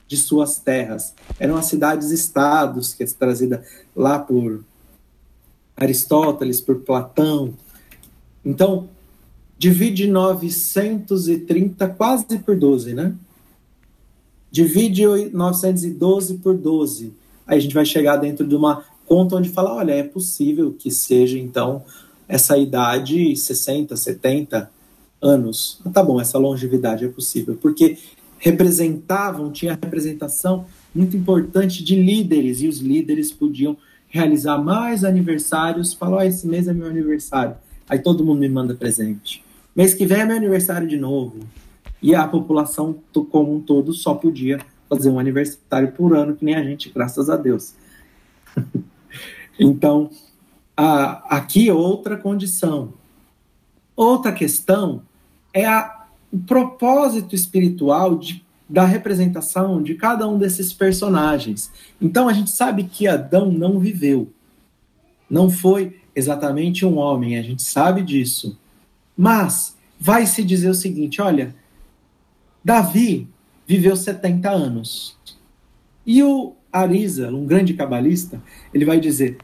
[0.08, 3.64] de suas terras, eram as cidades-estados, que é trazida
[3.94, 4.64] lá por
[5.76, 7.54] Aristóteles, por Platão.
[8.44, 8.88] Então,
[9.62, 13.14] divide 930 quase por 12, né?
[14.50, 17.12] Divide 912 por 12.
[17.46, 20.90] Aí a gente vai chegar dentro de uma conta onde fala, olha, é possível que
[20.90, 21.84] seja então
[22.26, 24.68] essa idade, 60, 70
[25.22, 25.78] anos.
[25.84, 27.98] Ah, tá bom, essa longevidade é possível, porque
[28.38, 33.76] representavam, tinha representação muito importante de líderes, e os líderes podiam
[34.08, 37.54] realizar mais aniversários, falar, oh, esse mês é meu aniversário,
[37.88, 39.51] aí todo mundo me manda presente.
[39.74, 41.40] Mês que vem é meu aniversário de novo.
[42.00, 42.98] E a população
[43.30, 47.30] como um todo só podia fazer um aniversário por ano, que nem a gente, graças
[47.30, 47.74] a Deus.
[49.58, 50.10] então,
[50.76, 52.92] ah, aqui outra condição.
[53.96, 55.02] Outra questão
[55.54, 61.70] é a, o propósito espiritual de, da representação de cada um desses personagens.
[62.00, 64.30] Então a gente sabe que Adão não viveu.
[65.30, 68.58] Não foi exatamente um homem, a gente sabe disso.
[69.22, 71.54] Mas vai se dizer o seguinte: olha,
[72.64, 73.28] Davi
[73.64, 75.16] viveu 70 anos.
[76.04, 78.42] E o Arisa, um grande cabalista,
[78.74, 79.38] ele vai dizer: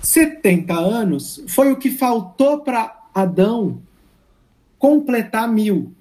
[0.00, 3.82] 70 anos foi o que faltou para Adão
[4.78, 5.92] completar mil.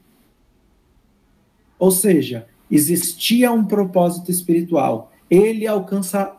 [1.79, 5.11] Ou seja, existia um propósito espiritual.
[5.27, 6.37] Ele alcança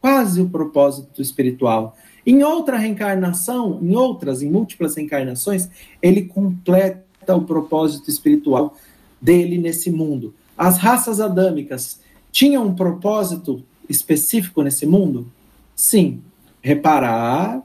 [0.00, 1.96] quase o propósito espiritual.
[2.28, 5.70] Em outra reencarnação, em outras, em múltiplas reencarnações,
[6.02, 8.76] ele completa o propósito espiritual
[9.18, 10.34] dele nesse mundo.
[10.54, 12.00] As raças adâmicas
[12.30, 15.26] tinham um propósito específico nesse mundo?
[15.74, 16.20] Sim,
[16.60, 17.62] reparar,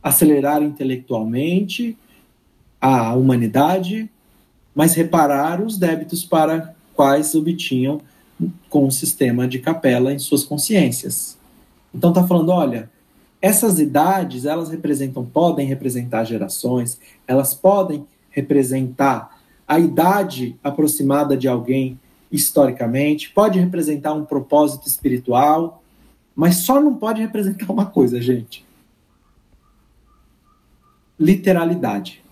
[0.00, 1.98] acelerar intelectualmente
[2.80, 4.08] a humanidade,
[4.72, 8.00] mas reparar os débitos para quais obtinham
[8.70, 11.36] com o sistema de capela em suas consciências.
[11.92, 12.88] Então está falando, olha,
[13.46, 21.96] essas idades, elas representam, podem representar gerações, elas podem representar a idade aproximada de alguém
[22.30, 25.80] historicamente, pode representar um propósito espiritual,
[26.34, 28.66] mas só não pode representar uma coisa, gente.
[31.18, 32.24] Literalidade.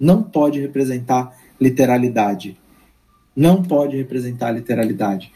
[0.00, 2.56] Não pode representar literalidade.
[3.36, 5.30] Não pode representar literalidade.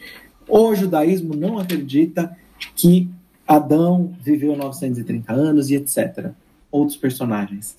[0.47, 2.35] O judaísmo não acredita
[2.75, 3.07] que
[3.47, 6.31] Adão viveu 930 anos e etc.
[6.71, 7.77] Outros personagens.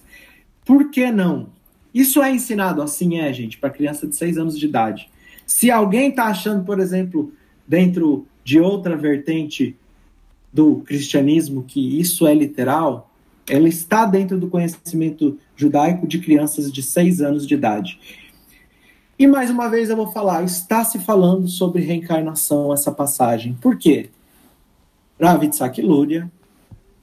[0.64, 1.49] Por que não?
[1.93, 5.09] Isso é ensinado assim, é, gente, para criança de 6 anos de idade.
[5.47, 7.33] Se alguém está achando, por exemplo,
[7.67, 9.77] dentro de outra vertente
[10.53, 13.11] do cristianismo que isso é literal,
[13.49, 18.01] ela está dentro do conhecimento judaico de crianças de 6 anos de idade.
[19.19, 23.55] E mais uma vez eu vou falar, está se falando sobre reencarnação essa passagem.
[23.55, 24.11] Por quê?
[25.21, 26.31] Rav Yitzhak Luria,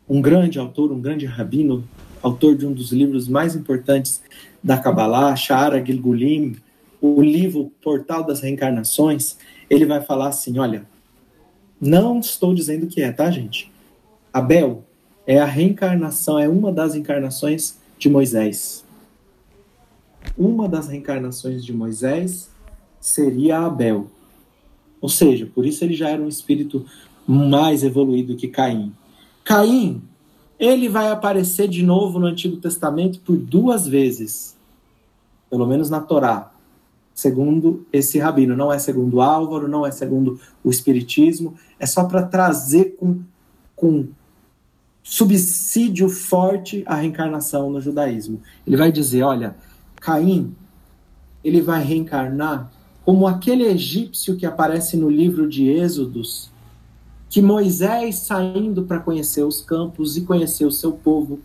[0.08, 1.84] um grande autor, um grande rabino,
[2.22, 4.22] autor de um dos livros mais importantes
[4.64, 6.56] da Kabbalah, Shara Gilgulim,
[7.02, 9.36] o livro Portal das Reencarnações,
[9.70, 10.86] ele vai falar assim: olha,
[11.82, 13.72] não estou dizendo que é, tá, gente?
[14.32, 14.84] Abel
[15.26, 18.86] é a reencarnação, é uma das encarnações de Moisés.
[20.38, 22.50] Uma das reencarnações de Moisés
[23.02, 24.08] seria Abel.
[25.02, 26.86] Ou seja, por isso ele já era um espírito
[27.28, 28.94] mais evoluído que Caim.
[29.44, 30.02] Caim,
[30.60, 34.56] ele vai aparecer de novo no Antigo Testamento por duas vezes,
[35.50, 36.52] pelo menos na Torá,
[37.14, 38.56] segundo esse rabino.
[38.56, 43.22] Não é segundo Álvaro, não é segundo o Espiritismo, é só para trazer com,
[43.76, 44.08] com
[45.04, 48.42] subsídio forte a reencarnação no judaísmo.
[48.66, 49.56] Ele vai dizer: olha,
[49.98, 50.56] Caim,
[51.44, 52.72] ele vai reencarnar
[53.04, 56.53] como aquele egípcio que aparece no livro de Êxodos
[57.34, 61.40] que Moisés saindo para conhecer os campos e conhecer o seu povo,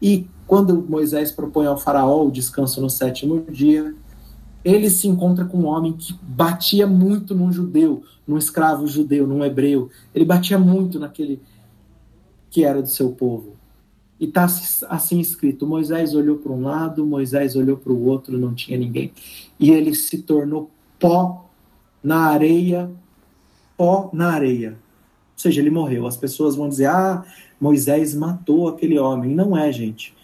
[0.00, 3.92] e quando Moisés propõe ao faraó o descanso no sétimo dia,
[4.64, 9.44] ele se encontra com um homem que batia muito num judeu, num escravo judeu, num
[9.44, 9.90] hebreu.
[10.14, 11.42] Ele batia muito naquele
[12.48, 13.56] que era do seu povo.
[14.20, 14.46] E está
[14.88, 19.10] assim escrito: Moisés olhou para um lado, Moisés olhou para o outro, não tinha ninguém.
[19.58, 20.70] E ele se tornou
[21.00, 21.50] pó
[22.00, 22.88] na areia,
[23.76, 24.80] pó na areia
[25.42, 26.06] seja, ele morreu.
[26.06, 27.24] As pessoas vão dizer: ah,
[27.60, 29.34] Moisés matou aquele homem.
[29.34, 30.14] Não é, gente.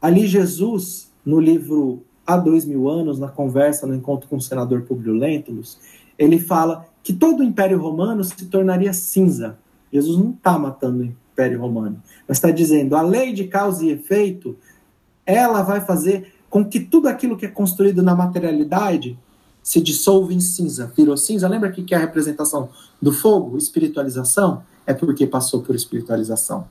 [0.00, 4.82] Ali, Jesus, no livro Há Dois Mil Anos, na conversa, no encontro com o senador
[4.82, 5.78] Publio Lentulus,
[6.18, 9.58] ele fala que todo o Império Romano se tornaria cinza.
[9.92, 13.90] Jesus não está matando o Império Romano, mas está dizendo: a lei de causa e
[13.90, 14.56] efeito,
[15.26, 19.18] ela vai fazer com que tudo aquilo que é construído na materialidade
[19.64, 21.48] se dissolve em cinza, virou cinza.
[21.48, 22.68] Lembra que, que é a representação
[23.00, 24.62] do fogo, espiritualização?
[24.86, 26.68] É porque passou por espiritualização.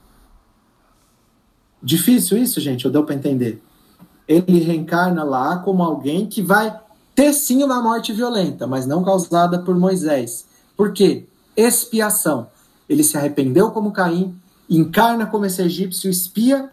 [1.81, 3.61] Difícil isso, gente, ou deu para entender?
[4.27, 6.79] Ele reencarna lá como alguém que vai
[7.15, 10.45] ter sim uma morte violenta, mas não causada por Moisés.
[10.77, 11.25] Por quê?
[11.57, 12.47] Expiação.
[12.87, 14.35] Ele se arrependeu como Caim,
[14.69, 16.69] encarna como esse egípcio, espia,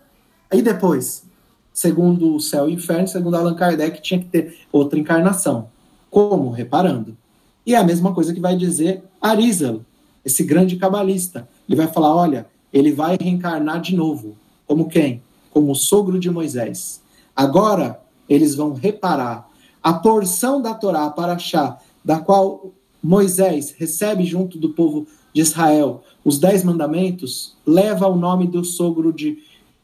[0.52, 1.24] e depois,
[1.72, 5.68] segundo o céu e o inferno, segundo Allan Kardec, tinha que ter outra encarnação.
[6.10, 6.50] Como?
[6.50, 7.16] Reparando.
[7.64, 9.80] E é a mesma coisa que vai dizer Arizal,
[10.24, 11.48] esse grande cabalista.
[11.68, 14.36] Ele vai falar: olha, ele vai reencarnar de novo.
[14.66, 15.22] Como quem?
[15.50, 17.00] Como o sogro de Moisés.
[17.34, 19.48] Agora, eles vão reparar
[19.82, 22.70] a porção da Torá para achar, da qual
[23.02, 29.12] Moisés recebe junto do povo de Israel os dez mandamentos, leva o nome do sogro
[29.12, 29.38] de,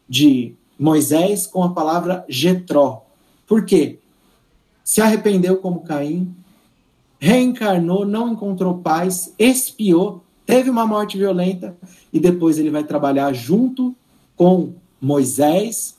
[0.09, 3.07] de Moisés com a palavra Getró.
[3.47, 3.99] Por quê?
[4.87, 6.33] Se arrependeu como Caim,
[7.19, 11.77] reencarnou, não encontrou paz, expiou, teve uma morte violenta
[12.13, 13.93] e depois ele vai trabalhar junto
[14.37, 15.99] com Moisés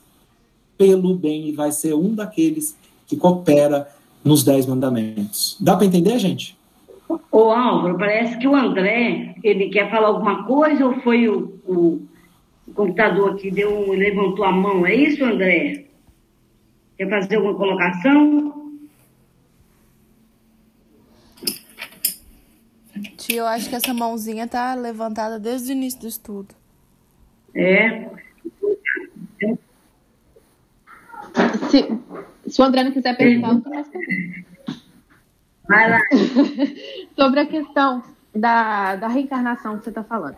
[0.77, 3.89] pelo bem e vai ser um daqueles que coopera
[4.23, 5.57] nos dez mandamentos.
[5.59, 6.57] Dá para entender, gente?
[7.29, 12.01] Ô Álvaro, parece que o André, ele quer falar alguma coisa ou foi o, o,
[12.65, 14.85] o computador que deu, levantou a mão?
[14.85, 15.87] É isso, André?
[16.97, 18.56] Quer fazer alguma colocação?
[23.27, 26.55] Tia, eu acho que essa mãozinha tá levantada desde o início do estudo.
[27.53, 28.09] É.
[31.69, 31.89] Se,
[32.47, 33.91] se o André não quiser perguntar, eu posso
[35.67, 35.99] Vai lá.
[37.19, 38.01] Sobre a questão
[38.33, 40.37] da, da reencarnação que você está falando.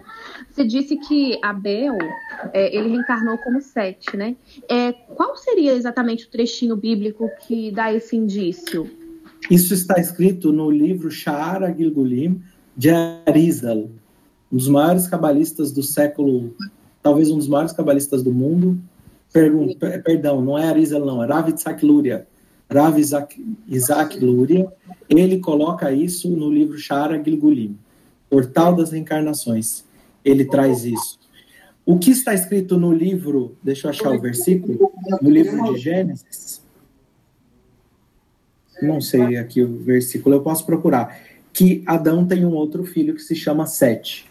[0.50, 1.96] Você disse que Abel,
[2.52, 4.36] é, ele reencarnou como Sete, né?
[4.68, 8.90] É, qual seria exatamente o trechinho bíblico que dá esse indício?
[9.52, 12.42] Isso está escrito no livro Sha'ara Gilgulim,
[12.76, 12.90] de
[13.26, 13.90] Arizal,
[14.52, 16.56] um dos maiores cabalistas do século,
[17.02, 18.80] talvez um dos maiores cabalistas do mundo.
[19.32, 22.28] Pergun perdão, não é Arizal não, é Rav Itzhak Luria.
[22.72, 24.72] Rav Isaac, Isaac Luria,
[25.10, 27.78] ele coloca isso no livro Shara Gilgulim.
[28.30, 29.84] Portal das Reencarnações.
[30.24, 31.20] Ele traz isso.
[31.86, 36.62] O que está escrito no livro, deixa eu achar o versículo, no livro de Gênesis.
[38.80, 41.20] Não sei aqui o versículo, eu posso procurar.
[41.60, 44.26] Que Adão tem um outro filho que se chama Sete.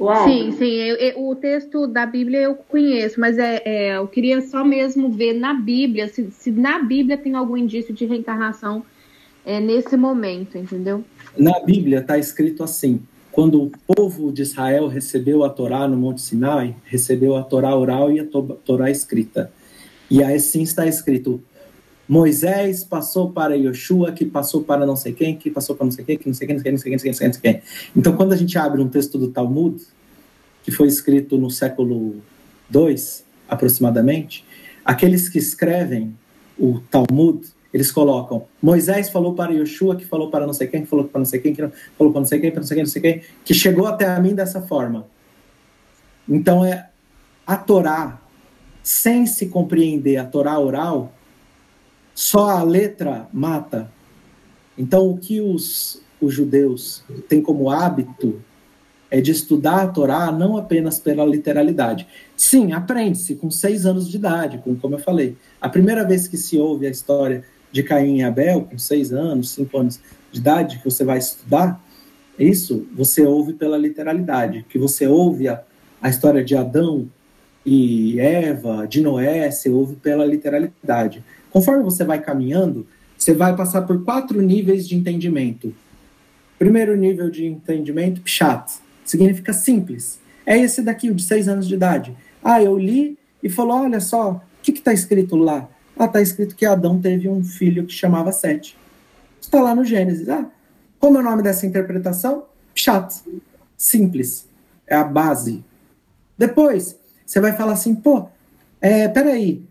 [0.00, 0.24] Uau.
[0.24, 0.64] Sim, sim.
[0.64, 5.12] Eu, eu, o texto da Bíblia eu conheço, mas é, é, eu queria só mesmo
[5.12, 8.84] ver na Bíblia, se, se na Bíblia tem algum indício de reencarnação
[9.46, 11.04] é, nesse momento, entendeu?
[11.36, 16.20] Na Bíblia está escrito assim: quando o povo de Israel recebeu a Torá no Monte
[16.20, 19.52] Sinai, recebeu a Torá oral e a Torá escrita.
[20.10, 21.40] E assim está escrito:
[22.08, 26.04] Moisés passou para Yoshua, que passou para não sei quem, que passou para não sei
[26.04, 27.32] quem, que não sei quem, não sei quem, não sei quem, não sei quem, não
[27.34, 27.62] sei quem.
[27.94, 29.82] Então, quando a gente abre um texto do Talmud,
[30.62, 32.16] que foi escrito no século
[32.74, 32.96] II,
[33.46, 34.44] aproximadamente,
[34.84, 36.14] aqueles que escrevem
[36.58, 40.88] o Talmud, eles colocam Moisés falou para Yoshua, que falou para não sei quem, que
[40.88, 41.62] falou para não sei quem, que
[41.96, 44.06] falou para não sei quem, para não sei quem, não sei quem, que chegou até
[44.06, 45.06] a mim dessa forma.
[46.26, 46.88] Então é
[47.46, 48.20] a Torá,
[48.82, 51.12] sem se compreender a Torá oral,
[52.18, 53.88] só a letra mata.
[54.76, 58.42] Então o que os, os judeus têm como hábito
[59.08, 62.08] é de estudar a Torá não apenas pela literalidade.
[62.36, 65.36] Sim, aprende-se com seis anos de idade, como eu falei.
[65.60, 69.50] A primeira vez que se ouve a história de Caim e Abel, com seis anos,
[69.50, 70.00] cinco anos
[70.32, 71.80] de idade, que você vai estudar,
[72.36, 75.62] isso você ouve pela literalidade, que você ouve a,
[76.02, 77.08] a história de Adão
[77.64, 81.22] e Eva, de Noé, você ouve pela literalidade.
[81.50, 82.86] Conforme você vai caminhando,
[83.16, 85.74] você vai passar por quatro níveis de entendimento.
[86.58, 90.20] Primeiro nível de entendimento, pshat, significa simples.
[90.44, 92.16] É esse daqui, o de seis anos de idade.
[92.42, 95.68] Ah, eu li e falou, olha só, o que está escrito lá?
[95.96, 98.76] Ah, está escrito que Adão teve um filho que chamava Sete.
[99.40, 100.28] Está lá no Gênesis.
[100.28, 100.46] Ah,
[100.98, 102.44] como é o nome dessa interpretação?
[102.74, 103.22] Chat.
[103.76, 104.46] Simples.
[104.86, 105.64] É a base.
[106.36, 106.96] Depois,
[107.26, 108.28] você vai falar assim, pô,
[108.80, 109.62] é, peraí.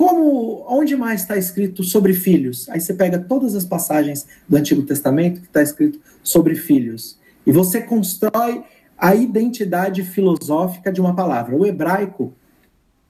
[0.00, 2.66] Como, onde mais está escrito sobre filhos?
[2.70, 7.18] Aí você pega todas as passagens do Antigo Testamento que está escrito sobre filhos.
[7.46, 8.64] E você constrói
[8.96, 11.54] a identidade filosófica de uma palavra.
[11.54, 12.32] O hebraico,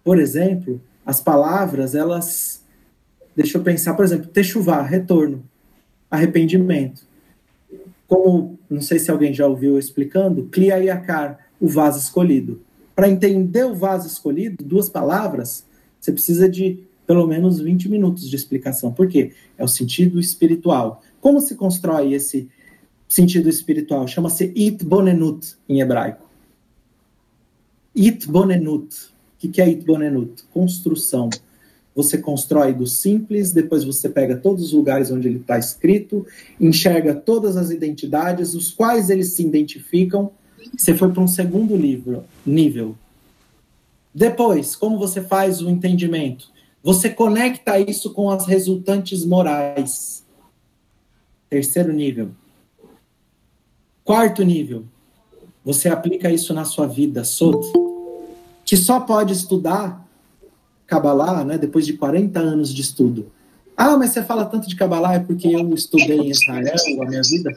[0.03, 2.61] por exemplo, as palavras, elas.
[3.37, 5.45] Deixa eu pensar, por exemplo, techuvá, retorno,
[6.11, 7.07] arrependimento.
[8.09, 12.61] Como, não sei se alguém já ouviu explicando, kliayakar, o vaso escolhido.
[12.97, 15.70] Para entender o vaso escolhido, duas palavras,
[16.01, 18.93] você precisa de pelo menos 20 minutos de explicação.
[18.93, 19.33] Por quê?
[19.59, 21.03] É o sentido espiritual.
[21.21, 22.49] Como se constrói esse
[23.09, 24.07] sentido espiritual?
[24.07, 26.25] Chama-se itbonenut em hebraico.
[27.95, 30.45] Itbonenut que, que é Itbonenut?
[30.53, 31.31] Construção.
[31.97, 36.25] Você constrói do simples, depois você pega todos os lugares onde ele está escrito,
[36.61, 40.31] enxerga todas as identidades, os quais eles se identificam.
[40.77, 42.95] Você foi para um segundo livro, nível.
[44.15, 46.49] Depois, como você faz o entendimento?
[46.83, 50.25] Você conecta isso com as resultantes morais.
[51.49, 52.31] Terceiro nível.
[54.05, 54.85] Quarto nível.
[55.65, 57.61] Você aplica isso na sua vida, Sod
[58.71, 60.09] que só pode estudar
[60.87, 63.27] Kabbalah né, depois de 40 anos de estudo.
[63.77, 67.23] Ah, mas você fala tanto de Kabbalah é porque eu estudei em Israel, a minha
[67.29, 67.51] vida,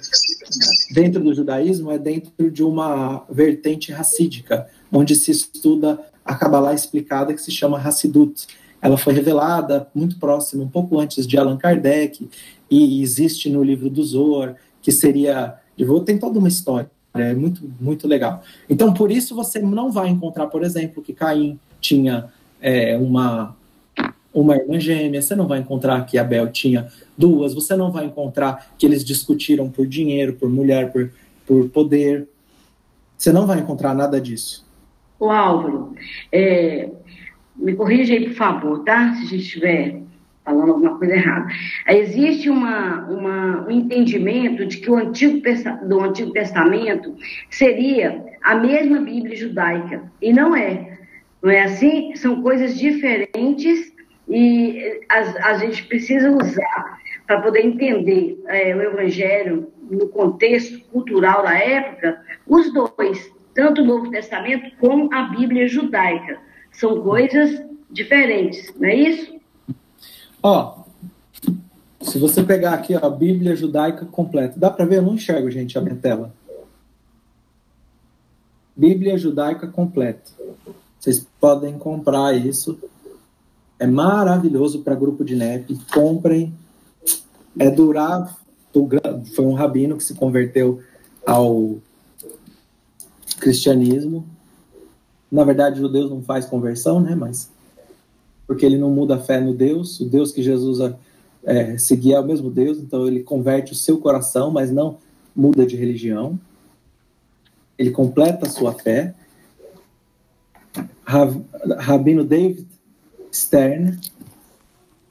[0.91, 7.33] dentro do judaísmo, é dentro de uma vertente racídica, onde se estuda a Kabbalah explicada,
[7.33, 8.47] que se chama Hassidut.
[8.81, 12.29] Ela foi revelada muito próximo, um pouco antes de Allan Kardec,
[12.69, 15.55] e existe no livro do Zohar, que seria.
[16.05, 16.89] Tem toda uma história.
[17.13, 18.43] É muito, muito legal.
[18.69, 22.25] Então, por isso, você não vai encontrar, por exemplo, que Caim tinha
[22.59, 23.55] é, uma,
[24.33, 28.73] uma irmã gêmea, você não vai encontrar que Abel tinha duas, você não vai encontrar
[28.77, 31.11] que eles discutiram por dinheiro, por mulher, por,
[31.45, 32.27] por poder.
[33.15, 34.65] Você não vai encontrar nada disso.
[35.19, 35.95] O Álvaro,
[36.31, 36.89] é,
[37.55, 39.13] me corrija aí, por favor, tá?
[39.13, 40.03] Se a gente estiver
[40.43, 41.47] falando alguma coisa errada.
[41.87, 45.41] Existe uma, uma, um entendimento de que o Antigo,
[45.87, 47.15] do Antigo Testamento
[47.49, 50.97] seria a mesma Bíblia judaica, e não é.
[51.41, 52.15] Não é assim?
[52.15, 53.93] São coisas diferentes
[54.27, 56.97] e a, a gente precisa usar
[57.27, 63.85] para poder entender é, o Evangelho no contexto cultural da época, os dois, tanto o
[63.85, 66.39] Novo Testamento como a Bíblia judaica.
[66.71, 69.33] São coisas diferentes, não é isso?
[70.41, 70.83] Ó,
[72.01, 74.97] se você pegar aqui ó, a Bíblia judaica completa, dá para ver?
[74.97, 76.33] Eu não enxergo, gente, a minha tela.
[78.75, 80.31] Bíblia judaica completa.
[80.99, 82.79] Vocês podem comprar isso.
[83.77, 85.77] É maravilhoso para grupo de NEP.
[85.93, 86.53] Comprem.
[87.59, 88.35] É durar.
[89.35, 90.81] Foi um rabino que se converteu
[91.25, 91.77] ao
[93.43, 94.25] cristianismo.
[95.29, 97.13] Na verdade, judeus não faz conversão, né?
[97.13, 97.51] Mas
[98.47, 100.79] porque ele não muda a fé no Deus, o Deus que Jesus
[101.43, 104.97] é, seguia é o mesmo Deus, então ele converte o seu coração, mas não
[105.35, 106.39] muda de religião.
[107.77, 109.13] Ele completa a sua fé.
[111.79, 112.67] Rabino David
[113.31, 113.99] Stern,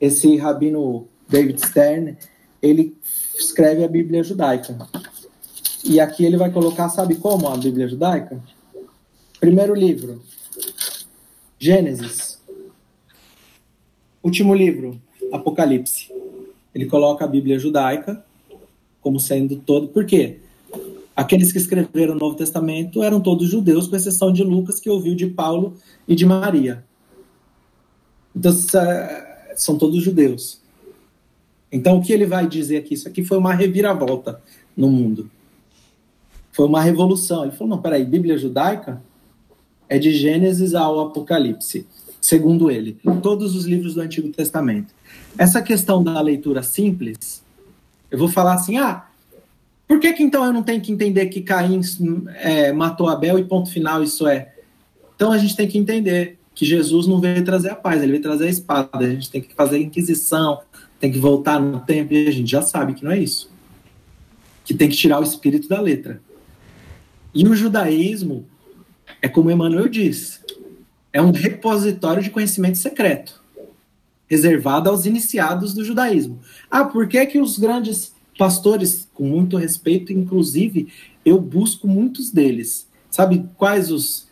[0.00, 2.16] esse rabino David Stern,
[2.60, 2.96] ele
[3.34, 4.76] escreve a Bíblia judaica.
[5.84, 8.40] E aqui ele vai colocar, sabe como a Bíblia judaica?
[9.40, 10.22] Primeiro livro,
[11.58, 12.40] Gênesis.
[14.22, 15.00] Último livro,
[15.32, 16.12] Apocalipse.
[16.74, 18.24] Ele coloca a Bíblia judaica
[19.00, 19.88] como sendo todo.
[19.88, 20.38] Por quê?
[21.14, 25.14] Aqueles que escreveram o Novo Testamento eram todos judeus, com exceção de Lucas, que ouviu
[25.14, 25.76] de Paulo
[26.06, 26.84] e de Maria.
[28.34, 28.52] Então,
[29.56, 30.60] são todos judeus.
[31.70, 32.94] Então, o que ele vai dizer aqui?
[32.94, 34.40] Isso aqui foi uma reviravolta
[34.76, 35.30] no mundo.
[36.52, 37.42] Foi uma revolução.
[37.42, 39.02] Ele falou: não, peraí, Bíblia judaica
[39.88, 41.86] é de Gênesis ao Apocalipse,
[42.20, 44.94] segundo ele, todos os livros do Antigo Testamento.
[45.36, 47.42] Essa questão da leitura simples,
[48.10, 49.06] eu vou falar assim: ah,
[49.88, 51.80] por que, que então eu não tenho que entender que Caim
[52.36, 54.54] é, matou Abel e ponto final isso é?
[55.14, 58.22] Então a gente tem que entender que Jesus não veio trazer a paz, ele veio
[58.22, 58.98] trazer a espada.
[58.98, 60.60] A gente tem que fazer a inquisição,
[61.00, 63.50] tem que voltar no tempo, e a gente já sabe que não é isso.
[64.64, 66.20] Que tem que tirar o espírito da letra.
[67.34, 68.46] E o judaísmo
[69.20, 70.40] é como Emmanuel diz,
[71.12, 73.40] é um repositório de conhecimento secreto,
[74.28, 76.40] reservado aos iniciados do judaísmo.
[76.70, 80.92] Ah, por que que os grandes pastores, com muito respeito, inclusive,
[81.24, 82.88] eu busco muitos deles.
[83.10, 84.26] Sabe quais os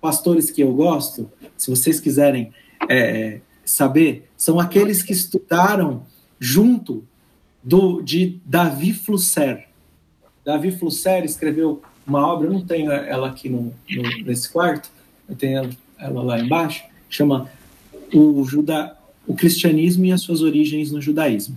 [0.00, 1.30] pastores que eu gosto?
[1.56, 2.52] Se vocês quiserem
[2.88, 6.04] é, saber, são aqueles que estudaram
[6.40, 7.04] junto
[7.62, 9.68] do, de Davi Flusser.
[10.44, 14.90] Davi Flusser escreveu uma obra, eu não tenho ela aqui no, no, nesse quarto,
[15.28, 17.48] eu tenho ela lá embaixo, chama
[18.12, 18.96] o, Juda,
[19.26, 21.56] o Cristianismo e as suas origens no Judaísmo.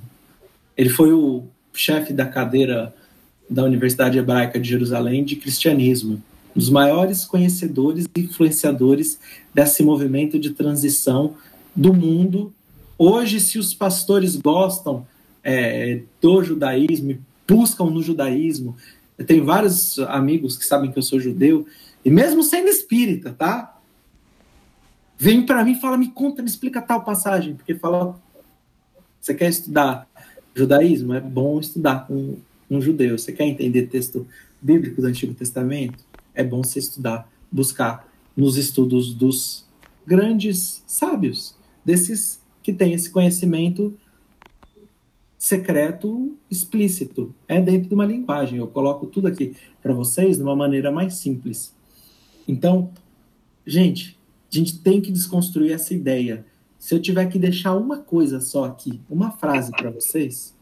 [0.77, 1.43] Ele foi o
[1.73, 2.93] chefe da cadeira
[3.49, 6.21] da Universidade Hebraica de Jerusalém de Cristianismo,
[6.55, 9.19] um dos maiores conhecedores e influenciadores
[9.53, 11.35] desse movimento de transição
[11.75, 12.53] do mundo.
[12.97, 15.05] Hoje, se os pastores gostam
[15.43, 18.75] é, do judaísmo e buscam no judaísmo
[19.17, 21.65] eu tenho vários amigos que sabem que eu sou judeu,
[22.03, 23.79] e mesmo sendo espírita, tá?
[25.17, 28.19] Vem para mim e fala, me conta, me explica tal passagem, porque fala,
[29.19, 30.07] você quer estudar
[30.53, 31.13] judaísmo?
[31.13, 32.37] É bom estudar com
[32.69, 33.17] um judeu.
[33.17, 34.27] Você quer entender texto
[34.61, 36.03] bíblico do Antigo Testamento?
[36.33, 39.65] É bom você estudar, buscar nos estudos dos
[40.05, 43.97] grandes sábios, desses que têm esse conhecimento
[45.45, 47.31] secreto explícito.
[47.47, 48.57] É dentro de uma linguagem.
[48.57, 51.71] Eu coloco tudo aqui para vocês de uma maneira mais simples.
[52.47, 52.91] Então,
[53.63, 54.17] gente,
[54.51, 56.43] a gente tem que desconstruir essa ideia.
[56.79, 60.55] Se eu tiver que deixar uma coisa só aqui, uma frase para vocês,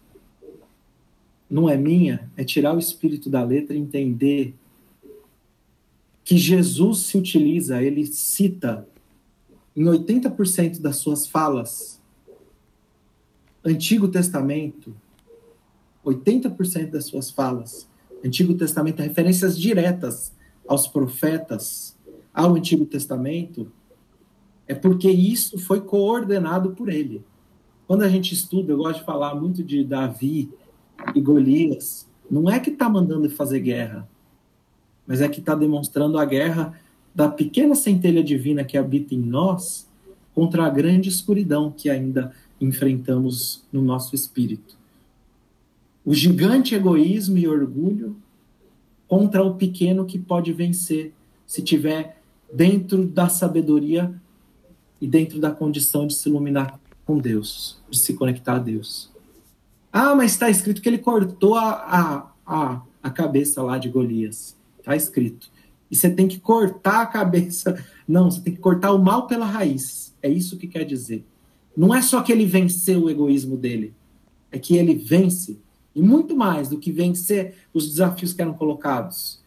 [1.49, 4.53] não é minha, é tirar o espírito da letra e entender
[6.26, 8.85] que Jesus se utiliza, ele cita
[9.73, 12.02] em 80% das suas falas
[13.65, 14.94] Antigo Testamento,
[16.06, 17.88] 80% das suas falas,
[18.23, 20.34] Antigo Testamento, referências diretas
[20.68, 21.98] aos profetas,
[22.34, 23.72] ao Antigo Testamento,
[24.68, 27.23] é porque isso foi coordenado por ele.
[27.88, 30.49] Quando a gente estuda, eu gosto de falar muito de Davi
[31.14, 34.07] e Golias, não é que está mandando fazer guerra,
[35.06, 36.80] mas é que está demonstrando a guerra
[37.14, 39.88] da pequena centelha divina que habita em nós
[40.34, 44.77] contra a grande escuridão que ainda enfrentamos no nosso espírito.
[46.05, 48.15] O gigante egoísmo e orgulho
[49.07, 51.13] contra o pequeno que pode vencer
[51.45, 52.21] se tiver
[52.51, 54.13] dentro da sabedoria
[54.99, 59.11] e dentro da condição de se iluminar com Deus, de se conectar a Deus.
[59.91, 64.55] Ah, mas está escrito que ele cortou a, a, a, a cabeça lá de Golias.
[64.80, 65.51] Está escrito.
[65.91, 67.85] E você tem que cortar a cabeça.
[68.07, 70.13] Não, você tem que cortar o mal pela raiz.
[70.21, 71.23] É isso que quer dizer.
[71.75, 73.93] Não é só que ele venceu o egoísmo dele,
[74.51, 75.57] é que ele vence,
[75.95, 79.41] e muito mais do que vencer os desafios que eram colocados.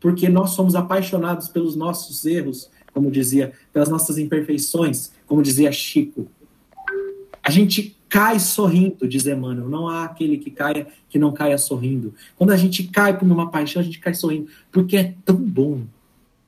[0.00, 6.28] Porque nós somos apaixonados pelos nossos erros, como dizia, pelas nossas imperfeições, como dizia Chico.
[7.42, 9.68] A gente cai sorrindo, diz Emmanuel.
[9.68, 12.14] Não há aquele que caia que não caia sorrindo.
[12.36, 15.82] Quando a gente cai por uma paixão, a gente cai sorrindo, porque é tão bom.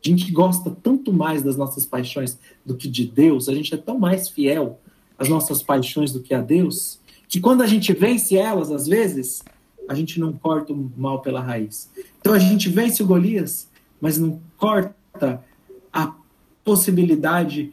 [0.04, 3.76] A gente gosta tanto mais das nossas paixões do que de Deus, a gente é
[3.76, 4.80] tão mais fiel
[5.18, 9.42] às nossas paixões do que a Deus, que quando a gente vence elas, às vezes,
[9.88, 11.90] a gente não corta o mal pela raiz.
[12.20, 13.68] Então a gente vence o Golias,
[14.00, 15.44] mas não corta
[15.92, 16.14] a
[16.62, 17.72] possibilidade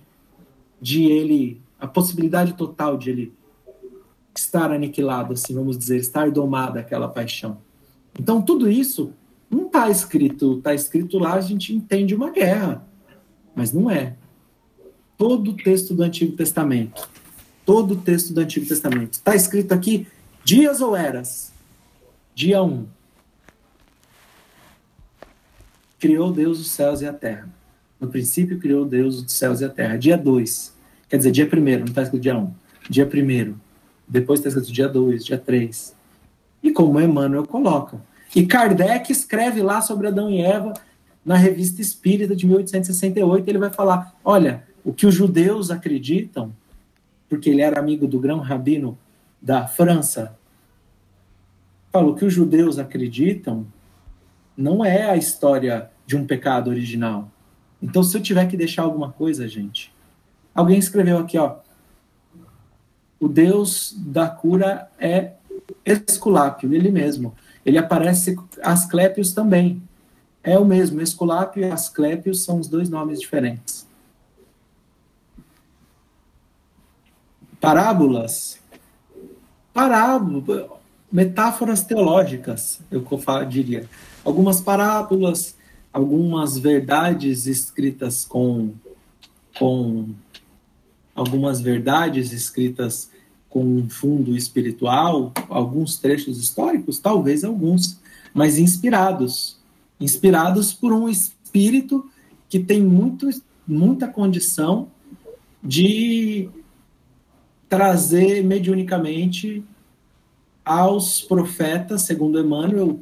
[0.82, 3.34] de ele, a possibilidade total de ele
[4.36, 7.58] estar aniquilado, assim, vamos dizer, estar domada aquela paixão.
[8.20, 9.14] Então tudo isso
[9.50, 12.86] não está escrito, está escrito lá, a gente entende uma guerra,
[13.54, 14.16] mas não é.
[15.18, 17.10] Todo o texto do Antigo Testamento,
[17.66, 20.08] todo o texto do Antigo Testamento, está escrito aqui
[20.44, 21.52] dias ou eras.
[22.34, 22.68] Dia 1.
[22.68, 22.86] Um,
[26.00, 27.50] criou Deus os céus e a terra.
[28.00, 29.98] No princípio criou Deus os céus e a terra.
[29.98, 30.74] Dia 2.
[31.10, 32.42] Quer dizer, dia 1, não está escrito dia 1.
[32.42, 32.54] Um.
[32.90, 33.56] Dia 1.
[34.08, 35.96] Depois está escrito dia 2, dia 3.
[36.62, 38.00] E como Emmanuel coloca,
[38.36, 40.74] e Kardec escreve lá sobre Adão e Eva
[41.24, 43.48] na Revista Espírita de 1868.
[43.48, 46.54] Ele vai falar: olha, o que os judeus acreditam,
[47.30, 48.98] porque ele era amigo do grão rabino
[49.42, 50.38] da França,
[51.92, 53.66] falou que os judeus acreditam
[54.58, 57.30] não é a história de um pecado original.
[57.82, 59.94] Então, se eu tiver que deixar alguma coisa, gente,
[60.54, 61.58] alguém escreveu aqui, ó,
[63.20, 65.34] o Deus da cura é
[65.86, 67.34] Esculápio, ele mesmo.
[67.66, 69.82] Ele aparece Asclépios também.
[70.44, 73.85] É o mesmo, Esculápio e Asclépios são os dois nomes diferentes.
[77.66, 78.60] Parábolas.
[79.74, 80.70] Parábolas,
[81.12, 83.04] metáforas teológicas, eu
[83.50, 83.90] diria.
[84.24, 85.56] Algumas parábolas,
[85.92, 88.74] algumas verdades escritas com,
[89.58, 90.10] com
[91.16, 93.10] algumas verdades escritas
[93.50, 98.00] com um fundo espiritual, alguns trechos históricos, talvez alguns,
[98.34, 99.58] mas inspirados.
[100.00, 102.10] Inspirados por um espírito
[102.48, 103.30] que tem muito,
[103.68, 104.88] muita condição
[105.64, 106.50] de
[107.70, 109.64] trazer mediunicamente
[110.64, 113.00] aos profetas, segundo Emmanuel,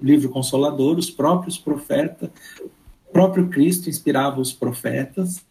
[0.00, 2.30] livro consolador, os próprios profetas,
[3.12, 5.44] próprio Cristo inspirava os profetas,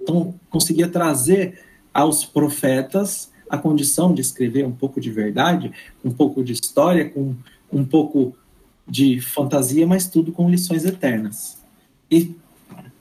[0.00, 1.60] então conseguia trazer
[1.92, 5.72] aos profetas a condição de escrever um pouco de verdade,
[6.04, 7.34] um pouco de história, com
[7.72, 8.34] um pouco
[8.86, 11.58] de fantasia, mas tudo com lições eternas.
[12.10, 12.34] E,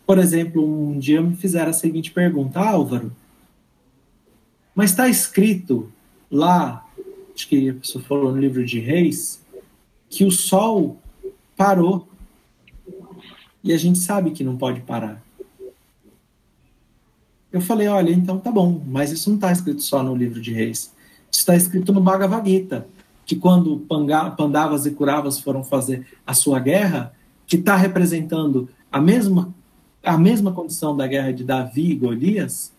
[0.05, 3.11] por exemplo, um dia me fizeram a seguinte pergunta: ah, Álvaro,
[4.79, 5.91] mas está escrito
[6.31, 6.87] lá,
[7.35, 9.43] acho que a pessoa falou no livro de Reis,
[10.09, 10.97] que o sol
[11.57, 12.07] parou.
[13.61, 15.21] E a gente sabe que não pode parar.
[17.51, 20.53] Eu falei, olha, então tá bom, mas isso não está escrito só no livro de
[20.53, 20.93] Reis.
[21.29, 22.87] Está escrito no Bhagavad Gita,
[23.25, 23.85] que quando
[24.37, 27.13] Pandavas e Kuravas foram fazer a sua guerra,
[27.45, 29.53] que está representando a mesma,
[30.01, 32.71] a mesma condição da guerra de Davi e Golias,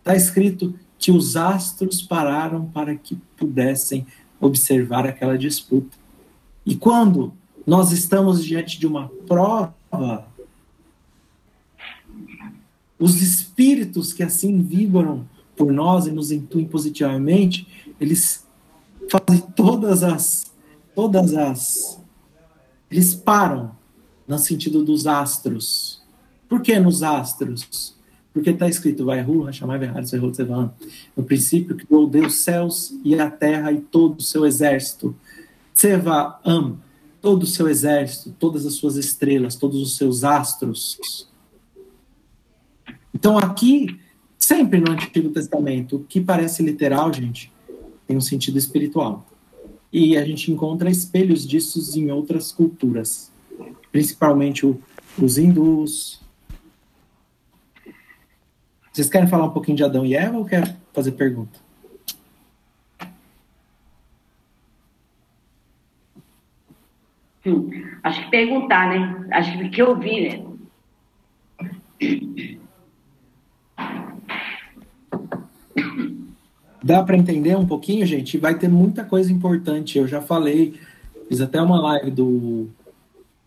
[0.00, 4.06] está escrito que os astros pararam para que pudessem
[4.40, 5.96] observar aquela disputa.
[6.66, 7.32] E quando
[7.66, 10.26] nós estamos diante de uma prova
[12.98, 15.26] os espíritos que assim vibram
[15.56, 17.66] por nós e nos intuem positivamente,
[18.00, 18.44] eles
[19.08, 20.46] fazem todas as
[20.94, 22.00] todas as
[22.90, 23.76] eles param
[24.26, 26.02] no sentido dos astros.
[26.48, 27.94] Por que nos astros?
[28.38, 29.80] Porque está escrito, vai Ru, chamar
[31.16, 35.12] No princípio criou Deus céus e a terra e todo o seu exército.
[35.74, 36.78] Tseva Am,
[37.20, 41.26] todo o seu exército, todas as suas estrelas, todos os seus astros.
[43.12, 43.98] Então, aqui,
[44.38, 47.52] sempre no Antigo Testamento, o que parece literal, gente,
[48.06, 49.26] tem um sentido espiritual.
[49.92, 53.32] E a gente encontra espelhos disso em outras culturas,
[53.90, 54.80] principalmente o,
[55.20, 56.20] os hindus.
[58.98, 61.56] Vocês querem falar um pouquinho de Adão e Eva ou quer fazer pergunta?
[67.46, 67.70] Hum,
[68.02, 69.28] acho que perguntar, né?
[69.30, 70.44] Acho que que ouvir, né?
[76.82, 78.36] Dá para entender um pouquinho, gente?
[78.36, 79.96] Vai ter muita coisa importante.
[79.96, 80.74] Eu já falei,
[81.28, 82.68] fiz até uma live do,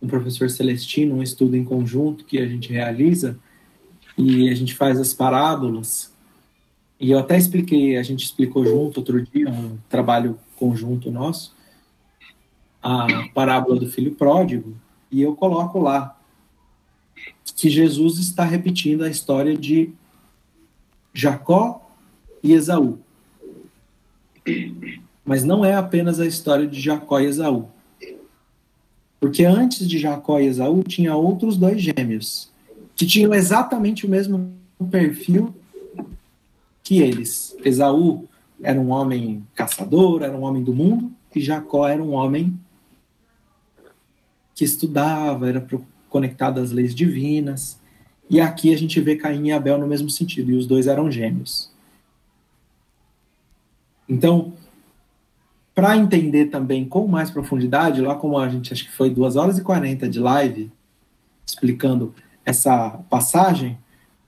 [0.00, 3.38] do professor Celestino, um estudo em conjunto que a gente realiza
[4.22, 6.12] e a gente faz as parábolas.
[7.00, 11.52] e eu até expliquei, a gente explicou junto outro dia, um trabalho conjunto nosso,
[12.80, 14.76] a parábola do filho pródigo,
[15.10, 16.16] e eu coloco lá
[17.56, 19.92] que Jesus está repetindo a história de
[21.12, 21.90] Jacó
[22.42, 23.00] e Esaú.
[25.24, 27.68] Mas não é apenas a história de Jacó e Esaú.
[29.20, 32.51] Porque antes de Jacó e Esaú tinha outros dois gêmeos
[33.02, 34.54] que tinham exatamente o mesmo
[34.88, 35.52] perfil
[36.84, 37.56] que eles.
[37.64, 38.28] Esaú
[38.62, 42.56] era um homem caçador, era um homem do mundo, e Jacó era um homem
[44.54, 45.66] que estudava, era
[46.08, 47.76] conectado às leis divinas.
[48.30, 51.10] E aqui a gente vê Caim e Abel no mesmo sentido, e os dois eram
[51.10, 51.72] gêmeos.
[54.08, 54.52] Então,
[55.74, 59.58] para entender também com mais profundidade, lá como a gente acho que foi 2 horas
[59.58, 60.70] e 40 de live,
[61.44, 63.78] explicando essa passagem,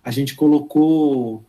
[0.02, 1.42] a gente colocou.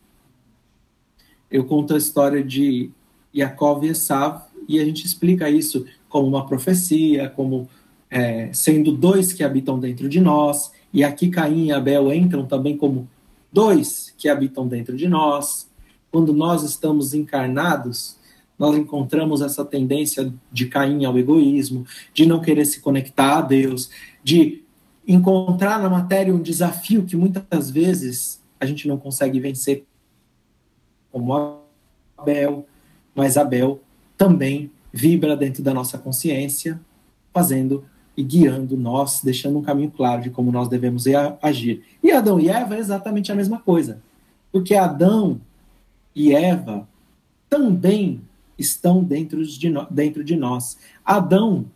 [1.50, 2.90] Eu conto a história de
[3.34, 7.68] Yaakov e Esav, e a gente explica isso como uma profecia, como
[8.10, 12.76] é, sendo dois que habitam dentro de nós, e aqui Caim e Abel entram também
[12.76, 13.08] como
[13.52, 15.68] dois que habitam dentro de nós.
[16.10, 18.16] Quando nós estamos encarnados,
[18.58, 23.90] nós encontramos essa tendência de Caim ao egoísmo, de não querer se conectar a Deus,
[24.24, 24.62] de
[25.06, 29.84] encontrar na matéria um desafio que muitas vezes a gente não consegue vencer,
[31.12, 31.60] como
[32.16, 32.66] Abel,
[33.14, 33.80] mas Abel
[34.16, 36.80] também vibra dentro da nossa consciência,
[37.32, 37.84] fazendo
[38.16, 41.04] e guiando nós, deixando um caminho claro de como nós devemos
[41.42, 41.84] agir.
[42.02, 44.00] E Adão e Eva é exatamente a mesma coisa,
[44.50, 45.38] porque Adão
[46.14, 46.88] e Eva
[47.48, 48.22] também
[48.58, 50.78] estão dentro de, dentro de nós.
[51.04, 51.66] Adão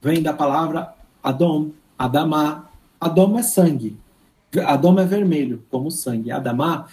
[0.00, 1.72] vem da palavra Adão,
[2.02, 2.68] Adamá.
[3.00, 3.96] Adão é sangue.
[4.66, 6.32] Adão é vermelho, como sangue.
[6.32, 6.86] Adamá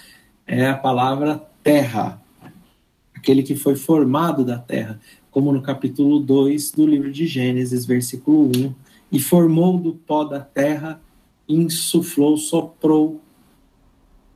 [0.45, 2.21] é a palavra terra,
[3.15, 4.99] aquele que foi formado da terra,
[5.31, 8.73] como no capítulo 2 do livro de Gênesis, versículo 1.
[9.11, 11.01] E formou do pó da terra,
[11.47, 13.19] insuflou, soprou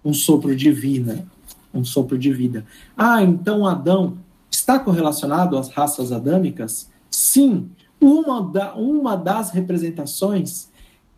[0.04, 1.24] um sopro divino,
[1.72, 2.66] um sopro de vida.
[2.98, 4.18] Ah, então Adão
[4.50, 6.90] está correlacionado às raças adâmicas?
[7.12, 7.70] Sim,
[8.04, 10.68] uma, da, uma das representações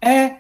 [0.02, 0.38] é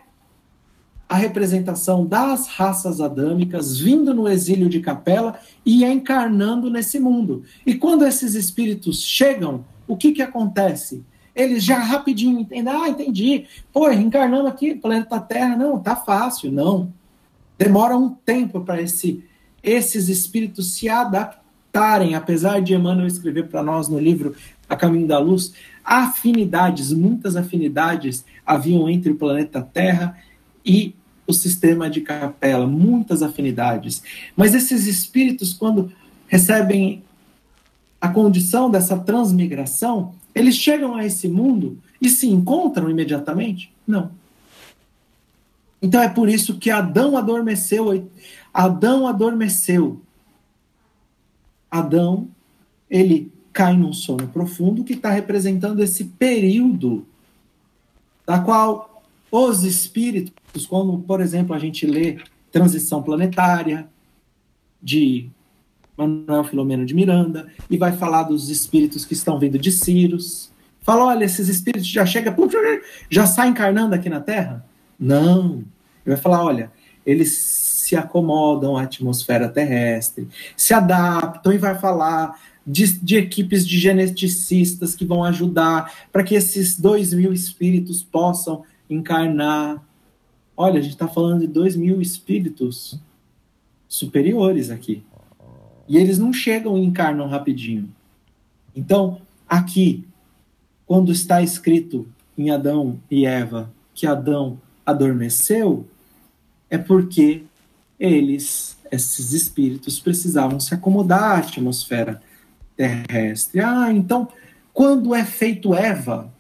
[1.08, 7.44] a representação das raças adâmicas vindo no exílio de Capela e encarnando nesse mundo.
[7.66, 11.04] E quando esses espíritos chegam, o que, que acontece?
[11.36, 16.92] Eles já rapidinho entendem, ah, entendi, pô, reencarnando aqui, planeta Terra, não, tá fácil, não.
[17.58, 19.24] Demora um tempo para esse,
[19.62, 24.34] esses espíritos se adaptarem apesar de Emmanuel escrever para nós no livro
[24.68, 25.54] A Caminho da Luz,
[25.86, 30.18] afinidades, muitas afinidades haviam entre o planeta Terra
[30.66, 30.96] e
[31.28, 34.02] o sistema de capela, muitas afinidades.
[34.36, 35.92] Mas esses espíritos, quando
[36.28, 37.04] recebem
[38.02, 43.72] a condição dessa transmigração, eles chegam a esse mundo e se encontram imediatamente?
[43.88, 44.12] Não.
[45.82, 48.10] Então é por isso que Adão adormeceu.
[48.54, 50.02] Adão adormeceu
[51.70, 52.30] Adão,
[52.90, 57.08] ele cai num sono profundo que está representando esse período
[58.28, 59.02] da qual
[59.32, 62.18] os espíritos, como por exemplo a gente lê
[62.52, 63.88] Transição Planetária
[64.84, 65.30] de
[65.98, 70.52] Manuel Filomeno de Miranda e vai falar dos espíritos que estão vindo de Círios.
[70.82, 72.36] Fala, olha, esses espíritos já chegam,
[73.10, 74.66] já saem encarnando aqui na Terra?
[75.00, 75.64] Não.
[76.06, 76.72] Ele vai falar, olha,
[77.06, 80.28] eles se acomodam à atmosfera terrestre,
[80.58, 86.34] se adaptam e vai falar de, de equipes de geneticistas que vão ajudar para que
[86.34, 89.84] esses dois mil espíritos possam encarnar.
[90.58, 93.00] Olha, a gente está falando de dois mil espíritos
[93.88, 95.04] superiores aqui.
[95.88, 97.90] E eles não chegam e encarnam rapidinho.
[98.76, 100.04] Então, aqui,
[100.88, 105.88] quando está escrito em Adão e Eva que Adão adormeceu,
[106.70, 107.44] é porque
[108.00, 112.22] eles, esses espíritos, precisavam se acomodar à atmosfera
[112.76, 113.60] terrestre.
[113.62, 114.28] Ah, então,
[114.74, 116.32] quando é feito Eva,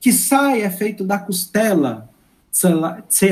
[0.00, 2.10] que sai é feito da costela,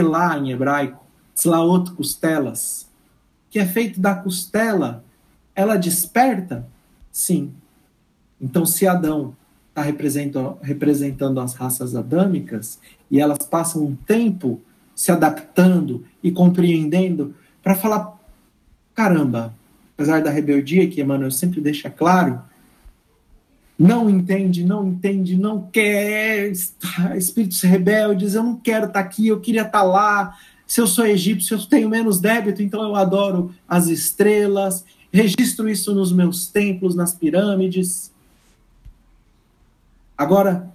[0.03, 2.89] lá em hebraico, tslaot costelas,
[3.51, 5.05] que é feito da costela,
[5.55, 6.67] ela desperta?
[7.11, 7.53] Sim.
[8.41, 9.35] Então, se Adão
[9.69, 12.79] está representando as raças adâmicas
[13.11, 14.61] e elas passam um tempo
[14.95, 18.19] se adaptando e compreendendo para falar:
[18.95, 19.55] caramba,
[20.01, 22.41] apesar da rebeldia que Emmanuel sempre deixa claro,
[23.79, 26.51] não entende, não entende, não quer,
[27.15, 30.39] espíritos rebeldes, eu não quero estar tá aqui, eu queria estar tá lá.
[30.67, 35.95] Se eu sou egípcio, eu tenho menos débito, então eu adoro as estrelas, registro isso
[35.95, 38.11] nos meus templos, nas pirâmides.
[40.17, 40.67] Agora,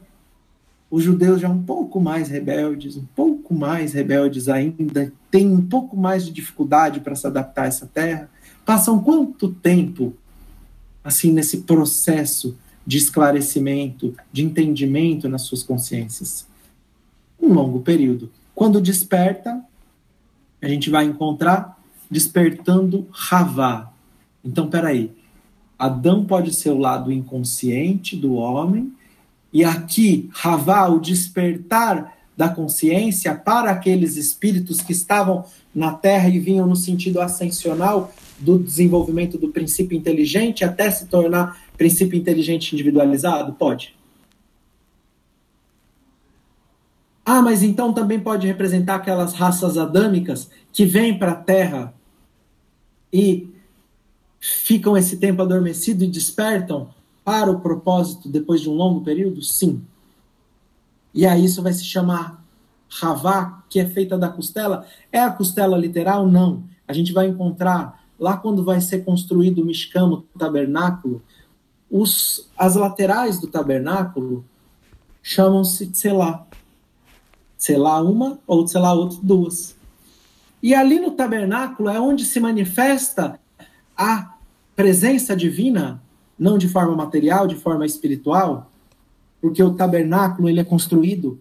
[0.91, 5.97] os judeus já um pouco mais rebeldes, um pouco mais rebeldes ainda, têm um pouco
[5.97, 8.29] mais de dificuldade para se adaptar a essa terra.
[8.65, 10.13] Passam quanto tempo
[11.03, 16.47] assim nesse processo de esclarecimento, de entendimento nas suas consciências?
[17.39, 18.31] Um longo período.
[18.55, 19.63] Quando desperta,
[20.61, 21.79] a gente vai encontrar
[22.09, 23.91] despertando Ravá.
[24.43, 25.11] Então, peraí.
[25.77, 28.93] Adão pode ser o lado inconsciente do homem,
[29.51, 36.39] e aqui, Ravá, o despertar da consciência para aqueles espíritos que estavam na Terra e
[36.39, 43.53] vinham no sentido ascensional do desenvolvimento do princípio inteligente até se tornar princípio inteligente individualizado?
[43.53, 43.95] Pode.
[47.25, 51.93] Ah, mas então também pode representar aquelas raças adâmicas que vêm para a Terra
[53.11, 53.49] e
[54.39, 56.89] ficam esse tempo adormecido e despertam
[57.23, 59.41] para o propósito depois de um longo período?
[59.41, 59.81] Sim.
[61.11, 62.43] E aí isso vai se chamar
[62.87, 64.85] Ravá, que é feita da costela.
[65.11, 66.27] É a costela literal?
[66.27, 66.63] Não.
[66.87, 71.21] A gente vai encontrar lá quando vai ser construído o Mishkan, o tabernáculo,
[71.89, 74.45] os, as laterais do tabernáculo
[75.21, 76.45] chamam-se Tselá.
[77.57, 79.75] Tselá uma ou Tselá outra, duas.
[80.61, 83.39] E ali no tabernáculo é onde se manifesta
[83.95, 84.35] a
[84.75, 86.01] presença divina
[86.37, 88.71] não de forma material, de forma espiritual,
[89.41, 91.39] porque o tabernáculo ele é construído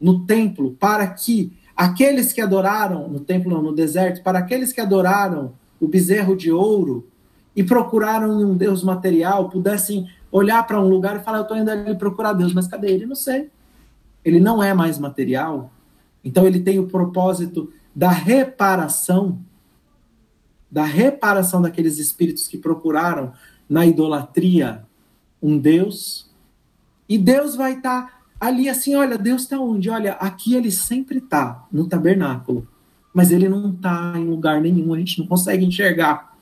[0.00, 4.80] no templo para que aqueles que adoraram no templo não, no deserto, para aqueles que
[4.80, 5.52] adoraram
[5.82, 7.08] o bezerro de ouro
[7.56, 11.70] e procuraram um Deus material, pudessem olhar para um lugar e falar, eu estou indo
[11.70, 13.04] ali procurar Deus, mas cadê ele?
[13.04, 13.50] Não sei.
[14.24, 15.72] Ele não é mais material.
[16.24, 19.40] Então ele tem o propósito da reparação,
[20.70, 23.32] da reparação daqueles espíritos que procuraram
[23.68, 24.84] na idolatria
[25.42, 26.30] um Deus,
[27.08, 29.90] e Deus vai estar tá ali assim, olha, Deus está onde?
[29.90, 32.68] Olha, aqui ele sempre está, no tabernáculo,
[33.12, 36.36] mas ele não está em lugar nenhum, a gente não consegue enxergar.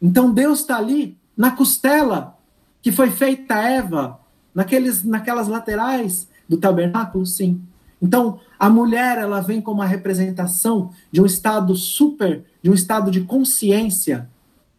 [0.00, 2.38] Então Deus está ali na costela
[2.82, 4.20] que foi feita a Eva,
[4.54, 7.60] naqueles, naquelas laterais do tabernáculo, sim.
[8.00, 13.10] Então, a mulher, ela vem como a representação de um estado super, de um estado
[13.10, 14.28] de consciência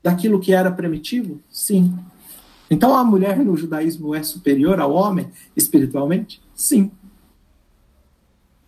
[0.06, 1.42] daquilo que era primitivo?
[1.50, 1.98] Sim.
[2.70, 6.40] Então a mulher no judaísmo é superior ao homem espiritualmente?
[6.54, 6.92] Sim.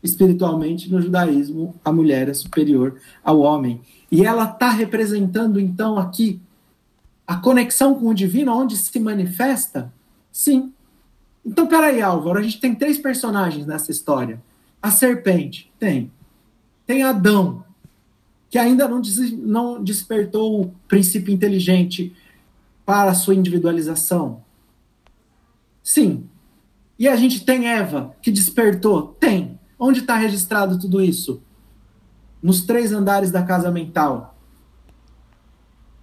[0.07, 3.81] Espiritualmente, no judaísmo, a mulher é superior ao homem.
[4.09, 6.39] E ela está representando, então, aqui
[7.27, 9.91] a conexão com o divino, onde se manifesta?
[10.31, 10.71] Sim.
[11.45, 14.41] Então, peraí, Álvaro, a gente tem três personagens nessa história.
[14.81, 16.09] A serpente, tem.
[16.85, 17.65] Tem Adão,
[18.49, 22.15] que ainda não, des, não despertou o princípio inteligente
[22.85, 24.41] para a sua individualização?
[25.83, 26.29] Sim.
[26.97, 29.17] E a gente tem Eva, que despertou?
[29.19, 29.56] Tem.
[29.79, 31.41] Onde está registrado tudo isso?
[32.41, 34.35] Nos três andares da casa mental.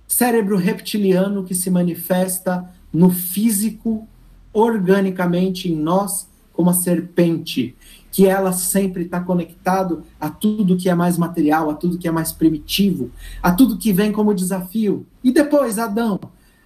[0.06, 4.06] Cérebro reptiliano que se manifesta no físico,
[4.52, 7.76] organicamente em nós, como a serpente
[8.12, 12.12] que ela sempre está conectado a tudo que é mais material, a tudo que é
[12.12, 13.10] mais primitivo,
[13.42, 15.05] a tudo que vem como desafio.
[15.22, 16.20] E depois, Adão.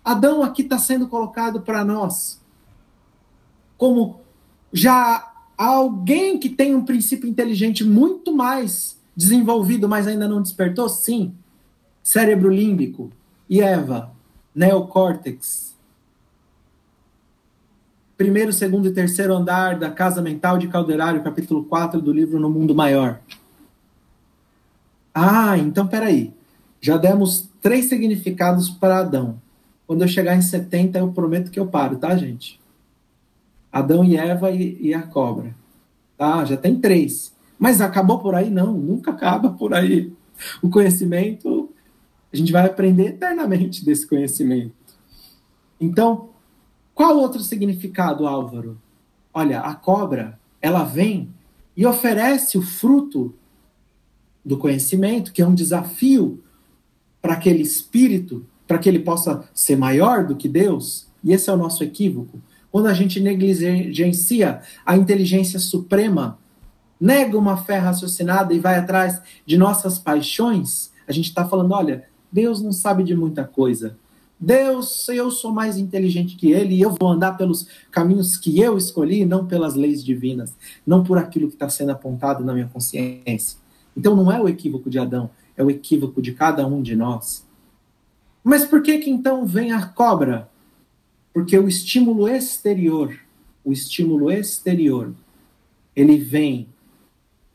[0.04, 2.38] Adão aqui está sendo colocado para nós
[3.78, 4.20] como
[4.72, 5.27] já
[5.58, 10.88] alguém que tem um princípio inteligente muito mais desenvolvido, mas ainda não despertou?
[10.88, 11.34] Sim.
[12.02, 13.10] Cérebro límbico.
[13.50, 14.12] E Eva,
[14.54, 15.74] neocórtex,
[18.18, 22.50] primeiro, segundo e terceiro andar da Casa Mental de Calderário, capítulo 4 do livro No
[22.50, 23.20] Mundo Maior.
[25.14, 26.32] Ah, então peraí.
[26.80, 29.40] Já demos três significados para Adão.
[29.86, 32.57] Quando eu chegar em 70, eu prometo que eu paro, tá, gente?
[33.72, 35.54] Adão e Eva e, e a cobra.
[36.16, 37.34] Tá, já tem três.
[37.58, 38.50] Mas acabou por aí?
[38.50, 40.12] Não, nunca acaba por aí.
[40.62, 41.68] O conhecimento,
[42.32, 44.72] a gente vai aprender eternamente desse conhecimento.
[45.80, 46.30] Então,
[46.94, 48.78] qual outro significado, Álvaro?
[49.32, 51.28] Olha, a cobra, ela vem
[51.76, 53.34] e oferece o fruto
[54.44, 56.42] do conhecimento, que é um desafio
[57.20, 61.06] para aquele espírito, para que ele possa ser maior do que Deus.
[61.22, 62.40] E esse é o nosso equívoco.
[62.70, 66.38] Quando a gente negligencia a inteligência suprema,
[67.00, 72.04] nega uma fé raciocinada e vai atrás de nossas paixões, a gente está falando: olha,
[72.30, 73.96] Deus não sabe de muita coisa.
[74.40, 78.78] Deus, eu sou mais inteligente que ele e eu vou andar pelos caminhos que eu
[78.78, 80.54] escolhi, não pelas leis divinas,
[80.86, 83.58] não por aquilo que está sendo apontado na minha consciência.
[83.96, 87.44] Então não é o equívoco de Adão, é o equívoco de cada um de nós.
[88.44, 90.48] Mas por que que então vem a cobra?
[91.38, 93.16] Porque o estímulo exterior,
[93.64, 95.14] o estímulo exterior,
[95.94, 96.66] ele vem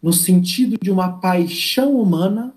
[0.02, 2.56] no sentido de uma paixão humana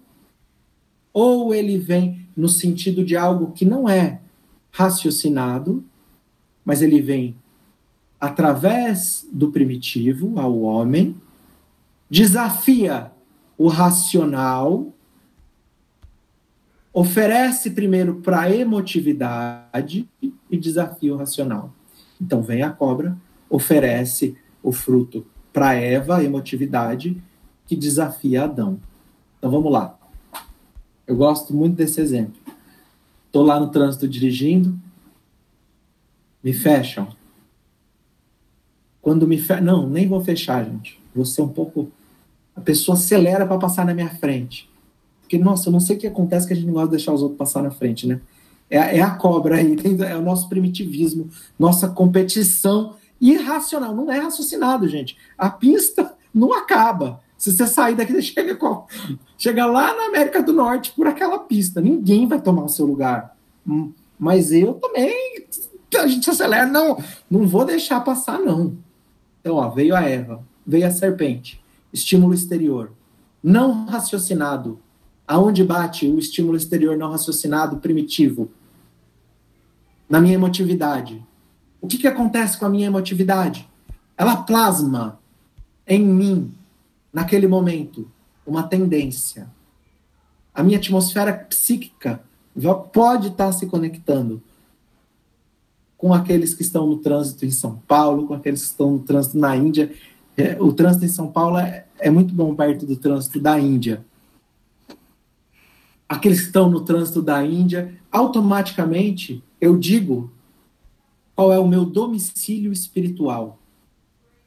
[1.12, 4.20] ou ele vem no sentido de algo que não é
[4.70, 5.85] raciocinado,
[6.65, 7.35] mas ele vem
[8.20, 11.16] através do primitivo ao homem,
[12.09, 13.11] desafia
[13.59, 14.94] o racional,
[16.93, 20.09] oferece primeiro para a emotividade
[20.51, 21.73] e desafia o racional.
[22.20, 23.16] Então vem a cobra,
[23.48, 27.20] oferece o fruto para Eva, emotividade,
[27.66, 28.78] que desafia Adão.
[29.39, 29.98] Então vamos lá.
[31.06, 32.40] Eu gosto muito desse exemplo.
[33.27, 34.78] Estou lá no trânsito dirigindo,
[36.43, 37.09] me fecham.
[39.01, 39.64] Quando me fecham.
[39.64, 41.01] Não, nem vou fechar, gente.
[41.14, 41.90] Vou ser um pouco.
[42.55, 44.68] A pessoa acelera para passar na minha frente.
[45.20, 47.12] Porque, nossa, eu não sei o que acontece que a gente não gosta de deixar
[47.12, 48.20] os outros passar na frente, né?
[48.70, 49.76] É, é a cobra aí,
[50.09, 51.28] é o nosso primitivismo,
[51.59, 53.94] nossa competição irracional.
[53.94, 55.16] Não é raciocinado, gente.
[55.36, 57.20] A pista não acaba.
[57.36, 58.59] Se você sair daqui, você chega,
[59.36, 61.80] chega lá na América do Norte por aquela pista.
[61.80, 63.36] Ninguém vai tomar o seu lugar.
[63.66, 65.47] Hum, mas eu também.
[65.97, 66.66] A gente acelera.
[66.66, 68.76] Não, não vou deixar passar, não.
[69.40, 71.62] Então, ó, veio a Eva, veio a serpente.
[71.93, 72.93] Estímulo exterior.
[73.43, 74.80] Não raciocinado.
[75.27, 78.51] Aonde bate o estímulo exterior não raciocinado primitivo?
[80.09, 81.23] Na minha emotividade.
[81.81, 83.69] O que, que acontece com a minha emotividade?
[84.16, 85.19] Ela plasma
[85.86, 86.53] em mim
[87.12, 88.09] naquele momento,
[88.47, 89.48] uma tendência.
[90.55, 92.20] A minha atmosfera psíquica
[92.93, 94.43] pode estar se conectando
[95.97, 99.39] com aqueles que estão no trânsito em São Paulo, com aqueles que estão no trânsito
[99.39, 99.93] na Índia.
[100.36, 104.05] É, o trânsito em São Paulo é, é muito bom perto do trânsito da Índia.
[106.09, 110.31] Aqueles que estão no trânsito da Índia, automaticamente eu digo
[111.35, 113.59] qual é o meu domicílio espiritual.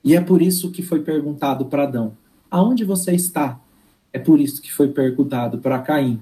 [0.03, 2.13] E é por isso que foi perguntado para Adão:
[2.49, 3.59] Aonde você está?
[4.11, 6.19] É por isso que foi perguntado para Caim: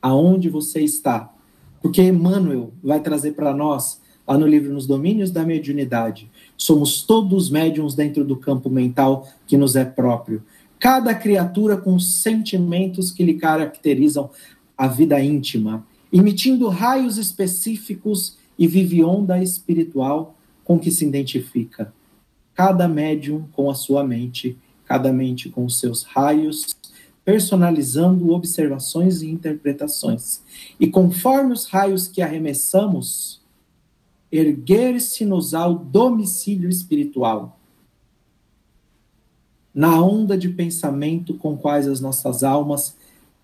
[0.00, 1.32] Aonde você está?
[1.80, 7.50] Porque Emmanuel vai trazer para nós, lá no livro Nos Domínios da Mediunidade, somos todos
[7.50, 10.42] médiums dentro do campo mental que nos é próprio.
[10.78, 14.30] Cada criatura com sentimentos que lhe caracterizam
[14.78, 21.92] a vida íntima, emitindo raios específicos e vive onda espiritual com que se identifica.
[22.54, 24.56] Cada médium com a sua mente
[24.88, 26.74] cada mente com os seus raios,
[27.22, 30.40] personalizando observações e interpretações.
[30.80, 33.42] E conforme os raios que arremessamos,
[34.32, 37.60] erguer-se-nos ao domicílio espiritual,
[39.74, 42.96] na onda de pensamento com quais as nossas almas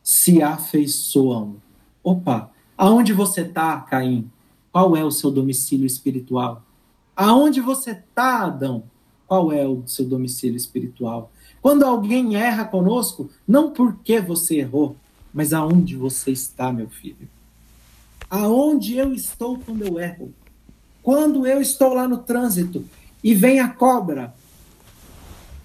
[0.04, 1.56] se afeiçoam.
[2.02, 4.30] Opa, aonde você está, Caim?
[4.70, 6.62] Qual é o seu domicílio espiritual?
[7.16, 8.84] Aonde você está, Adão?
[9.26, 11.32] Qual é o seu domicílio espiritual?
[11.62, 14.96] Quando alguém erra conosco, não porque você errou,
[15.32, 17.26] mas aonde você está, meu filho.
[18.28, 20.34] Aonde eu estou quando eu erro.
[21.02, 22.84] Quando eu estou lá no trânsito
[23.22, 24.34] e vem a cobra,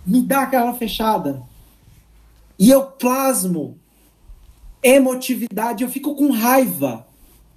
[0.06, 1.42] me dá aquela fechada.
[2.58, 3.78] E eu plasmo
[4.82, 7.06] emotividade, eu fico com raiva.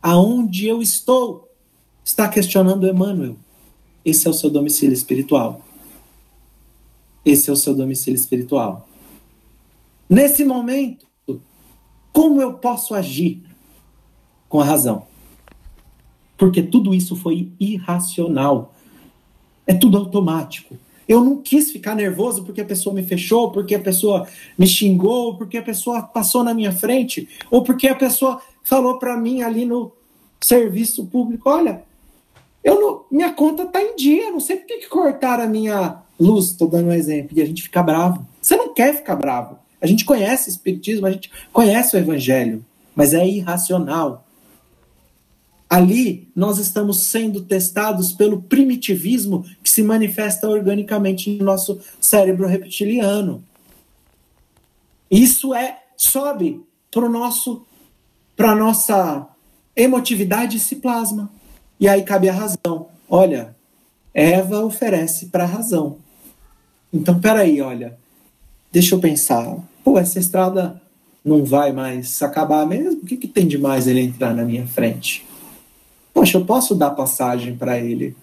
[0.01, 1.49] Aonde eu estou?
[2.05, 3.37] Está questionando Emmanuel.
[4.05, 5.61] Esse é o seu domicílio espiritual.
[7.25, 8.89] Esse é o seu domicílio espiritual.
[10.09, 11.07] Nesse momento,
[12.13, 13.43] como eu posso agir
[14.49, 15.07] com a razão?
[16.37, 18.75] Porque tudo isso foi irracional.
[19.67, 20.77] É tudo automático.
[21.09, 24.27] Eu não quis ficar nervoso porque a pessoa me fechou, porque a pessoa
[24.57, 29.17] me xingou, porque a pessoa passou na minha frente, ou porque a pessoa falou para
[29.17, 29.93] mim ali no
[30.41, 31.83] serviço público: olha,
[32.63, 36.47] eu não, minha conta tá em dia, não sei por que, cortaram a minha luz,
[36.47, 38.25] estou dando um exemplo, e a gente fica bravo.
[38.41, 39.59] Você não quer ficar bravo.
[39.81, 42.65] A gente conhece o Espiritismo, a gente conhece o Evangelho,
[42.95, 44.22] mas é irracional.
[45.73, 53.43] Ali nós estamos sendo testados pelo primitivismo que se manifesta organicamente no nosso cérebro reptiliano.
[55.11, 57.65] Isso é sobe para nosso
[58.37, 59.27] para nossa
[59.75, 61.31] emotividade e se plasma.
[61.81, 62.89] E aí cabe a razão.
[63.09, 63.57] Olha,
[64.13, 65.97] Eva oferece para a razão.
[66.93, 67.99] Então, peraí, olha,
[68.71, 69.57] deixa eu pensar.
[69.83, 70.83] Pô, essa estrada
[71.25, 73.01] não vai mais acabar mesmo?
[73.01, 75.32] O que, que tem de mais ele entrar na minha frente?
[76.13, 78.17] Poxa, eu posso dar passagem para ele.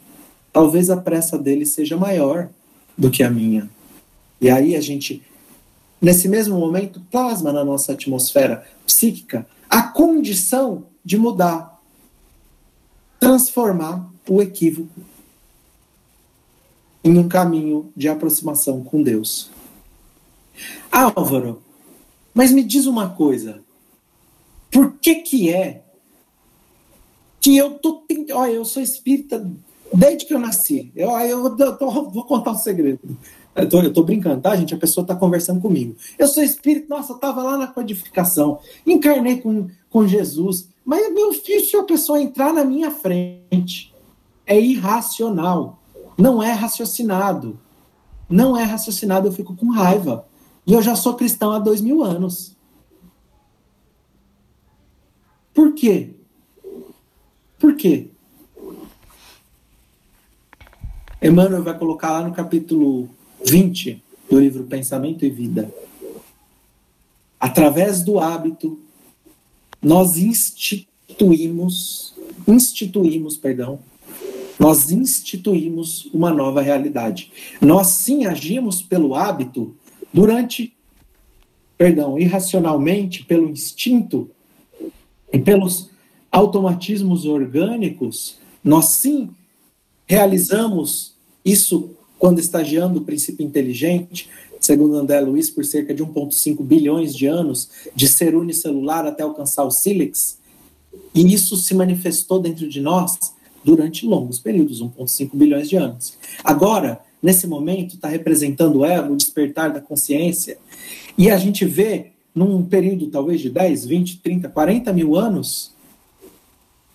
[0.52, 2.50] Talvez a pressa dele seja maior
[2.98, 3.70] do que a minha.
[4.42, 5.24] E aí a gente,
[6.02, 11.80] nesse mesmo momento, plasma na nossa atmosfera psíquica a condição de mudar.
[13.20, 15.02] transformar o equívoco
[17.04, 19.50] em um caminho de aproximação com Deus.
[20.92, 21.62] Álvaro,
[22.34, 23.62] mas me diz uma coisa.
[24.72, 25.84] Por que que é
[27.40, 28.04] que eu tô
[28.34, 29.50] olha, eu sou espírita
[29.94, 30.92] desde que eu nasci.
[30.96, 33.00] Eu, eu, eu tô, vou contar um segredo.
[33.56, 34.74] Eu tô, eu tô, brincando, tá, gente?
[34.74, 35.96] A pessoa tá conversando comigo.
[36.18, 41.10] Eu sou espírito, nossa, eu tava lá na codificação, encarnei com, com Jesus, mas é
[41.10, 43.94] meu filho, se a pessoa entrar na minha frente,
[44.46, 45.80] é irracional,
[46.18, 47.60] não é raciocinado.
[48.30, 50.26] Não é raciocinado, eu fico com raiva.
[50.66, 52.56] E eu já sou cristão há dois mil anos.
[55.54, 56.19] Por quê?
[57.60, 58.08] Por quê?
[61.22, 63.10] Emmanuel vai colocar lá no capítulo
[63.46, 65.70] 20 do livro Pensamento e Vida.
[67.38, 68.80] Através do hábito,
[69.82, 72.14] nós instituímos,
[72.48, 73.80] instituímos, perdão,
[74.58, 77.32] nós instituímos uma nova realidade.
[77.60, 79.76] Nós sim agimos pelo hábito
[80.14, 80.74] durante,
[81.78, 84.30] perdão, irracionalmente, pelo instinto
[85.32, 85.89] e pelos
[86.32, 89.30] automatismos orgânicos, nós sim
[90.06, 94.30] realizamos isso quando estagiando o princípio inteligente,
[94.60, 99.64] segundo André Luiz, por cerca de 1,5 bilhões de anos, de ser unicelular até alcançar
[99.64, 100.38] o sílex,
[101.16, 103.18] e isso se manifestou dentro de nós
[103.64, 106.18] durante longos períodos 1,5 bilhões de anos.
[106.44, 110.58] Agora, nesse momento, está representando o ego, o despertar da consciência,
[111.18, 115.74] e a gente vê, num período talvez de 10, 20, 30, 40 mil anos,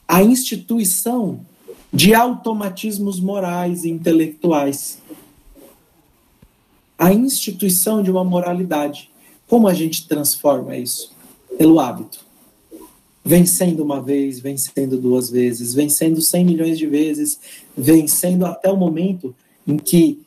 [0.06, 1.40] a instituição
[1.92, 4.98] de automatismos morais e intelectuais.
[6.98, 9.10] A instituição de uma moralidade.
[9.48, 11.12] Como a gente transforma isso?
[11.56, 12.24] Pelo hábito.
[13.24, 17.38] Vencendo uma vez, vencendo duas vezes, vencendo 100 milhões de vezes,
[17.76, 19.34] vencendo até o momento
[19.66, 20.20] em que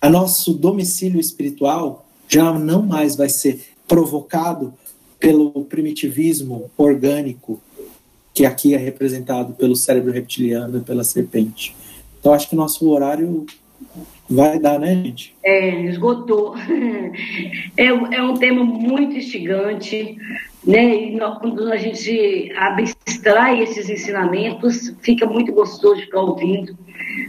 [0.00, 4.72] a nosso domicílio espiritual já não mais vai ser provocado
[5.18, 7.60] pelo primitivismo orgânico,
[8.34, 11.74] que aqui é representado pelo cérebro reptiliano e pela serpente.
[12.18, 13.44] Então, acho que nosso horário
[14.28, 15.34] vai dar, né, gente?
[15.42, 16.54] É, esgotou.
[17.76, 20.16] É, é um tema muito instigante,
[20.64, 20.94] né?
[20.94, 26.76] E quando a gente abstrai esses ensinamentos, fica muito gostoso de ficar ouvindo,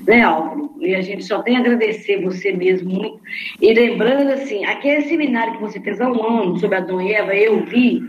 [0.05, 0.71] né, Álvaro?
[0.79, 3.19] E a gente só tem a agradecer você mesmo muito.
[3.61, 7.33] E lembrando, assim, aquele seminário que você fez há um ano sobre Adão e Eva,
[7.33, 8.01] eu vi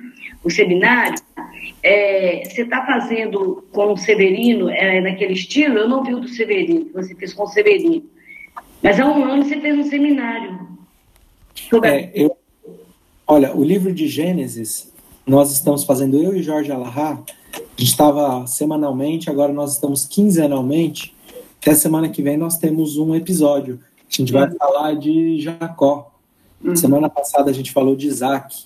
[0.43, 1.17] o seminário,
[1.85, 5.77] é, você está fazendo com o Severino, é, naquele estilo?
[5.77, 8.03] Eu não vi o do Severino, que você fez com o Severino.
[8.83, 10.67] Mas há um ano você fez um seminário.
[11.69, 12.35] Sobre é, eu,
[13.27, 14.91] olha, o livro de Gênesis,
[15.27, 21.15] nós estamos fazendo, eu e Jorge Alahá, a gente estava semanalmente, agora nós estamos quinzenalmente.
[21.61, 23.79] Até semana que vem nós temos um episódio.
[24.11, 24.57] A gente vai uhum.
[24.57, 26.11] falar de Jacó.
[26.63, 26.75] Uhum.
[26.75, 28.65] Semana passada a gente falou de Isaac.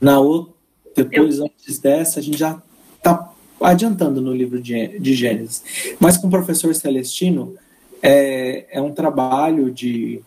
[0.00, 0.55] Na outra
[0.96, 1.44] depois, Eu...
[1.44, 2.60] antes dessa, a gente já
[2.96, 5.62] está adiantando no livro de, de Gênesis.
[5.98, 7.54] Mas com o professor Celestino,
[8.02, 10.20] é, é um trabalho de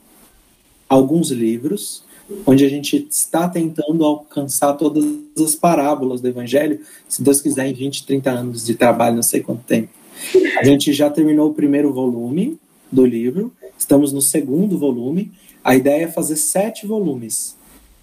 [0.87, 2.03] alguns livros,
[2.45, 5.05] onde a gente está tentando alcançar todas
[5.37, 9.41] as parábolas do Evangelho, se Deus quiser, em 20, 30 anos de trabalho, não sei
[9.41, 9.89] quanto tempo.
[10.59, 12.59] A gente já terminou o primeiro volume
[12.91, 15.31] do livro, estamos no segundo volume.
[15.63, 17.55] A ideia é fazer sete volumes.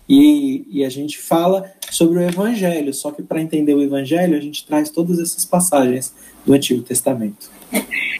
[0.08, 4.40] E, e a gente fala sobre o Evangelho, só que para entender o Evangelho, a
[4.40, 6.14] gente traz todas essas passagens
[6.44, 7.50] do Antigo Testamento.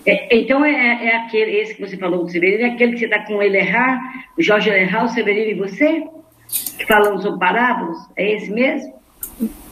[0.04, 3.04] É, então é, é, aquele, esse que você falou do Severino, é aquele que você
[3.06, 4.00] está com ele errar,
[4.36, 6.04] o Jorge errar, o Severino e você?
[6.78, 7.98] Que falamos sobre parábolas?
[8.16, 8.94] É esse mesmo?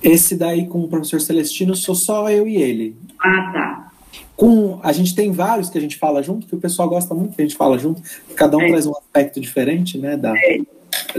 [0.03, 2.97] Esse daí com o professor Celestino sou só eu e ele.
[3.20, 3.93] Ah, tá.
[4.36, 7.36] Com, a gente tem vários que a gente fala junto, que o pessoal gosta muito
[7.36, 8.03] que a gente fala junto,
[8.35, 8.69] cada um é.
[8.69, 10.59] traz um aspecto diferente, né, da, é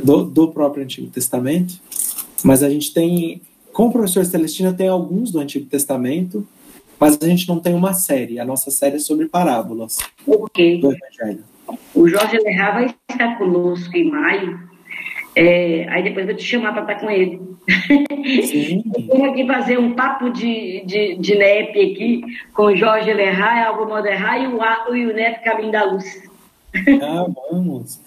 [0.04, 1.76] do, do próprio Antigo Testamento,
[2.44, 3.42] mas a gente tem,
[3.74, 6.48] com o professor Celestino, tem alguns do Antigo Testamento,
[7.00, 8.40] mas a gente não tem uma série.
[8.40, 10.80] A nossa série é sobre parábolas okay.
[10.80, 11.44] do Evangelho.
[11.94, 14.60] O Jorge Lerra vai estar conosco em maio.
[15.36, 17.42] É, aí depois vou te chamar para estar com ele.
[19.08, 22.22] Vamos aqui fazer um papo de, de, de NEP aqui
[22.54, 26.24] com o Jorge Lerra, Alvo Moderra e o, e o NEP Caminho da Luz.
[27.02, 28.00] Ah, vamos.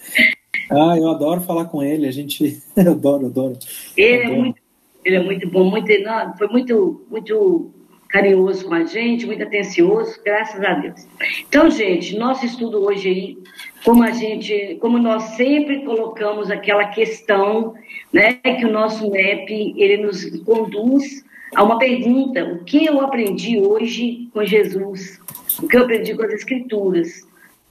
[0.69, 3.57] Ah, eu adoro falar com ele, a gente adoro, adoro.
[3.97, 4.33] Ele, é adoro.
[4.33, 4.61] É muito,
[5.03, 7.71] ele é muito bom, muito, não, foi muito, muito
[8.09, 11.07] carinhoso com a gente, muito atencioso, graças a Deus.
[11.47, 13.37] Então, gente, nosso estudo hoje aí,
[13.85, 17.75] como a gente, como nós sempre colocamos aquela questão,
[18.11, 21.23] né, que o nosso MEP, ele nos conduz
[21.55, 25.19] a uma pergunta: o que eu aprendi hoje com Jesus?
[25.61, 27.28] O que eu aprendi com as Escrituras?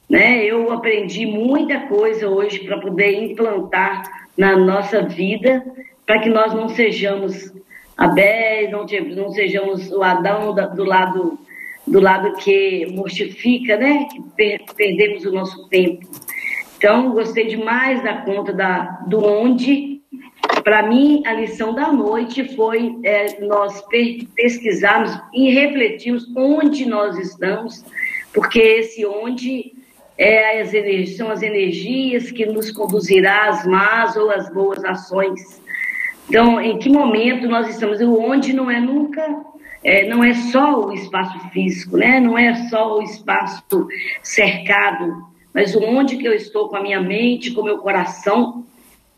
[0.09, 0.45] Né?
[0.45, 5.65] Eu aprendi muita coisa hoje para poder implantar na nossa vida,
[6.07, 7.53] para que nós não sejamos
[7.97, 8.87] Abel, não,
[9.17, 11.39] não sejamos o Adão do lado
[11.89, 14.07] do lado que mortifica, né?
[14.11, 16.07] Que per perdemos o nosso tempo.
[16.77, 20.01] Então, gostei demais da conta da, do onde.
[20.63, 23.83] Para mim, a lição da noite foi é, nós
[24.37, 27.85] pesquisarmos e refletirmos onde nós estamos,
[28.33, 29.73] porque esse onde
[30.19, 35.63] é as energias, são as energias que nos conduzirá às más ou às boas ações.
[36.29, 38.01] Então, em que momento nós estamos?
[38.01, 39.25] O onde não é nunca,
[39.85, 42.19] é, não é só o espaço físico, né?
[42.19, 43.63] não é só o espaço
[44.23, 45.25] cercado,
[45.55, 48.67] mas onde que eu estou com a minha mente, com o meu coração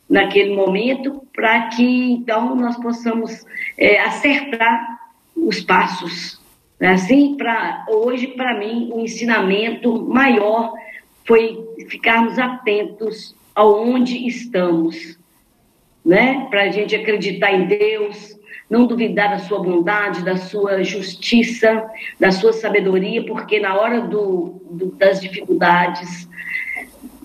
[0.09, 3.45] naquele momento, para que então nós possamos
[3.79, 5.01] é, acertar
[5.35, 6.39] os passos.
[6.79, 6.89] Né?
[6.89, 10.75] Assim, para hoje, para mim, o ensinamento maior
[11.31, 15.17] foi ficarmos atentos aonde estamos,
[16.05, 16.49] né?
[16.51, 18.37] Para a gente acreditar em Deus,
[18.69, 21.89] não duvidar da sua bondade, da sua justiça,
[22.19, 26.29] da sua sabedoria, porque na hora do, do, das dificuldades,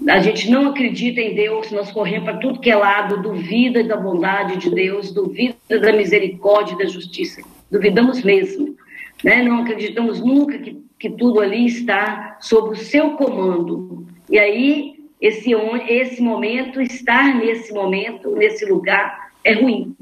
[0.08, 3.98] a gente não acredita em Deus, nós corremos para tudo que é lado, duvida da
[3.98, 7.42] bondade de Deus, duvida da misericórdia e da justiça.
[7.72, 8.76] Duvidamos mesmo.
[9.24, 9.42] Né?
[9.42, 14.08] Não acreditamos nunca que, que tudo ali está sob o seu comando.
[14.28, 15.52] E aí, esse,
[15.88, 19.96] esse momento, estar nesse momento, nesse lugar, é ruim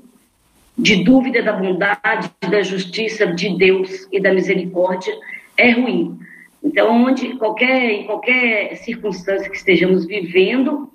[0.77, 5.13] de dúvida da bondade, da justiça de Deus e da misericórdia
[5.57, 6.17] é ruim.
[6.63, 10.89] Então, onde qualquer, em qualquer circunstância que estejamos vivendo,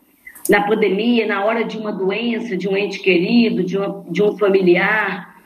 [0.48, 4.36] na pandemia, na hora de uma doença, de um ente querido, de, uma, de um
[4.38, 5.36] familiar,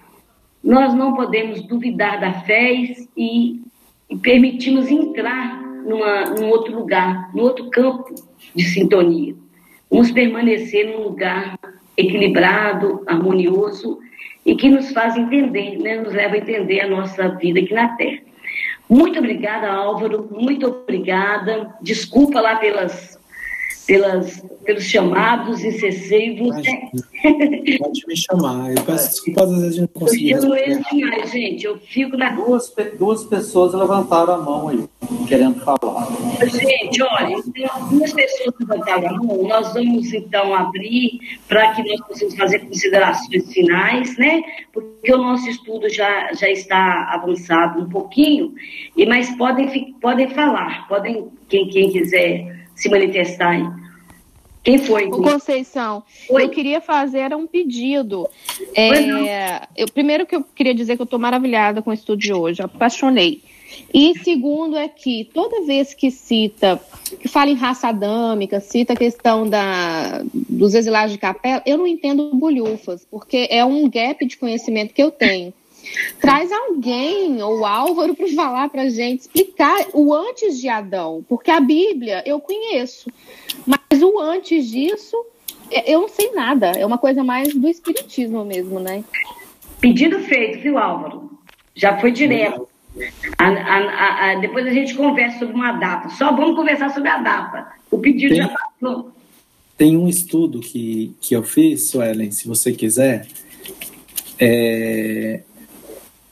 [0.62, 2.72] nós não podemos duvidar da fé
[3.16, 3.60] e,
[4.12, 8.14] e permitirmos entrar numa, num outro lugar, num outro campo
[8.54, 9.34] de sintonia.
[9.90, 11.58] Vamos permanecer num lugar
[11.96, 13.98] equilibrado, harmonioso
[14.44, 17.88] e que nos faz entender, né, nos leva a entender a nossa vida aqui na
[17.96, 18.18] Terra.
[18.86, 21.74] Muito obrigada, Álvaro, muito obrigada.
[21.80, 23.18] Desculpa lá pelas
[23.86, 26.56] pelas, pelos chamados incessivos.
[26.56, 26.90] Né?
[27.78, 28.70] Pode me chamar.
[28.70, 30.30] Eu peço desculpas, às vezes a gente não consegue.
[30.30, 31.64] Eu fico demais, gente.
[31.66, 32.30] Eu fico na.
[32.30, 34.84] Duas, duas pessoas levantaram a mão aí,
[35.28, 36.08] querendo falar.
[36.46, 37.36] Gente, olha,
[37.90, 39.42] duas pessoas levantaram a mão.
[39.46, 44.42] Nós vamos então abrir para que nós possamos fazer considerações finais, né?
[44.72, 48.54] Porque o nosso estudo já, já está avançado um pouquinho,
[48.96, 53.81] e mas podem, podem falar, podem, quem, quem quiser se manifestar.
[54.62, 55.06] Quem foi?
[55.06, 56.44] O Conceição, Oi?
[56.44, 58.28] eu queria fazer um pedido.
[58.74, 62.32] É, eu, primeiro que eu queria dizer que eu estou maravilhada com o estudo de
[62.32, 63.42] hoje, apaixonei.
[63.92, 66.80] E segundo é que toda vez que cita,
[67.20, 71.86] que fala em raça adâmica, cita a questão da, dos exilados de capela, eu não
[71.86, 75.52] entendo bolhufas, porque é um gap de conhecimento que eu tenho.
[76.20, 81.60] Traz alguém, ou Álvaro, para falar para gente, explicar o antes de Adão, porque a
[81.60, 83.10] Bíblia eu conheço,
[83.66, 85.16] mas o antes disso
[85.86, 89.02] eu não sei nada, é uma coisa mais do espiritismo mesmo, né?
[89.80, 91.30] Pedido feito, viu, Álvaro?
[91.74, 92.68] Já foi direto.
[93.38, 96.10] A, a, a, depois a gente conversa sobre uma data.
[96.10, 97.72] Só vamos conversar sobre a data.
[97.90, 99.10] O pedido tem, já passou.
[99.76, 103.26] Tem um estudo que, que eu fiz, Suelen, se você quiser.
[104.38, 105.40] É,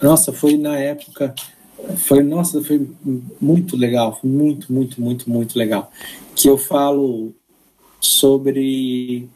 [0.00, 1.34] nossa, foi na época.
[1.96, 2.88] Foi, nossa, foi
[3.40, 5.90] muito legal, foi muito, muito, muito, muito legal.
[6.34, 7.32] Que eu falo
[8.00, 9.28] sobre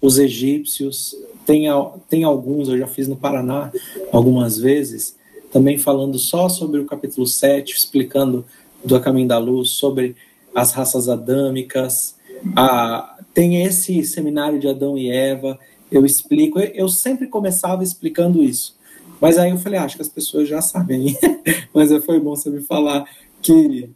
[0.00, 1.14] os egípcios.
[1.44, 1.66] Tem,
[2.08, 3.72] tem alguns, eu já fiz no Paraná
[4.12, 5.16] algumas vezes,
[5.50, 8.44] também falando só sobre o capítulo 7, explicando
[8.84, 10.14] do Caminho da Luz, sobre
[10.54, 12.16] as raças adâmicas.
[12.54, 15.58] Ah, tem esse seminário de Adão e Eva,
[15.90, 16.58] eu explico.
[16.58, 18.77] Eu sempre começava explicando isso.
[19.20, 21.16] Mas aí eu falei, ah, acho que as pessoas já sabem.
[21.74, 23.04] Mas foi bom você me falar
[23.42, 23.90] que,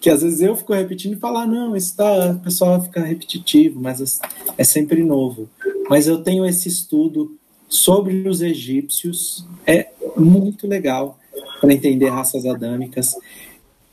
[0.00, 3.80] que às vezes eu fico repetindo e falar, não, isso tá, o pessoal fica repetitivo,
[3.80, 4.20] mas
[4.56, 5.48] é sempre novo.
[5.88, 7.36] Mas eu tenho esse estudo
[7.68, 11.18] sobre os egípcios, é muito legal
[11.60, 13.14] para entender raças adâmicas.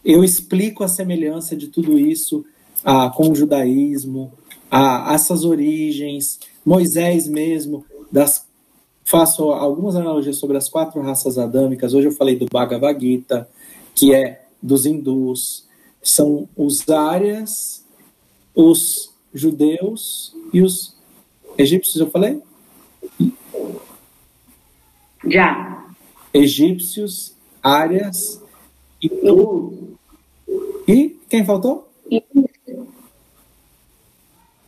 [0.03, 2.45] Eu explico a semelhança de tudo isso
[2.83, 4.31] ah, com o judaísmo,
[4.69, 8.45] ah, essas origens, Moisés mesmo, das
[9.05, 11.93] faço algumas analogias sobre as quatro raças adâmicas.
[11.93, 13.47] Hoje eu falei do Bhagavad Gita,
[13.93, 15.63] que é dos hindus.
[16.01, 17.85] São os árias,
[18.53, 20.95] os judeus e os
[21.57, 22.41] egípcios, eu falei?
[25.27, 25.85] Já.
[26.33, 28.41] egípcios, áreas
[29.01, 29.09] e,
[30.87, 31.89] e quem faltou?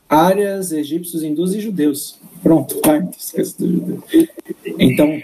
[0.09, 2.19] Áreas, egípcios, hindus e judeus.
[2.41, 4.03] Pronto, vai, esquece do judeu.
[4.79, 5.21] Então,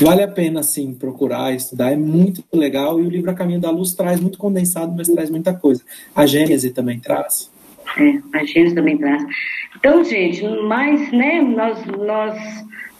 [0.00, 3.70] vale a pena, sim, procurar, estudar, é muito legal, e o livro A Caminho da
[3.70, 5.82] Luz traz muito condensado, mas traz muita coisa.
[6.14, 7.50] A Gênese também traz.
[7.98, 9.22] É, a Gênese também traz.
[9.76, 12.36] Então, gente, mas, né, nós, nós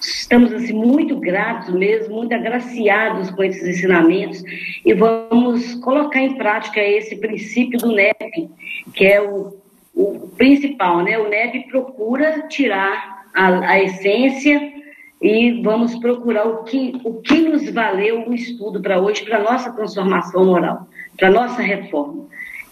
[0.00, 4.42] estamos, assim, muito gratos mesmo, muito agraciados com esses ensinamentos,
[4.84, 8.50] e vamos colocar em prática esse princípio do NEP,
[8.94, 9.61] que é o,
[9.94, 14.72] o principal, né, o NEP procura tirar a, a essência
[15.20, 19.72] e vamos procurar o que, o que nos valeu o estudo para hoje, para nossa
[19.72, 22.22] transformação moral, para nossa reforma.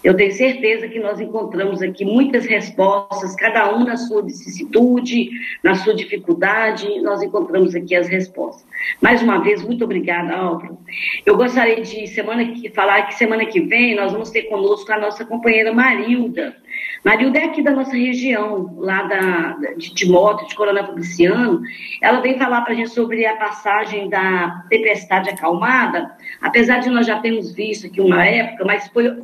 [0.03, 5.29] Eu tenho certeza que nós encontramos aqui muitas respostas, cada um na sua vicissitude,
[5.63, 8.65] na sua dificuldade, nós encontramos aqui as respostas.
[8.99, 10.75] Mais uma vez, muito obrigada, Álvaro.
[11.23, 14.99] Eu gostaria de semana que, falar que semana que vem nós vamos ter conosco a
[14.99, 16.55] nossa companheira Marilda.
[17.03, 21.61] Marilda é aqui da nossa região, lá da, de Timóteo, de Coronel Fabriciano.
[22.01, 27.07] Ela vem falar para a gente sobre a passagem da tempestade acalmada, apesar de nós
[27.07, 29.19] já termos visto aqui uma época, mas foi,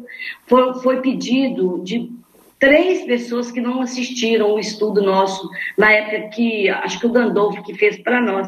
[0.47, 2.11] foi, foi pedido de
[2.59, 5.47] três pessoas que não assistiram o estudo nosso
[5.77, 8.47] na época que acho que o Gandolfo que fez para nós.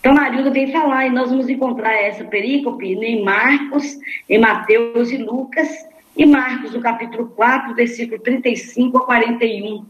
[0.00, 3.98] Então, Marilda vem falar e nós vamos encontrar essa perícope em Marcos,
[4.28, 5.87] em Mateus e Lucas
[6.18, 9.86] e Marcos, no capítulo 4, versículo 35 a 41.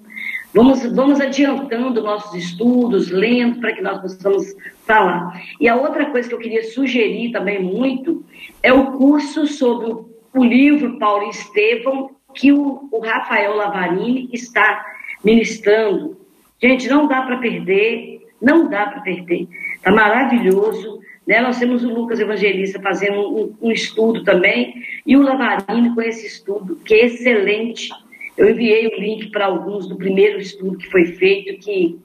[0.53, 4.55] Vamos, vamos adiantando nossos estudos, lendo, para que nós possamos
[4.87, 5.41] falar.
[5.59, 8.23] E a outra coisa que eu queria sugerir também muito
[8.63, 9.91] é o curso sobre
[10.35, 14.85] o, livro Paulo Estevão, que o, o Rafael Lavarini está
[15.25, 16.21] ministrando.
[16.61, 19.49] Gente, não dá para perder, não dá para perder.
[19.77, 21.01] Está maravilhoso.
[21.29, 21.43] Né?
[21.43, 26.27] Nós temos o Lucas Evangelista fazendo um, um estudo também, e o Lavarini com esse
[26.27, 27.91] estudo, que é excelente.
[28.35, 31.99] Eu enviei o link para alguns do primeiro estudo que foi feito, que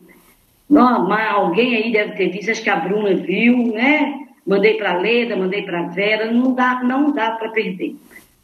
[0.69, 4.25] não, alguém aí deve ter visto, acho que a Bruna viu, né?
[4.45, 7.95] Mandei para a Leda, mandei para a Vera, não dá, não dá para perder.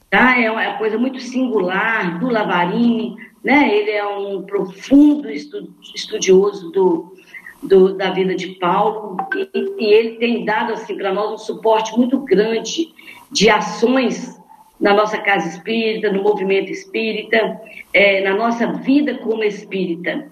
[0.09, 0.39] Tá?
[0.39, 3.69] É uma coisa muito singular do Lavarini, né?
[3.75, 7.13] Ele é um profundo estudioso do,
[7.61, 9.17] do, da vida de Paulo
[9.53, 12.89] e, e ele tem dado assim para nós um suporte muito grande
[13.31, 14.39] de ações
[14.79, 17.59] na nossa casa espírita, no movimento espírita,
[17.93, 20.27] é, na nossa vida como espírita.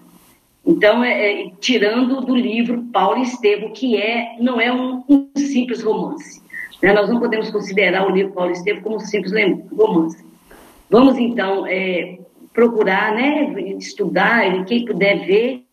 [0.66, 5.82] Então, é, é, tirando do livro Paulo Estevam, que é, não é um, um simples
[5.82, 6.42] romance.
[6.82, 6.92] Né?
[6.92, 9.32] Nós não podemos considerar o livro Paulo Estevam como um simples
[9.70, 10.24] romance.
[10.90, 12.18] Vamos, então, é,
[12.52, 15.67] procurar né, estudar, quem puder ver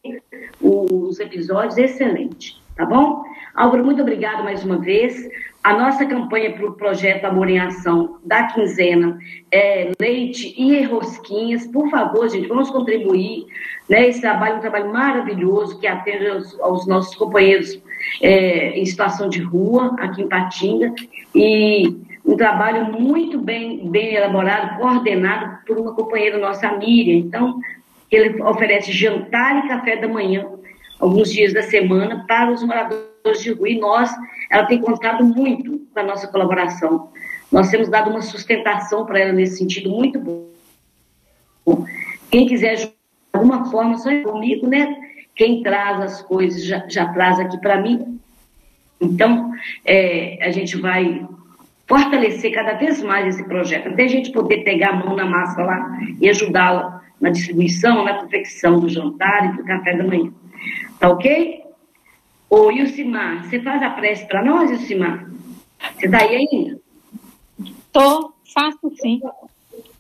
[0.66, 3.24] os episódios, excelente, tá bom?
[3.54, 5.30] Álvaro, muito obrigado mais uma vez.
[5.64, 9.18] A nossa campanha para o projeto Amor em Ação da quinzena
[9.52, 11.66] é leite e rosquinhas.
[11.68, 13.46] Por favor, gente, vamos contribuir.
[13.90, 14.10] Né?
[14.10, 17.82] Esse trabalho é um trabalho maravilhoso que atende aos, aos nossos companheiros
[18.22, 20.94] é, em situação de rua, aqui em Patinga.
[21.34, 27.18] E um trabalho muito bem, bem elaborado, coordenado por uma companheira nossa, a Miriam.
[27.18, 27.60] Então,
[28.12, 30.48] ele oferece jantar e café da manhã,
[31.00, 33.70] alguns dias da semana, para os moradores de rua.
[33.70, 34.12] E nós,
[34.50, 37.10] ela tem contado muito com a nossa colaboração.
[37.52, 41.86] Nós temos dado uma sustentação para ela nesse sentido muito bom.
[42.30, 44.96] Quem quiser ajudar de alguma forma, só comigo, né?
[45.36, 48.20] Quem traz as coisas já, já traz aqui para mim.
[49.02, 49.52] Então,
[49.84, 51.28] é, a gente vai
[51.88, 55.62] fortalecer cada vez mais esse projeto, até a gente poder pegar a mão na massa
[55.64, 60.32] lá e ajudá-la na distribuição, na confecção do jantar e do café da manhã.
[61.00, 61.64] Tá ok?
[62.50, 65.30] Ô, Ilcimar, você faz a prece para nós, Ilcimar?
[65.96, 66.80] Você está aí ainda?
[67.92, 69.22] Tô, faço sim.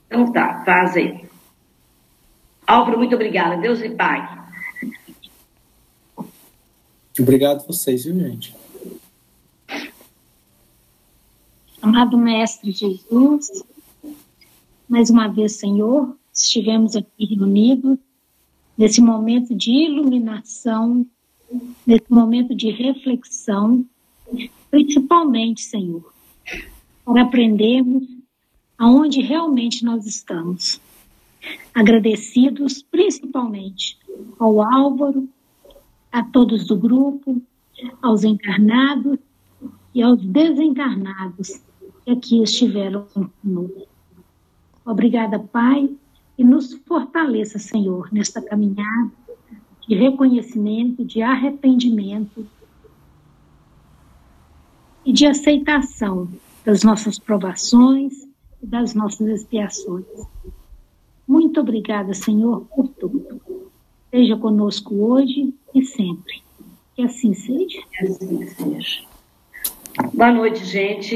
[0.07, 1.25] Então tá, faz aí.
[2.67, 3.57] Álvaro, muito obrigada.
[3.57, 4.45] Deus e Pai.
[7.19, 8.55] Obrigado a vocês, viu, gente?
[11.81, 13.63] Amado Mestre Jesus,
[14.89, 17.97] mais uma vez, Senhor, estivemos aqui reunidos
[18.77, 21.05] nesse momento de iluminação,
[21.87, 23.85] nesse momento de reflexão,
[24.69, 26.13] principalmente, Senhor,
[27.05, 28.03] para aprendermos
[28.77, 30.81] aonde realmente nós estamos.
[31.73, 33.97] Agradecidos principalmente
[34.39, 35.29] ao Álvaro,
[36.11, 37.41] a todos do grupo,
[38.01, 39.19] aos encarnados
[39.93, 41.61] e aos desencarnados
[42.03, 43.05] que aqui estiveram
[43.41, 43.87] conosco.
[44.85, 45.89] Obrigada, Pai,
[46.37, 49.11] e nos fortaleça, Senhor, nesta caminhada
[49.87, 52.45] de reconhecimento, de arrependimento
[55.05, 56.27] e de aceitação
[56.65, 58.27] das nossas provações
[58.61, 60.05] e das nossas expiações.
[61.27, 63.41] Muito obrigada, Senhor, por tudo.
[64.09, 66.43] Seja conosco hoje e sempre.
[66.95, 67.81] Que assim seja.
[67.91, 69.03] Que assim seja.
[70.13, 71.13] Boa noite, gente.